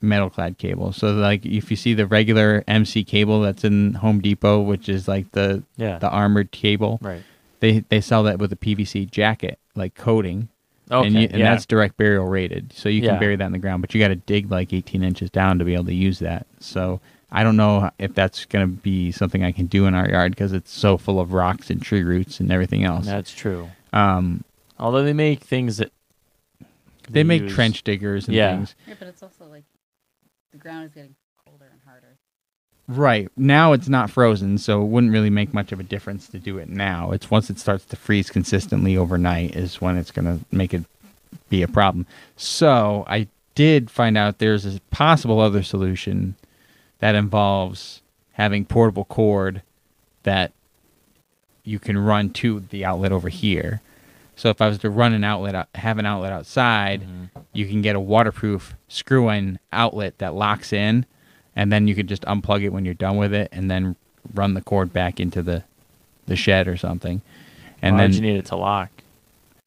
metal 0.00 0.30
clad 0.30 0.58
cable. 0.58 0.92
So 0.92 1.12
like 1.12 1.44
if 1.44 1.70
you 1.70 1.76
see 1.76 1.94
the 1.94 2.06
regular 2.06 2.62
MC 2.68 3.02
cable 3.04 3.40
that's 3.40 3.64
in 3.64 3.94
Home 3.94 4.20
Depot, 4.20 4.60
which 4.60 4.88
is 4.88 5.08
like 5.08 5.32
the 5.32 5.62
Yeah. 5.76 5.98
the 5.98 6.08
armored 6.08 6.50
cable, 6.52 6.98
right. 7.02 7.22
they 7.60 7.80
they 7.88 8.00
sell 8.00 8.22
that 8.24 8.38
with 8.38 8.52
a 8.52 8.56
PVC 8.56 9.10
jacket 9.10 9.58
like 9.74 9.94
coating. 9.94 10.48
Okay. 10.90 11.06
and, 11.06 11.16
you, 11.16 11.28
and 11.30 11.38
yeah. 11.38 11.50
that's 11.50 11.66
direct 11.66 11.98
burial 11.98 12.24
rated. 12.26 12.72
So 12.72 12.88
you 12.88 13.02
can 13.02 13.14
Yeah. 13.14 13.18
bury 13.18 13.36
that 13.36 13.44
in 13.44 13.52
the 13.52 13.58
ground, 13.58 13.82
but 13.82 13.92
you 13.94 14.00
got 14.00 14.08
to 14.08 14.16
dig 14.16 14.50
like 14.50 14.72
18 14.72 15.02
inches 15.02 15.28
down 15.30 15.58
to 15.58 15.64
be 15.64 15.74
able 15.74 15.84
to 15.86 15.94
use 15.94 16.18
that. 16.20 16.46
So 16.60 17.00
I 17.30 17.42
don't 17.42 17.56
know 17.58 17.90
if 17.98 18.14
that's 18.14 18.46
going 18.46 18.64
to 18.66 18.72
be 18.80 19.12
something 19.12 19.44
I 19.44 19.52
can 19.52 19.66
do 19.66 19.84
in 19.84 19.94
our 19.94 20.08
yard 20.08 20.32
because 20.32 20.54
it's 20.54 20.72
so 20.72 20.96
full 20.96 21.20
of 21.20 21.34
rocks 21.34 21.68
and 21.68 21.82
tree 21.82 22.02
roots 22.02 22.40
and 22.40 22.50
everything 22.50 22.84
else. 22.84 23.04
That's 23.04 23.34
true. 23.34 23.68
Um, 23.92 24.44
Although 24.78 25.02
they 25.02 25.12
make 25.12 25.40
things 25.42 25.76
that 25.76 25.90
they 27.10 27.24
make 27.24 27.42
use- 27.42 27.54
trench 27.54 27.82
diggers 27.84 28.26
and 28.28 28.34
Yeah. 28.36 28.56
things. 28.56 28.74
Yeah, 28.86 28.94
but 28.98 29.08
it's 29.08 29.22
also 29.22 29.46
like 29.46 29.64
the 30.52 30.58
ground 30.58 30.84
is 30.86 30.92
getting 30.92 31.14
colder 31.44 31.66
and 31.70 31.80
harder. 31.86 32.16
Right. 32.86 33.28
Now 33.36 33.72
it's 33.74 33.88
not 33.88 34.10
frozen, 34.10 34.56
so 34.58 34.80
it 34.82 34.86
wouldn't 34.86 35.12
really 35.12 35.28
make 35.30 35.52
much 35.52 35.72
of 35.72 35.80
a 35.80 35.82
difference 35.82 36.26
to 36.28 36.38
do 36.38 36.56
it 36.58 36.68
now. 36.70 37.10
It's 37.12 37.30
once 37.30 37.50
it 37.50 37.58
starts 37.58 37.84
to 37.86 37.96
freeze 37.96 38.30
consistently 38.30 38.96
overnight 38.96 39.54
is 39.54 39.80
when 39.80 39.96
it's 39.98 40.10
going 40.10 40.24
to 40.24 40.44
make 40.50 40.72
it 40.72 40.84
be 41.50 41.62
a 41.62 41.68
problem. 41.68 42.06
So 42.36 43.04
I 43.06 43.28
did 43.54 43.90
find 43.90 44.16
out 44.16 44.38
there's 44.38 44.64
a 44.64 44.80
possible 44.90 45.38
other 45.40 45.62
solution 45.62 46.34
that 47.00 47.14
involves 47.14 48.00
having 48.32 48.64
portable 48.64 49.04
cord 49.04 49.60
that 50.22 50.52
you 51.64 51.78
can 51.78 51.98
run 51.98 52.30
to 52.30 52.60
the 52.70 52.84
outlet 52.86 53.12
over 53.12 53.28
here. 53.28 53.82
So 54.38 54.50
if 54.50 54.60
I 54.62 54.68
was 54.68 54.78
to 54.78 54.90
run 54.90 55.12
an 55.14 55.24
outlet, 55.24 55.66
have 55.74 55.98
an 55.98 56.06
outlet 56.06 56.32
outside, 56.32 57.02
Mhm. 57.02 57.42
you 57.52 57.66
can 57.66 57.82
get 57.82 57.96
a 57.96 58.00
waterproof 58.00 58.74
screw-in 58.86 59.58
outlet 59.72 60.18
that 60.18 60.32
locks 60.32 60.72
in, 60.72 61.06
and 61.56 61.72
then 61.72 61.88
you 61.88 61.94
could 61.96 62.06
just 62.06 62.22
unplug 62.22 62.62
it 62.62 62.68
when 62.68 62.84
you're 62.84 62.94
done 62.94 63.16
with 63.16 63.34
it, 63.34 63.48
and 63.50 63.68
then 63.68 63.96
run 64.32 64.54
the 64.54 64.60
cord 64.60 64.92
back 64.92 65.18
into 65.20 65.42
the 65.42 65.64
the 66.26 66.36
shed 66.36 66.68
or 66.68 66.76
something. 66.76 67.22
And 67.82 67.96
Why 67.96 68.02
then 68.02 68.12
you 68.12 68.20
need 68.20 68.36
it 68.36 68.44
to 68.46 68.56
lock? 68.56 68.90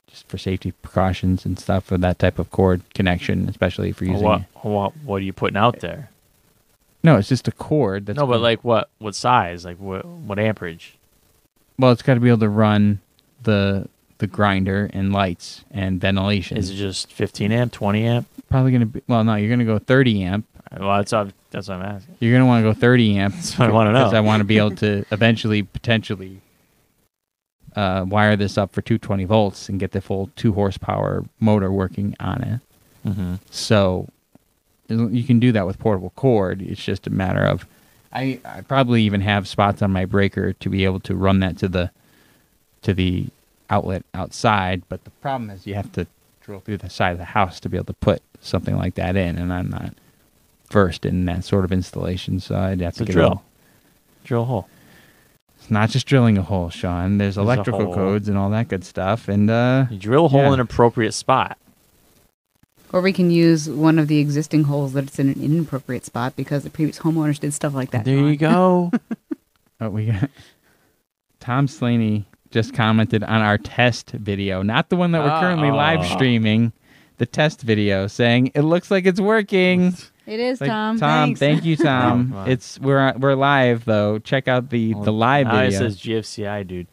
just 0.07 0.27
for 0.27 0.37
safety 0.37 0.71
precautions 0.73 1.45
and 1.45 1.57
stuff 1.57 1.85
for 1.85 1.97
that 1.97 2.19
type 2.19 2.37
of 2.37 2.51
cord 2.51 2.81
connection, 2.93 3.47
especially 3.49 3.91
for 3.93 4.03
using. 4.05 4.23
What, 4.23 4.41
what 4.61 4.93
what 5.03 5.15
are 5.17 5.25
you 5.25 5.33
putting 5.33 5.57
out 5.57 5.79
there? 5.79 6.09
No, 7.03 7.17
it's 7.17 7.29
just 7.29 7.47
a 7.47 7.51
cord. 7.51 8.05
That's 8.05 8.17
no, 8.17 8.27
but 8.27 8.39
like 8.41 8.63
what 8.63 8.89
what 8.99 9.15
size? 9.15 9.65
Like 9.65 9.77
what 9.77 10.05
what 10.05 10.37
amperage? 10.39 10.95
well, 11.79 11.91
it's 11.91 12.03
got 12.03 12.13
to 12.13 12.19
be 12.21 12.29
able 12.29 12.39
to 12.39 12.49
run 12.49 12.99
the 13.43 13.87
the 14.21 14.27
grinder 14.27 14.89
and 14.93 15.11
lights 15.11 15.65
and 15.71 15.99
ventilation. 15.99 16.55
Is 16.55 16.69
it 16.69 16.75
just 16.75 17.11
15 17.11 17.51
amp, 17.51 17.73
20 17.73 18.05
amp? 18.05 18.27
probably 18.49 18.71
going 18.71 18.81
to 18.81 18.85
be? 18.85 19.01
Well, 19.07 19.23
no, 19.23 19.35
you're 19.35 19.49
going 19.49 19.59
to 19.59 19.65
go 19.65 19.79
30 19.79 20.23
amp. 20.23 20.47
Well, 20.79 20.97
that's 20.97 21.11
what, 21.11 21.33
that's 21.49 21.67
what 21.67 21.79
I'm 21.79 21.95
asking. 21.95 22.15
You're 22.19 22.31
going 22.31 22.43
to 22.43 22.45
want 22.45 22.63
to 22.63 22.69
go 22.69 22.79
30 22.79 23.17
amp. 23.17 23.35
That's 23.35 23.57
what 23.57 23.69
I 23.69 23.73
wanna 23.73 23.91
know. 23.91 23.99
Because 24.05 24.13
I 24.13 24.19
want 24.21 24.41
to 24.41 24.45
be 24.45 24.57
able 24.57 24.75
to 24.77 25.03
eventually, 25.11 25.63
potentially, 25.63 26.39
uh, 27.75 28.05
wire 28.07 28.35
this 28.35 28.57
up 28.57 28.71
for 28.71 28.81
220 28.81 29.25
volts 29.25 29.67
and 29.67 29.79
get 29.79 29.91
the 29.91 30.01
full 30.01 30.29
two 30.35 30.53
horsepower 30.53 31.25
motor 31.39 31.71
working 31.71 32.15
on 32.19 32.43
it. 32.43 33.09
Mm-hmm. 33.09 33.35
So 33.49 34.07
you 34.87 35.23
can 35.23 35.39
do 35.39 35.51
that 35.53 35.65
with 35.65 35.79
portable 35.79 36.11
cord. 36.15 36.61
It's 36.61 36.83
just 36.83 37.07
a 37.07 37.09
matter 37.09 37.43
of 37.43 37.65
I, 38.13 38.39
I 38.43 38.61
probably 38.61 39.03
even 39.03 39.21
have 39.21 39.47
spots 39.47 39.81
on 39.81 39.91
my 39.91 40.05
breaker 40.05 40.53
to 40.53 40.69
be 40.69 40.83
able 40.83 40.99
to 41.01 41.15
run 41.15 41.39
that 41.39 41.57
to 41.59 41.69
the 41.69 41.91
to 42.81 42.93
the 42.93 43.27
outlet 43.71 44.03
outside. 44.13 44.83
But 44.89 45.03
the 45.05 45.09
problem 45.09 45.49
is 45.49 45.65
you 45.65 45.73
have 45.75 45.91
to 45.93 46.05
drill 46.41 46.59
through 46.59 46.77
the 46.77 46.89
side 46.89 47.11
of 47.13 47.17
the 47.17 47.25
house 47.25 47.59
to 47.61 47.69
be 47.69 47.77
able 47.77 47.85
to 47.85 47.93
put 47.93 48.21
something 48.41 48.77
like 48.77 48.95
that 48.95 49.15
in, 49.15 49.37
and 49.37 49.51
I'm 49.53 49.69
not 49.69 49.93
versed 50.71 51.05
in 51.05 51.25
that 51.25 51.43
sort 51.43 51.65
of 51.65 51.71
installation, 51.71 52.39
so 52.39 52.55
I'd 52.55 52.81
have 52.81 52.95
So 52.95 52.99
to 52.99 53.05
get 53.05 53.13
drill. 53.13 53.31
a 54.23 54.27
Drill 54.27 54.41
a 54.43 54.45
hole. 54.45 54.67
It's 55.57 55.69
not 55.71 55.89
just 55.89 56.07
drilling 56.07 56.37
a 56.37 56.41
hole, 56.43 56.69
Sean. 56.69 57.17
There's 57.17 57.35
There's 57.35 57.43
electrical 57.45 57.93
codes 57.93 58.27
and 58.29 58.37
all 58.37 58.49
that 58.51 58.67
good 58.67 58.83
stuff, 58.83 59.27
and 59.27 59.49
uh, 59.49 59.85
You 59.91 59.97
drill 59.99 60.25
a 60.25 60.29
hole 60.29 60.41
Yeah. 60.41 60.47
in 60.47 60.53
an 60.55 60.59
appropriate 60.59 61.13
spot. 61.13 61.57
Or 62.93 62.99
we 63.01 63.13
can 63.13 63.31
use 63.31 63.69
one 63.69 63.97
of 63.99 64.07
the 64.07 64.19
existing 64.19 64.65
holes 64.65 64.93
that's 64.93 65.17
in 65.17 65.29
an 65.29 65.41
inappropriate 65.41 66.03
spot 66.05 66.35
because 66.35 66.63
the 66.63 66.69
previous 66.69 66.99
homeowners 66.99 67.39
did 67.39 67.53
stuff 67.53 67.73
like 67.73 67.91
that. 67.91 68.05
There 68.05 68.17
you 68.17 68.35
go. 68.37 68.91
Oh, 69.83 69.89
we 69.89 70.05
got 70.07 70.29
Tom 71.39 71.67
Slaney 71.67 72.25
just 72.51 72.73
commented 72.73 73.23
on 73.23 73.41
our 73.41 73.57
test 73.57 74.11
video, 74.11 74.61
not 74.61 74.89
the 74.89 74.95
one 74.95 75.11
that 75.13 75.23
we're 75.23 75.39
currently 75.39 75.71
live 75.71 75.99
Oh. 76.01 76.03
streaming, 76.15 76.73
the 77.17 77.25
test 77.25 77.61
video, 77.61 78.07
saying 78.07 78.51
it 78.55 78.61
looks 78.61 78.91
like 78.91 79.05
it's 79.05 79.19
working. 79.19 79.93
It 80.27 80.39
is 80.39 80.61
Like, 80.61 80.69
Tom. 80.69 80.99
Tom, 80.99 81.27
Thanks. 81.29 81.39
thank 81.39 81.65
you, 81.65 81.75
Tom. 81.77 82.33
Oh, 82.35 82.43
it's 82.45 82.79
we're 82.79 83.13
we're 83.17 83.35
live 83.35 83.85
though. 83.85 84.19
Check 84.19 84.47
out 84.47 84.69
the 84.69 84.93
oh, 84.95 85.03
the 85.03 85.11
live 85.13 85.47
now 85.47 85.61
video. 85.61 85.67
it 85.69 85.77
says 85.79 85.99
GFCI, 85.99 86.67
dude. 86.67 86.87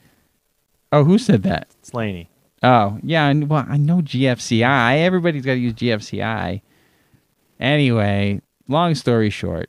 oh, 0.93 1.05
who 1.05 1.19
said 1.19 1.43
that? 1.43 1.69
It's 1.81 1.93
Laney. 1.93 2.31
Oh, 2.63 2.99
yeah. 3.03 3.29
and- 3.29 3.49
Well, 3.49 3.65
I 3.69 3.77
know 3.77 4.01
GFCI. 4.01 4.99
Everybody's 4.99 5.45
got 5.45 5.53
to 5.55 5.59
use 5.61 5.75
GFCI. 5.75 6.63
Anyway, 7.61 8.41
long 8.69 8.95
story 8.95 9.31
short, 9.31 9.69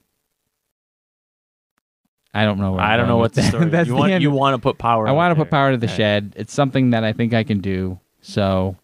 I 2.33 2.45
don't 2.45 2.59
know. 2.59 2.73
Where 2.73 2.81
I'm 2.81 2.97
don't 2.99 3.07
know 3.07 3.13
going 3.13 3.19
what 3.21 3.31
with 3.31 3.33
the 3.35 3.41
that. 3.41 3.47
story. 3.49 3.65
That's 3.69 3.87
you 3.87 3.93
the 3.93 3.99
want 3.99 4.11
end. 4.11 4.21
you 4.23 4.31
want 4.31 4.53
to 4.55 4.59
put 4.61 4.77
power. 4.77 5.07
I 5.07 5.11
out 5.11 5.15
want 5.15 5.31
to 5.31 5.35
put 5.35 5.45
there. 5.49 5.59
power 5.59 5.71
to 5.71 5.77
the 5.77 5.87
Okay. 5.87 5.95
shed. 5.97 6.33
It's 6.37 6.53
something 6.53 6.91
that 6.91 7.03
I 7.03 7.13
think 7.13 7.33
I 7.33 7.43
can 7.43 7.59
do. 7.59 7.99
So 8.21 8.75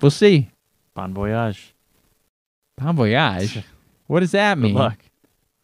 we'll 0.00 0.10
see. 0.10 0.50
Bon 0.94 1.12
voyage. 1.14 1.74
Bon 2.76 2.94
voyage. 2.96 3.62
What 4.06 4.20
does 4.20 4.32
that 4.32 4.56
Good 4.56 4.62
mean? 4.62 4.74
luck. 4.74 4.98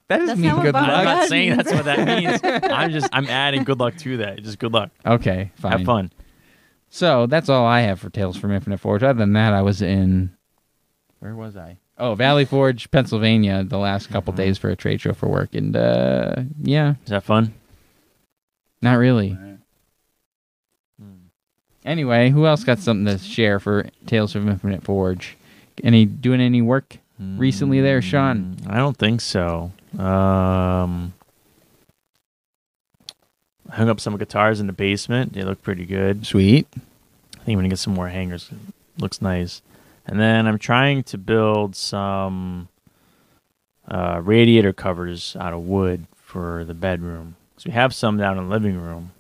That 0.08 0.16
doesn't 0.20 0.26
That's 0.28 0.40
mean 0.40 0.48
not 0.48 0.56
what 0.56 0.62
good 0.64 0.72
bon 0.72 0.84
I'm 0.84 0.90
luck. 0.90 1.04
not 1.04 1.16
voyage 1.18 1.28
saying 1.28 1.56
that's 1.58 1.72
what 1.74 1.84
that 1.84 2.06
means. 2.22 2.40
I'm 2.72 2.90
just 2.90 3.08
I'm 3.12 3.26
adding 3.28 3.64
good 3.64 3.78
luck 3.78 3.96
to 3.98 4.16
that. 4.16 4.42
Just 4.42 4.58
good 4.58 4.72
luck. 4.72 4.88
Okay, 5.04 5.52
fine. 5.56 5.72
Have 5.72 5.84
fun. 5.84 6.10
So 6.88 7.26
that's 7.26 7.50
all 7.50 7.66
I 7.66 7.82
have 7.82 8.00
for 8.00 8.08
Tales 8.08 8.38
from 8.38 8.50
Infinite 8.52 8.78
Forge. 8.80 9.02
Other 9.02 9.18
than 9.18 9.34
that, 9.34 9.52
I 9.52 9.60
was 9.60 9.82
in. 9.82 10.30
Where 11.18 11.36
was 11.36 11.54
I? 11.56 11.76
Oh, 12.00 12.14
Valley 12.14 12.46
Forge, 12.46 12.90
Pennsylvania, 12.90 13.62
the 13.62 13.76
last 13.76 14.08
couple 14.08 14.32
days 14.32 14.56
for 14.56 14.70
a 14.70 14.74
trade 14.76 15.02
show 15.02 15.12
for 15.12 15.28
work, 15.28 15.54
and 15.54 15.76
uh, 15.76 16.36
yeah, 16.62 16.94
Is 17.04 17.10
that 17.10 17.22
fun? 17.24 17.52
not 18.80 18.94
really. 18.94 19.36
Anyway, 21.84 22.28
who 22.30 22.46
else 22.46 22.62
got 22.64 22.78
something 22.78 23.06
to 23.06 23.22
share 23.22 23.58
for 23.58 23.86
Tales 24.06 24.32
from 24.32 24.48
Infinite 24.48 24.82
Forge? 24.82 25.36
Any 25.82 26.04
doing 26.04 26.40
any 26.40 26.60
work 26.62 26.98
recently 27.18 27.80
there, 27.80 28.02
Sean? 28.02 28.56
Mm, 28.62 28.70
I 28.70 28.76
don't 28.76 28.96
think 28.96 29.20
so. 29.22 29.72
Um, 29.98 31.14
I 33.70 33.76
hung 33.76 33.88
up 33.88 33.98
some 34.00 34.16
guitars 34.18 34.60
in 34.60 34.66
the 34.66 34.72
basement. 34.74 35.32
They 35.32 35.42
look 35.42 35.62
pretty 35.62 35.86
good. 35.86 36.26
Sweet. 36.26 36.66
I 36.76 37.44
think 37.44 37.48
I'm 37.48 37.54
gonna 37.56 37.68
get 37.68 37.78
some 37.78 37.94
more 37.94 38.08
hangers. 38.08 38.50
Looks 38.98 39.22
nice. 39.22 39.62
And 40.06 40.18
then 40.18 40.46
I'm 40.46 40.58
trying 40.58 41.02
to 41.04 41.18
build 41.18 41.76
some 41.76 42.68
uh, 43.88 44.20
radiator 44.22 44.72
covers 44.72 45.36
out 45.38 45.52
of 45.52 45.60
wood 45.60 46.06
for 46.14 46.64
the 46.64 46.74
bedroom. 46.74 47.36
So 47.56 47.68
we 47.68 47.72
have 47.72 47.94
some 47.94 48.16
down 48.16 48.38
in 48.38 48.44
the 48.44 48.50
living 48.50 48.80
room. 48.80 49.12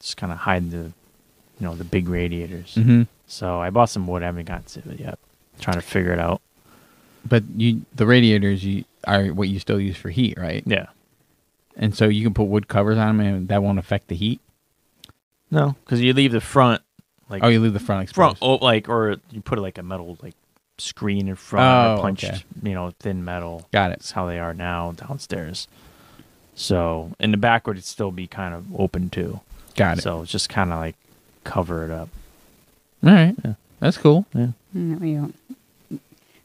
Just 0.00 0.16
kind 0.16 0.32
of 0.32 0.38
hide 0.38 0.70
the, 0.70 0.76
you 0.76 0.92
know, 1.60 1.74
the 1.74 1.84
big 1.84 2.08
radiators. 2.08 2.74
Mm-hmm. 2.74 3.02
So 3.26 3.60
I 3.60 3.70
bought 3.70 3.90
some 3.90 4.06
wood. 4.06 4.22
I 4.22 4.26
haven't 4.26 4.46
gotten 4.46 4.82
to 4.82 4.90
it 4.92 5.00
yet. 5.00 5.18
Trying 5.60 5.76
to 5.76 5.82
figure 5.82 6.12
it 6.12 6.18
out. 6.18 6.40
But 7.24 7.44
you, 7.56 7.82
the 7.94 8.06
radiators, 8.06 8.64
you 8.64 8.84
are 9.06 9.26
what 9.26 9.48
you 9.48 9.58
still 9.58 9.78
use 9.80 9.96
for 9.96 10.10
heat, 10.10 10.36
right? 10.38 10.62
Yeah. 10.66 10.86
And 11.76 11.94
so 11.94 12.08
you 12.08 12.24
can 12.24 12.34
put 12.34 12.44
wood 12.44 12.68
covers 12.68 12.98
on 12.98 13.18
them, 13.18 13.26
and 13.26 13.48
that 13.48 13.62
won't 13.62 13.78
affect 13.78 14.08
the 14.08 14.16
heat. 14.16 14.40
No, 15.50 15.76
because 15.84 16.00
you 16.00 16.12
leave 16.14 16.32
the 16.32 16.40
front 16.40 16.82
like 17.32 17.42
Oh, 17.42 17.48
you 17.48 17.58
leave 17.60 17.72
the 17.72 17.80
front 17.80 18.08
front 18.14 18.38
oh, 18.40 18.54
like 18.56 18.88
or 18.88 19.16
you 19.30 19.40
put 19.40 19.58
like 19.58 19.78
a 19.78 19.82
metal 19.82 20.16
like 20.22 20.34
screen 20.78 21.28
in 21.28 21.34
front 21.36 21.64
Oh, 21.66 21.94
or 21.98 22.02
punched 22.02 22.24
okay. 22.24 22.42
you 22.62 22.74
know 22.74 22.92
thin 23.00 23.24
metal 23.24 23.68
Got 23.72 23.90
it. 23.92 23.98
that's 23.98 24.12
how 24.12 24.26
they 24.26 24.38
are 24.38 24.54
now 24.54 24.92
downstairs 24.92 25.66
so 26.54 27.12
in 27.18 27.30
the 27.30 27.36
back 27.36 27.66
would 27.66 27.82
still 27.84 28.10
be 28.10 28.26
kind 28.26 28.54
of 28.54 28.64
open 28.78 29.10
too 29.10 29.40
Got 29.76 29.98
it. 29.98 30.02
so 30.02 30.22
it's 30.22 30.30
just 30.30 30.48
kind 30.48 30.72
of 30.72 30.78
like 30.78 30.96
cover 31.44 31.84
it 31.84 31.90
up 31.90 32.08
All 33.04 33.10
right. 33.10 33.34
Yeah. 33.44 33.54
That's 33.80 33.96
cool. 33.98 34.26
No, 34.32 34.54
we 34.74 35.14
don't. 35.14 35.34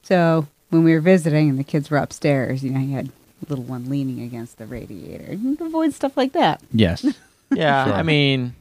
So 0.01 0.47
when 0.69 0.83
we 0.83 0.93
were 0.93 0.99
visiting 1.01 1.49
and 1.49 1.59
the 1.59 1.63
kids 1.63 1.91
were 1.91 1.97
upstairs, 1.97 2.63
you 2.63 2.71
know, 2.71 2.79
you 2.79 2.95
had 2.95 3.07
a 3.09 3.11
little 3.49 3.63
one 3.63 3.89
leaning 3.91 4.21
against 4.21 4.57
the 4.57 4.65
radiator. 4.65 5.33
You 5.35 5.55
can 5.55 5.67
avoid 5.67 5.93
stuff 5.93 6.17
like 6.17 6.31
that. 6.33 6.61
Yes. 6.73 7.05
yeah 7.53 7.85
Sure. 7.85 7.93
i 7.93 8.03
mean 8.03 8.55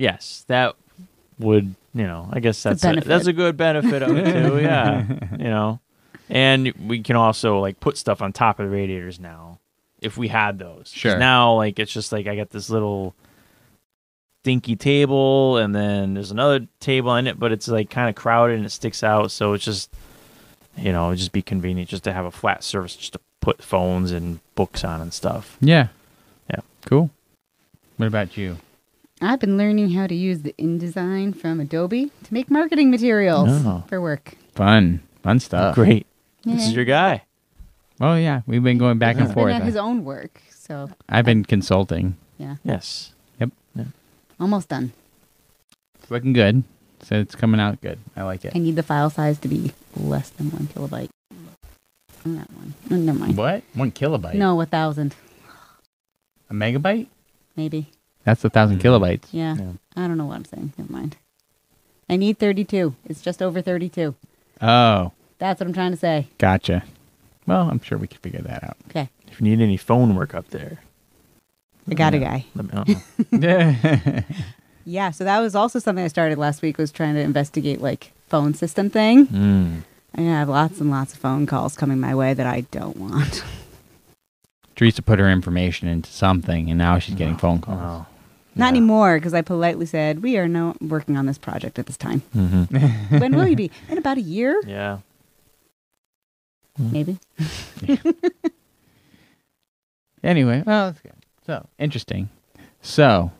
yes 0.00 0.44
that 0.48 0.74
would 1.38 1.74
you 1.94 2.04
know 2.04 2.28
i 2.32 2.40
guess 2.40 2.62
that's 2.62 2.82
a, 2.82 2.86
benefit. 2.86 3.08
that's 3.08 3.26
a 3.26 3.32
good 3.32 3.56
benefit 3.56 4.02
of 4.02 4.16
it 4.16 4.32
too 4.32 4.58
yeah 4.62 5.04
you 5.32 5.44
know 5.44 5.80
and 6.28 6.72
we 6.86 7.02
can 7.02 7.16
also 7.16 7.58
like 7.58 7.80
put 7.80 7.96
stuff 7.96 8.22
on 8.22 8.32
top 8.32 8.60
of 8.60 8.66
the 8.66 8.70
radiators 8.70 9.18
now 9.18 9.58
if 10.00 10.16
we 10.16 10.28
had 10.28 10.58
those. 10.58 10.90
Sure. 10.94 11.18
now 11.18 11.54
like 11.54 11.78
it's 11.78 11.92
just 11.92 12.12
like 12.12 12.26
i 12.26 12.34
got 12.36 12.50
this 12.50 12.70
little 12.70 13.14
dinky 14.42 14.74
table 14.76 15.58
and 15.58 15.74
then 15.74 16.14
there's 16.14 16.30
another 16.30 16.66
table 16.80 17.14
in 17.16 17.26
it 17.26 17.38
but 17.38 17.52
it's 17.52 17.68
like 17.68 17.90
kind 17.90 18.08
of 18.08 18.14
crowded 18.14 18.56
and 18.56 18.64
it 18.64 18.70
sticks 18.70 19.02
out 19.02 19.30
so 19.30 19.52
it's 19.52 19.64
just 19.64 19.90
you 20.78 20.92
know 20.92 21.08
it'd 21.08 21.18
just 21.18 21.32
be 21.32 21.42
convenient 21.42 21.90
just 21.90 22.04
to 22.04 22.12
have 22.12 22.24
a 22.24 22.30
flat 22.30 22.64
surface 22.64 22.96
just 22.96 23.12
to 23.12 23.20
put 23.40 23.62
phones 23.62 24.12
and 24.12 24.40
books 24.54 24.82
on 24.82 25.00
and 25.02 25.12
stuff 25.12 25.58
yeah. 25.60 25.88
Yeah. 26.50 26.60
Cool. 26.86 27.10
What 27.96 28.06
about 28.06 28.36
you? 28.36 28.56
I've 29.20 29.40
been 29.40 29.58
learning 29.58 29.90
how 29.90 30.06
to 30.06 30.14
use 30.14 30.40
the 30.42 30.54
InDesign 30.58 31.36
from 31.36 31.60
Adobe 31.60 32.10
to 32.24 32.34
make 32.34 32.50
marketing 32.50 32.90
materials 32.90 33.48
Oh. 33.50 33.84
for 33.88 34.00
work. 34.00 34.34
Fun. 34.54 35.00
Fun 35.22 35.38
stuff. 35.40 35.74
great 35.74 36.06
this 36.44 36.66
is 36.68 36.72
your 36.74 36.86
guy 36.86 37.22
Oh 38.00 38.14
yeah, 38.14 38.40
we've 38.46 38.62
been 38.62 38.78
going 38.78 38.96
back 38.96 39.16
and 39.16 39.26
been 39.26 39.34
forth. 39.34 39.52
at 39.52 39.60
his 39.62 39.76
own 39.76 40.04
work, 40.04 40.40
so 40.48 40.88
I've 41.08 41.26
been 41.26 41.44
consulting. 41.44 42.16
yeah, 42.38 42.56
yes 42.64 43.12
Yep. 43.38 43.50
almost 44.40 44.68
done. 44.70 44.92
It's 46.00 46.10
looking 46.10 46.32
good. 46.32 46.64
So 47.02 47.16
it's 47.16 47.34
coming 47.34 47.60
out 47.60 47.80
good. 47.82 47.98
I 48.16 48.22
like 48.22 48.44
it. 48.46 48.52
I 48.54 48.58
need 48.58 48.76
the 48.76 48.82
file 48.82 49.10
size 49.10 49.38
to 49.40 49.48
be 49.48 49.72
less 49.96 50.30
than 50.30 50.50
one 50.50 50.66
kilobyte. 50.68 51.08
Not 52.24 52.50
one. 52.52 52.74
Oh, 52.90 52.96
never 52.96 53.18
mind. 53.18 53.36
What? 53.36 53.62
One 53.74 53.90
kilobyte? 53.92 54.34
No, 54.34 54.60
a 54.60 54.66
thousand, 54.66 55.14
A 56.50 56.54
megabyte? 56.54 57.06
maybe. 57.56 57.90
That's 58.24 58.44
a 58.44 58.50
thousand 58.50 58.78
Mm. 58.78 58.82
kilobytes. 58.82 59.24
Yeah. 59.32 59.56
Yeah. 59.58 59.72
I 59.96 60.06
don't 60.06 60.18
know 60.18 60.26
what 60.26 60.36
I'm 60.36 60.44
saying. 60.44 60.72
Never 60.78 60.92
mind. 60.92 61.16
I 62.08 62.16
need 62.16 62.38
32. 62.38 62.94
It's 63.06 63.20
just 63.22 63.40
over 63.42 63.60
32. 63.62 64.14
Oh, 64.60 65.12
That's 65.38 65.58
what 65.60 65.66
I'm 65.66 65.72
trying 65.72 65.92
to 65.92 65.96
say. 65.96 66.28
gotcha. 66.38 66.84
Well, 67.46 67.70
I'm 67.70 67.80
sure 67.80 67.96
we 67.98 68.06
can 68.06 68.18
figure 68.20 68.42
that 68.42 68.62
out. 68.64 68.76
Okay. 68.88 69.08
if 69.28 69.40
you 69.40 69.44
need 69.44 69.62
any 69.62 69.76
phone 69.76 70.14
work 70.16 70.34
up 70.34 70.48
there 70.50 70.80
I 71.90 71.94
got 71.94 72.14
a 72.14 72.18
Yeah. 72.18 72.24
guy. 72.24 72.44
let 72.54 72.64
me 72.66 73.38
know 73.38 74.22
Yeah, 74.84 75.10
so 75.12 75.24
that 75.24 75.40
was 75.40 75.54
also 75.54 75.78
something 75.78 76.04
I 76.04 76.08
started 76.08 76.36
last 76.38 76.62
week 76.62 76.78
was 76.78 76.90
trying 76.90 77.14
to 77.14 77.20
investigate 77.20 77.80
like 77.80 78.12
phone 78.28 78.54
system 78.54 78.90
thing. 78.90 79.26
mm. 79.26 79.82
I 80.16 80.22
have 80.22 80.48
lots 80.48 80.80
and 80.80 80.90
lots 80.90 81.12
of 81.14 81.20
phone 81.20 81.46
calls 81.46 81.76
coming 81.76 82.00
my 82.00 82.14
way 82.14 82.34
that 82.34 82.46
I 82.46 82.62
don't 82.72 82.96
want. 82.96 83.44
Teresa 84.74 85.02
put 85.02 85.18
her 85.18 85.30
information 85.30 85.86
into 85.88 86.10
something, 86.10 86.68
and 86.70 86.78
now 86.78 86.98
she's 86.98 87.14
getting 87.14 87.34
Oh, 87.34 87.38
phone 87.38 87.60
calls. 87.60 87.78
oh. 87.80 88.06
Not 88.56 88.64
Yeah. 88.66 88.68
anymore 88.70 89.16
because 89.18 89.32
I 89.34 89.42
politely 89.42 89.86
said 89.86 90.22
we 90.22 90.36
are 90.36 90.48
not 90.48 90.80
working 90.82 91.16
on 91.16 91.26
this 91.26 91.38
project 91.38 91.78
at 91.78 91.86
this 91.86 91.96
time. 91.96 92.22
Mhm. 92.34 92.70
when 93.20 93.34
will 93.36 93.46
you 93.46 93.56
be? 93.56 93.70
In 93.88 93.98
about 93.98 94.18
a 94.18 94.22
year, 94.22 94.60
yeah 94.66 94.98
maybe. 96.78 97.18
Anyway, 100.22 100.62
well, 100.66 100.88
that's 100.88 101.00
good. 101.00 101.14
So 101.46 101.66
interesting. 101.78 102.28
So, 102.82 103.32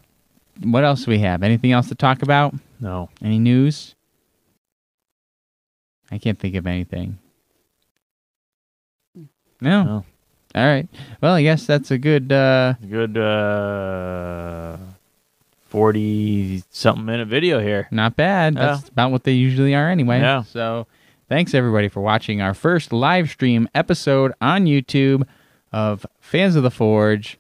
what 0.62 0.82
else 0.84 1.04
do 1.04 1.11
we 1.11 1.18
have? 1.18 1.42
Anything 1.42 1.72
else 1.72 1.88
to 1.88 1.94
talk 1.94 2.22
about? 2.22 2.54
no 2.80 3.11
Any 3.22 3.38
news? 3.38 3.94
I 6.11 6.16
can't 6.18 6.38
think 6.38 6.54
of 6.54 6.66
anything. 6.66 7.18
No. 9.61 9.84
no 9.84 10.04
All 10.54 10.66
right. 10.66 10.88
Well, 11.20 11.34
I 11.34 11.42
guess 11.42 11.66
that's 11.66 11.90
a 11.90 11.98
good. 11.98 12.32
uh 12.32 12.74
good 12.88 13.16
uh 13.18 14.78
40 15.71 16.62
something 16.71 17.05
minute 17.05 17.29
video 17.29 17.61
here 17.61 17.89
Not 17.91 18.16
bad. 18.16 18.55
Yeah. 18.55 18.66
That's 18.77 18.89
about 18.89 19.11
what 19.12 19.25
they 19.25 19.33
usually 19.33 19.75
are 19.75 19.89
anyway. 19.89 20.21
Yeah. 20.21 20.43
So, 20.43 20.87
thanks 21.29 21.55
everybody 21.55 21.89
for 21.89 22.01
watching 22.01 22.41
our 22.43 22.55
first 22.55 22.93
live 22.93 23.31
stream 23.31 23.68
episode 23.75 24.33
on 24.41 24.64
YouTube 24.66 25.23
of 25.73 26.05
Fans 26.21 26.57
of 26.57 26.62
the 26.62 26.71
Forge. 26.71 27.39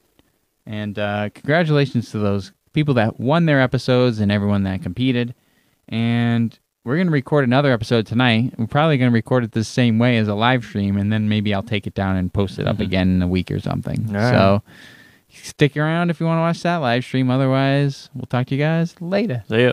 And 0.64 0.98
uh, 0.98 1.30
congratulations 1.34 2.10
to 2.12 2.18
those 2.18 2.52
people 2.72 2.94
that 2.94 3.18
won 3.18 3.46
their 3.46 3.60
episodes 3.60 4.20
and 4.20 4.30
everyone 4.30 4.62
that 4.62 4.82
competed. 4.82 5.34
And 5.88 6.56
we're 6.84 6.94
going 6.96 7.08
to 7.08 7.12
record 7.12 7.44
another 7.44 7.72
episode 7.72 8.06
tonight. 8.06 8.54
We're 8.56 8.66
probably 8.68 8.96
going 8.96 9.10
to 9.10 9.14
record 9.14 9.42
it 9.44 9.52
the 9.52 9.64
same 9.64 9.98
way 9.98 10.16
as 10.18 10.28
a 10.28 10.34
live 10.34 10.64
stream, 10.64 10.96
and 10.96 11.12
then 11.12 11.28
maybe 11.28 11.52
I'll 11.52 11.62
take 11.62 11.86
it 11.86 11.94
down 11.94 12.16
and 12.16 12.32
post 12.32 12.58
it 12.58 12.66
up 12.66 12.76
Mhm. 12.76 12.80
again 12.84 13.08
in 13.16 13.22
a 13.22 13.28
week 13.28 13.50
or 13.50 13.58
something. 13.58 14.06
Right. 14.06 14.30
So, 14.30 14.62
stick 15.44 15.76
around 15.76 16.10
if 16.10 16.20
you 16.20 16.26
want 16.26 16.38
to 16.38 16.42
watch 16.42 16.62
that 16.62 16.76
live 16.76 17.04
stream. 17.04 17.30
Otherwise, 17.30 18.10
we'll 18.14 18.26
talk 18.26 18.46
to 18.48 18.54
you 18.54 18.60
guys 18.60 18.94
later. 19.00 19.44
see 19.48 19.64
ya 19.64 19.72